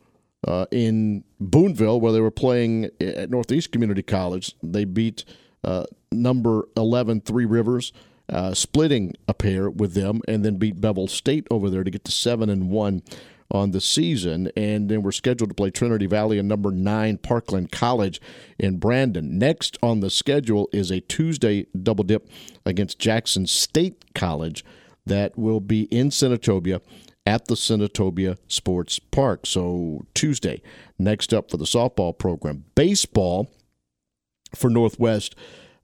uh, 0.46 0.66
in 0.70 1.25
Booneville, 1.40 2.01
where 2.01 2.12
they 2.12 2.20
were 2.20 2.31
playing 2.31 2.88
at 3.01 3.31
Northeast 3.31 3.72
Community 3.72 4.03
College. 4.03 4.55
They 4.62 4.85
beat 4.85 5.25
uh, 5.64 5.85
number 6.11 6.68
11 6.77 7.22
Three 7.22 7.44
Rivers, 7.44 7.92
uh, 8.29 8.55
splitting 8.55 9.14
a 9.29 9.35
pair 9.35 9.70
with 9.70 9.94
them, 9.94 10.20
and 10.29 10.44
then 10.44 10.57
beat 10.57 10.81
Bevill 10.81 11.09
State 11.09 11.46
over 11.51 11.70
there 11.70 11.85
to 11.85 11.90
get 11.90 12.05
to 12.05 12.12
7 12.12 12.48
and 12.48 12.70
1 12.70 13.03
on 13.51 13.70
the 13.70 13.81
season. 13.81 14.51
And 14.57 14.88
then 14.88 15.03
we're 15.03 15.12
scheduled 15.12 15.51
to 15.51 15.55
play 15.55 15.70
Trinity 15.70 16.07
Valley 16.07 16.38
and 16.38 16.48
number 16.48 16.70
9 16.70 17.18
Parkland 17.18 17.70
College 17.70 18.20
in 18.59 18.79
Brandon. 18.79 19.38
Next 19.38 19.77
on 19.83 20.01
the 20.01 20.11
schedule 20.11 20.68
is 20.72 20.90
a 20.90 21.01
Tuesday 21.01 21.66
double 21.81 22.05
dip 22.05 22.29
against 22.64 22.98
Jackson 22.98 23.46
State 23.46 24.14
College 24.14 24.64
that 25.05 25.37
will 25.37 25.61
be 25.61 25.83
in 25.85 26.09
Senatobia 26.11 26.81
at 27.27 27.46
the 27.46 27.55
Senatobia 27.55 28.37
Sports 28.48 28.98
Park. 28.98 29.46
So 29.46 30.07
Tuesday, 30.14 30.62
next 30.98 31.33
up 31.33 31.51
for 31.51 31.57
the 31.57 31.64
softball 31.64 32.16
program. 32.16 32.64
Baseball 32.75 33.51
for 34.55 34.71
Northwest 34.71 35.35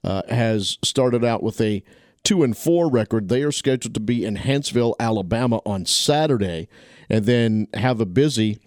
uh, 0.03 0.21
has 0.29 0.77
started 0.83 1.23
out 1.23 1.43
with 1.43 1.59
a 1.61 1.83
two 2.23 2.43
and 2.43 2.57
four 2.57 2.89
record. 2.89 3.29
They 3.29 3.43
are 3.43 3.51
scheduled 3.51 3.93
to 3.93 3.99
be 3.99 4.25
in 4.25 4.37
Huntsville, 4.37 4.95
Alabama 4.99 5.61
on 5.65 5.85
Saturday, 5.85 6.67
and 7.09 7.25
then 7.25 7.67
have 7.73 7.99
a 7.99 8.05
busy 8.05 8.59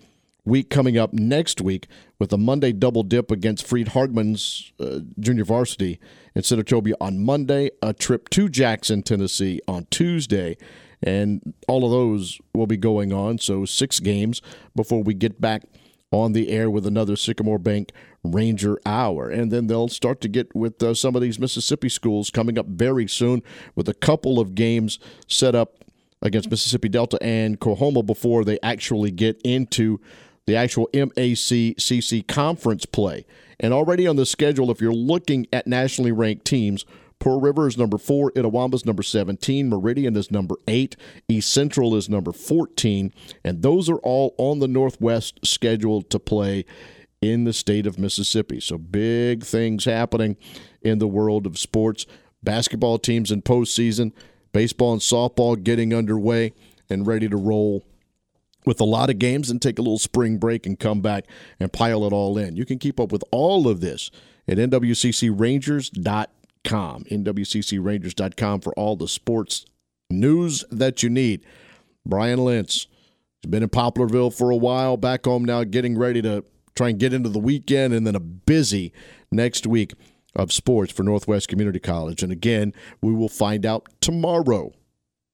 week 0.45 0.71
coming 0.71 0.99
up 0.99 1.13
next 1.13 1.61
week 1.61 1.87
with 2.19 2.33
a 2.33 2.39
Monday 2.39 2.73
double 2.73 3.03
dip 3.03 3.31
against 3.31 3.67
Freed-Hardeman's 3.67 4.73
uh, 4.81 5.01
junior 5.19 5.45
varsity 5.45 6.01
in 6.35 6.43
Senatobia 6.43 6.95
on 7.01 7.25
Monday, 7.25 7.71
a 7.81 7.93
trip 7.93 8.29
to 8.31 8.49
Jackson, 8.49 9.03
Tennessee 9.03 9.61
on 9.69 9.87
Tuesday, 9.91 10.57
and 11.03 11.55
all 11.69 11.85
of 11.85 11.91
those 11.91 12.41
will 12.55 12.67
be 12.67 12.77
going 12.77 13.13
on. 13.13 13.39
So, 13.39 13.65
six 13.65 14.01
games 14.01 14.41
before 14.75 15.03
we 15.03 15.15
get 15.15 15.41
back 15.41 15.65
on 16.13 16.33
the 16.33 16.51
air 16.51 16.71
with 16.71 16.87
another 16.87 17.17
Sycamore 17.17 17.59
Bank 17.59 17.91
Ranger 18.23 18.79
Hour. 18.87 19.29
And 19.29 19.51
then 19.51 19.67
they'll 19.67 19.89
start 19.89 20.21
to 20.21 20.29
get 20.29 20.55
with 20.55 20.81
uh, 20.83 20.95
some 20.95 21.17
of 21.17 21.23
these 21.23 21.39
Mississippi 21.39 21.89
schools 21.89 22.31
coming 22.31 22.59
up 22.59 22.67
very 22.67 23.09
soon 23.09 23.43
with 23.75 23.89
a 23.89 23.95
couple 23.95 24.39
of 24.39 24.55
games 24.55 24.99
set 25.27 25.55
up 25.55 25.79
against 26.21 26.51
Mississippi 26.51 26.89
Delta 26.89 27.19
and 27.21 27.59
Coahoma 27.59 28.05
before 28.05 28.45
they 28.45 28.59
actually 28.63 29.11
get 29.11 29.41
into 29.43 30.01
the 30.47 30.55
actual 30.55 30.89
MACJC 30.93 32.27
conference 32.29 32.87
play. 32.87 33.25
And 33.59 33.73
already 33.73 34.07
on 34.07 34.17
the 34.17 34.27
schedule, 34.27 34.71
if 34.71 34.81
you're 34.81 34.93
looking 34.93 35.47
at 35.53 35.67
nationally 35.67 36.13
ranked 36.13 36.45
teams, 36.45 36.85
Pearl 37.23 37.41
River 37.41 37.69
is 37.69 37.79
number 37.79 37.99
four. 37.99 38.33
Itawamba 38.33 38.75
is 38.75 38.85
number 38.85 39.05
17. 39.05 39.69
Meridian 39.69 40.17
is 40.17 40.33
number 40.33 40.57
eight. 40.67 40.97
East 41.29 41.53
Central 41.53 41.95
is 41.95 42.09
number 42.09 42.33
14. 42.33 43.13
And 43.45 43.63
those 43.63 43.89
are 43.89 43.99
all 43.99 44.35
on 44.39 44.59
the 44.59 44.67
Northwest 44.67 45.39
scheduled 45.45 46.11
to 46.11 46.19
play 46.19 46.65
in 47.21 47.45
the 47.45 47.53
state 47.53 47.87
of 47.87 47.97
Mississippi. 47.97 48.59
So 48.59 48.77
big 48.77 49.45
things 49.45 49.85
happening 49.85 50.37
in 50.83 50.99
the 50.99 51.07
world 51.07 51.47
of 51.47 51.61
sports. 51.61 52.07
Basketball 52.43 52.99
teams 52.99 53.31
in 53.31 53.43
postseason, 53.43 54.11
baseball 54.53 54.93
and 54.93 55.01
softball 55.01 55.63
getting 55.63 55.95
underway 55.95 56.53
and 56.91 57.07
ready 57.07 57.29
to 57.29 57.37
roll 57.37 57.85
with 58.67 58.81
a 58.81 58.85
lot 58.85 59.11
of 59.11 59.21
games 59.21 59.49
and 59.49 59.63
take 59.63 59.79
a 59.79 59.83
little 59.83 60.01
spring 60.01 60.39
break 60.39 60.67
and 60.67 60.81
come 60.81 61.01
back 61.01 61.27
and 61.61 61.73
pile 61.73 62.05
it 62.05 62.13
all 62.13 62.37
in. 62.37 62.57
You 62.57 62.65
can 62.65 62.81
keep 62.81 62.99
up 62.99 63.13
with 63.13 63.23
all 63.31 63.69
of 63.69 63.81
this 63.81 64.11
at 64.49 64.59
nwccrangers.com. 64.59 66.27
nwccrangers.com 66.65 68.61
for 68.61 68.73
all 68.75 68.97
the 68.97 69.09
sports 69.09 69.65
news 70.11 70.65
that 70.71 71.03
you 71.03 71.11
need. 71.11 71.45
Brian 72.05 72.39
Lentz 72.39 72.87
has 73.43 73.51
been 73.51 73.63
in 73.63 73.69
Poplarville 73.69 74.33
for 74.33 74.51
a 74.51 74.57
while, 74.57 74.97
back 74.97 75.25
home 75.25 75.45
now, 75.45 75.65
getting 75.65 75.99
ready 75.99 76.23
to 76.23 76.45
try 76.75 76.89
and 76.89 76.99
get 76.99 77.13
into 77.13 77.29
the 77.29 77.39
weekend 77.39 77.93
and 77.95 78.07
then 78.07 78.15
a 78.15 78.21
busy 78.21 78.93
next 79.31 79.67
week 79.67 79.93
of 80.35 80.53
sports 80.53 80.93
for 80.93 81.03
Northwest 81.03 81.49
Community 81.49 81.79
College. 81.79 82.23
And 82.23 82.33
again, 82.33 82.73
we 83.03 83.13
will 83.13 83.29
find 83.29 83.67
out 83.67 83.89
tomorrow 84.01 84.73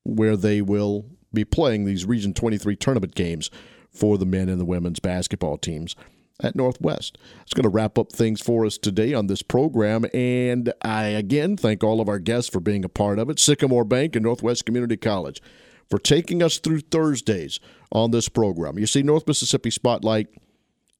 where 0.04 0.36
they 0.36 0.60
will 0.60 1.06
be 1.32 1.44
playing 1.44 1.84
these 1.84 2.04
Region 2.04 2.34
23 2.34 2.74
tournament 2.76 3.14
games 3.14 3.50
for 3.90 4.18
the 4.18 4.26
men 4.26 4.48
and 4.48 4.60
the 4.60 4.64
women's 4.64 5.00
basketball 5.00 5.56
teams 5.56 5.94
at 6.42 6.56
Northwest. 6.56 7.18
It's 7.42 7.54
going 7.54 7.64
to 7.64 7.68
wrap 7.68 7.98
up 7.98 8.12
things 8.12 8.40
for 8.40 8.64
us 8.64 8.78
today 8.78 9.14
on 9.14 9.26
this 9.26 9.42
program. 9.42 10.06
And 10.14 10.72
I 10.82 11.04
again 11.06 11.56
thank 11.56 11.82
all 11.82 12.00
of 12.00 12.08
our 12.08 12.18
guests 12.18 12.50
for 12.50 12.60
being 12.60 12.84
a 12.84 12.88
part 12.88 13.18
of 13.18 13.30
it 13.30 13.38
Sycamore 13.38 13.84
Bank 13.84 14.16
and 14.16 14.24
Northwest 14.24 14.66
Community 14.66 14.96
College 14.96 15.42
for 15.90 15.98
taking 15.98 16.42
us 16.42 16.58
through 16.58 16.80
Thursdays 16.80 17.60
on 17.90 18.10
this 18.10 18.28
program. 18.28 18.78
You 18.78 18.86
see, 18.86 19.02
North 19.02 19.26
Mississippi 19.26 19.70
Spotlight 19.70 20.28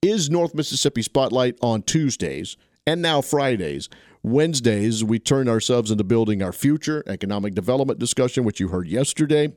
is 0.03 0.31
North 0.31 0.55
Mississippi 0.55 1.03
Spotlight 1.03 1.57
on 1.61 1.83
Tuesdays 1.83 2.57
and 2.87 3.03
now 3.03 3.21
Fridays. 3.21 3.89
Wednesdays, 4.23 5.05
we 5.05 5.19
turn 5.19 5.49
ourselves 5.49 5.91
into 5.91 6.05
building 6.05 6.43
our 6.43 6.53
future 6.53 7.05
economic 7.07 7.55
development 7.55 7.99
discussion, 7.99 8.45
which 8.45 8.61
you 8.61 8.69
heard 8.69 8.89
yesterday. 8.89 9.53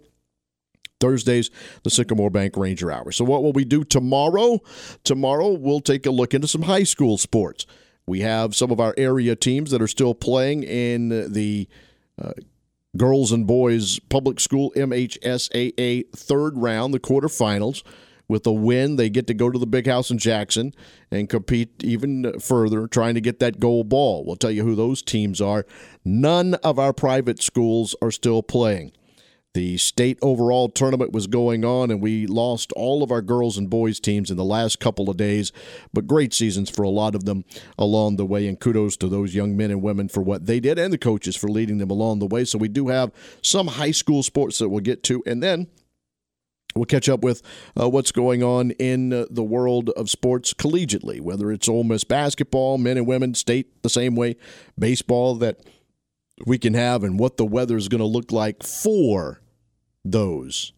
Thursdays, 1.02 1.50
the 1.84 1.90
Sycamore 1.90 2.30
Bank 2.30 2.56
Ranger 2.56 2.92
Hour. 2.92 3.12
So, 3.12 3.26
what 3.26 3.44
will 3.44 3.52
we 3.52 3.66
do 3.66 3.84
tomorrow? 3.84 4.60
Tomorrow, 5.04 5.54
we'll 5.54 5.82
take 5.82 6.06
a 6.06 6.12
look 6.12 6.34
into 6.34 6.48
some 6.48 6.62
high 6.62 6.84
school 6.84 7.18
sports. 7.18 7.66
We 8.06 8.22
have 8.22 8.56
some 8.56 8.72
of 8.72 8.80
our 8.80 8.94
area 8.98 9.36
teams 9.36 9.72
that 9.72 9.82
are 9.82 9.88
still 9.88 10.16
playing 10.16 10.64
in 10.64 11.10
the 11.32 11.68
uh, 12.22 12.34
girls 12.98 13.32
and 13.32 13.48
boys 13.48 14.00
public 14.10 14.40
school 14.40 14.72
MHSAA 14.76 16.12
third 16.16 16.58
round, 16.58 16.94
the 16.94 17.00
quarterfinals. 17.00 17.84
With 18.28 18.48
a 18.48 18.52
win, 18.54 18.96
they 18.96 19.10
get 19.10 19.28
to 19.28 19.34
go 19.34 19.50
to 19.50 19.60
the 19.60 19.68
big 19.68 19.88
house 19.88 20.10
in 20.10 20.18
Jackson 20.18 20.74
and 21.12 21.28
compete 21.28 21.84
even 21.84 22.40
further, 22.40 22.88
trying 22.88 23.16
to 23.16 23.22
get 23.22 23.40
that 23.40 23.60
gold 23.60 23.90
ball. 23.90 24.24
We'll 24.24 24.38
tell 24.38 24.52
you 24.52 24.64
who 24.64 24.74
those 24.74 25.02
teams 25.02 25.42
are. 25.42 25.66
None 26.06 26.54
of 26.56 26.80
our 26.80 26.94
private 26.94 27.44
schools 27.44 27.94
are 28.02 28.10
still 28.10 28.42
playing. 28.42 28.94
The 29.54 29.78
state 29.78 30.18
overall 30.22 30.70
tournament 30.70 31.12
was 31.12 31.28
going 31.28 31.66
on, 31.66 31.92
and 31.92 32.02
we 32.02 32.26
lost 32.26 32.72
all 32.72 33.04
of 33.04 33.12
our 33.12 33.22
girls 33.22 33.58
and 33.58 33.70
boys 33.70 34.00
teams 34.00 34.32
in 34.32 34.38
the 34.38 34.46
last 34.46 34.80
couple 34.80 35.10
of 35.10 35.18
days, 35.18 35.52
but 35.92 36.08
great 36.08 36.34
seasons 36.34 36.70
for 36.70 36.84
a 36.84 36.90
lot 36.90 37.16
of 37.16 37.26
them 37.26 37.44
along 37.78 38.16
the 38.16 38.26
way. 38.26 38.48
And 38.48 38.58
kudos 38.58 38.96
to 38.98 39.10
those 39.10 39.36
young 39.36 39.58
men 39.58 39.70
and 39.70 39.82
women 39.82 40.08
for 40.08 40.22
what 40.22 40.46
they 40.46 40.62
did 40.62 40.80
and 40.80 40.94
the 40.94 40.98
coaches 40.98 41.36
for 41.36 41.50
leading 41.50 41.80
them 41.80 41.90
along 41.90 42.20
the 42.20 42.28
way. 42.28 42.46
So 42.46 42.58
we 42.58 42.70
do 42.70 42.88
have 42.88 43.12
some 43.42 43.68
high 43.68 43.92
school 43.92 44.24
sports 44.24 44.58
that 44.60 44.70
we'll 44.70 44.80
get 44.80 45.04
to. 45.04 45.22
And 45.26 45.44
then 45.44 45.68
We'll 46.76 46.86
catch 46.86 47.10
up 47.10 47.22
with 47.22 47.42
uh, 47.80 47.90
what's 47.90 48.14
going 48.14 48.44
on 48.44 48.72
in 48.72 49.12
uh, 49.12 49.26
the 49.30 49.44
world 49.44 49.90
of 49.90 50.10
sports 50.10 50.54
collegiately, 50.54 51.20
whether 51.20 51.52
it's 51.52 51.68
Ole 51.68 51.84
Miss 51.84 52.04
basketball, 52.06 52.78
men 52.78 52.98
and 52.98 53.06
women, 53.06 53.34
state 53.34 53.84
the 53.84 53.90
same 53.90 54.16
way, 54.16 54.38
baseball 54.80 55.36
that 55.36 55.60
we 56.46 56.58
can 56.58 56.74
have, 56.74 57.04
and 57.04 57.20
what 57.20 57.36
the 57.36 57.46
weather 57.46 57.76
is 57.76 57.90
going 57.90 58.00
to 58.00 58.06
look 58.06 58.32
like 58.32 58.64
for 58.64 59.41
those 60.04 60.74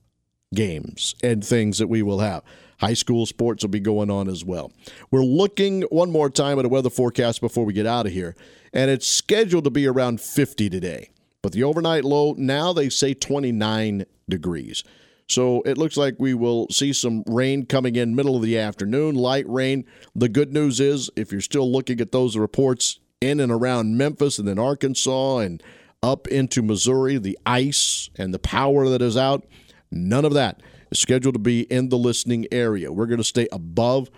games 0.54 1.16
and 1.24 1.44
things 1.44 1.78
that 1.80 1.88
we 1.88 2.02
will 2.02 2.20
have. 2.20 2.44
High 2.80 2.94
school 2.94 3.26
sports 3.26 3.64
will 3.64 3.70
be 3.70 3.80
going 3.80 4.12
on 4.12 4.28
as 4.28 4.44
well. 4.44 4.72
We're 5.10 5.24
looking 5.24 5.84
one 5.84 6.12
more 6.12 6.30
time 6.30 6.60
at 6.60 6.66
a 6.66 6.70
weather 6.70 6.90
forecast 6.90 7.42
before 7.42 7.66
we 7.66 7.74
get 7.74 7.86
out 7.86 8.06
of 8.06 8.12
here, 8.12 8.36
and 8.74 8.92
it's 8.92 9.08
scheduled 9.08 9.64
to 9.64 9.70
be 9.70 9.88
around 9.88 10.20
50 10.20 10.70
today. 10.70 11.12
But 11.42 11.54
the 11.54 11.64
overnight 11.64 12.04
low, 12.04 12.34
now 12.38 12.74
they 12.74 12.90
say 12.90 13.14
29 13.14 14.06
degrees. 14.30 14.84
So 15.28 15.62
it 15.62 15.78
looks 15.78 15.98
like 15.98 16.16
we 16.20 16.34
will 16.34 16.68
see 16.70 16.94
some 16.94 17.24
rain 17.28 17.66
coming 17.66 17.96
in 17.96 18.16
middle 18.16 18.36
of 18.36 18.42
the 18.42 18.58
afternoon, 18.58 19.16
light 19.16 19.48
rain. 19.48 19.86
The 20.16 20.30
good 20.30 20.54
news 20.54 20.80
is 20.80 21.10
if 21.16 21.32
you're 21.32 21.42
still 21.42 21.72
looking 21.72 22.02
at 22.02 22.12
those 22.12 22.38
reports 22.38 23.00
in 23.22 23.40
and 23.40 23.52
around 23.52 23.98
Memphis 23.98 24.38
and 24.38 24.48
then 24.48 24.60
Arkansas 24.60 25.38
and 25.38 25.64
up 26.04 26.28
into 26.28 26.62
Missouri, 26.62 27.18
the 27.18 27.40
ice 27.46 28.10
and 28.18 28.34
the 28.34 28.40
power 28.40 28.90
that 28.90 29.02
is 29.02 29.18
out, 29.18 29.46
none 29.90 30.26
of 30.26 30.34
that 30.34 30.62
is 30.92 31.00
scheduled 31.00 31.36
to 31.36 31.40
be 31.40 31.62
in 31.62 31.90
the 31.90 31.98
listening 31.98 32.46
area. 32.52 32.92
We're 32.92 33.08
going 33.08 33.18
to 33.18 33.24
stay 33.24 33.48
above 33.52 34.12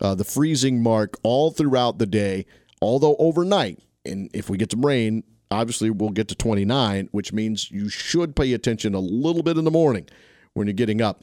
uh, 0.00 0.14
the 0.14 0.24
freezing 0.24 0.82
mark 0.82 1.16
all 1.22 1.50
throughout 1.50 1.98
the 1.98 2.06
day, 2.06 2.46
although 2.80 3.16
overnight, 3.18 3.78
and 4.04 4.30
if 4.32 4.48
we 4.50 4.56
get 4.56 4.72
some 4.72 4.84
rain, 4.84 5.22
obviously 5.50 5.90
we'll 5.90 6.10
get 6.10 6.28
to 6.28 6.34
29, 6.34 7.08
which 7.12 7.32
means 7.32 7.70
you 7.70 7.88
should 7.88 8.34
pay 8.34 8.52
attention 8.52 8.94
a 8.94 9.00
little 9.00 9.42
bit 9.42 9.58
in 9.58 9.64
the 9.64 9.70
morning 9.70 10.06
when 10.54 10.66
you're 10.66 10.74
getting 10.74 11.02
up 11.02 11.22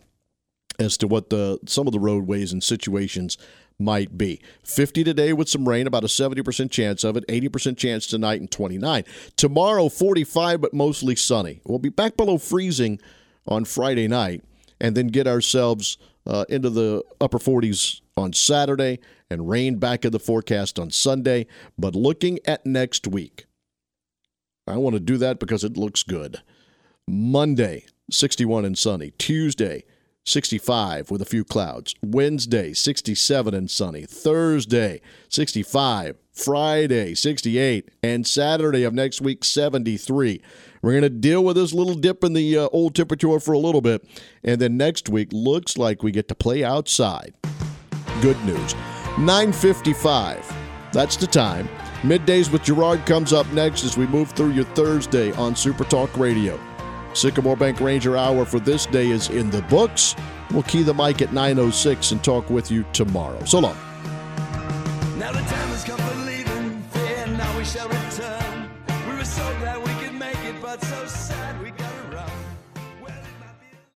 as 0.80 0.98
to 0.98 1.08
what 1.08 1.30
the 1.30 1.60
some 1.66 1.88
of 1.88 1.94
the 1.94 2.00
roadways 2.00 2.52
and 2.52 2.64
situations 2.64 3.38
might 3.80 4.18
be. 4.18 4.42
50 4.64 5.04
today 5.04 5.34
with 5.34 5.50
some 5.50 5.68
rain, 5.68 5.88
about 5.88 6.04
a 6.04 6.08
70% 6.08 6.70
chance 6.72 7.04
of 7.04 7.18
it, 7.18 7.28
80% 7.28 7.78
chance 7.78 8.08
tonight, 8.08 8.40
and 8.40 8.52
29. 8.52 9.04
Tomorrow, 9.36 9.90
45, 9.90 10.62
but 10.62 10.74
mostly 10.74 11.16
sunny. 11.16 11.62
We'll 11.66 11.80
be 11.80 11.90
back 11.90 12.16
below 12.16 12.38
freezing 12.38 13.00
on 13.48 13.66
Friday 13.66 14.08
night 14.08 14.44
and 14.80 14.96
then 14.96 15.08
get 15.08 15.28
ourselves 15.28 15.98
uh, 16.26 16.46
into 16.50 16.70
the 16.70 17.04
upper 17.20 17.40
40s 17.40 18.02
on 18.16 18.34
Saturday 18.34 19.00
and 19.30 19.50
rain 19.50 19.78
back 19.78 20.06
in 20.06 20.12
the 20.12 20.20
forecast 20.20 20.80
on 20.80 20.92
Sunday. 20.92 21.48
But 21.78 21.96
looking 21.96 22.40
at 22.46 22.66
next 22.66 23.08
week, 23.08 23.46
I 24.68 24.78
want 24.78 24.94
to 24.94 25.00
do 25.00 25.18
that 25.18 25.40
because 25.40 25.64
it 25.64 25.78
looks 25.78 26.04
good. 26.04 26.42
Monday, 27.08 27.86
61 28.12 28.64
and 28.64 28.78
sunny. 28.78 29.12
Tuesday, 29.18 29.84
65 30.26 31.12
with 31.12 31.22
a 31.22 31.26
few 31.26 31.44
clouds. 31.44 31.96
Wednesday, 32.02 32.74
67 32.74 33.54
and 33.54 33.70
sunny. 33.70 34.06
Thursday, 34.06 35.02
65. 35.30 36.18
Friday, 36.32 37.14
68. 37.14 37.90
And 38.02 38.26
Saturday 38.26 38.84
of 38.84 38.94
next 38.94 39.22
week, 39.22 39.44
73. 39.44 40.42
We're 40.82 40.92
going 40.92 41.04
to 41.04 41.10
deal 41.10 41.44
with 41.44 41.56
this 41.56 41.74
little 41.74 41.96
dip 41.96 42.24
in 42.24 42.34
the 42.34 42.58
uh, 42.58 42.70
old 42.72 42.96
temperature 42.96 43.40
for 43.40 43.54
a 43.54 43.60
little 43.60 43.82
bit. 43.82 44.04
And 44.44 44.60
then 44.60 44.78
next 44.78 45.10
week, 45.10 45.30
looks 45.32 45.78
like 45.78 46.04
we 46.04 46.12
get 46.12 46.28
to 46.30 46.36
play 46.36 46.64
outside. 46.64 47.34
Good 48.22 48.44
news. 48.46 48.74
955. 49.18 50.54
That's 50.92 51.18
the 51.18 51.28
time. 51.28 51.70
Middays 52.02 52.52
with 52.52 52.64
Gerard 52.64 53.06
comes 53.06 53.32
up 53.32 53.50
next 53.54 53.84
as 53.84 53.98
we 53.98 54.08
move 54.08 54.32
through 54.32 54.52
your 54.52 54.66
Thursday 54.66 55.32
on 55.34 55.56
Super 55.56 55.84
Talk 55.86 56.16
Radio. 56.18 56.60
Sycamore 57.14 57.56
Bank 57.56 57.80
Ranger 57.80 58.18
Hour 58.18 58.46
for 58.46 58.60
this 58.60 58.86
day 58.86 59.10
is 59.10 59.30
in 59.30 59.50
the 59.50 59.62
books. 59.64 60.16
We'll 60.52 60.64
key 60.64 60.84
the 60.84 60.94
mic 60.94 61.22
at 61.22 61.30
9.06 61.30 62.12
and 62.12 62.24
talk 62.24 62.50
with 62.50 62.70
you 62.70 62.84
tomorrow. 62.94 63.44
So 63.46 63.60
long. 63.60 63.78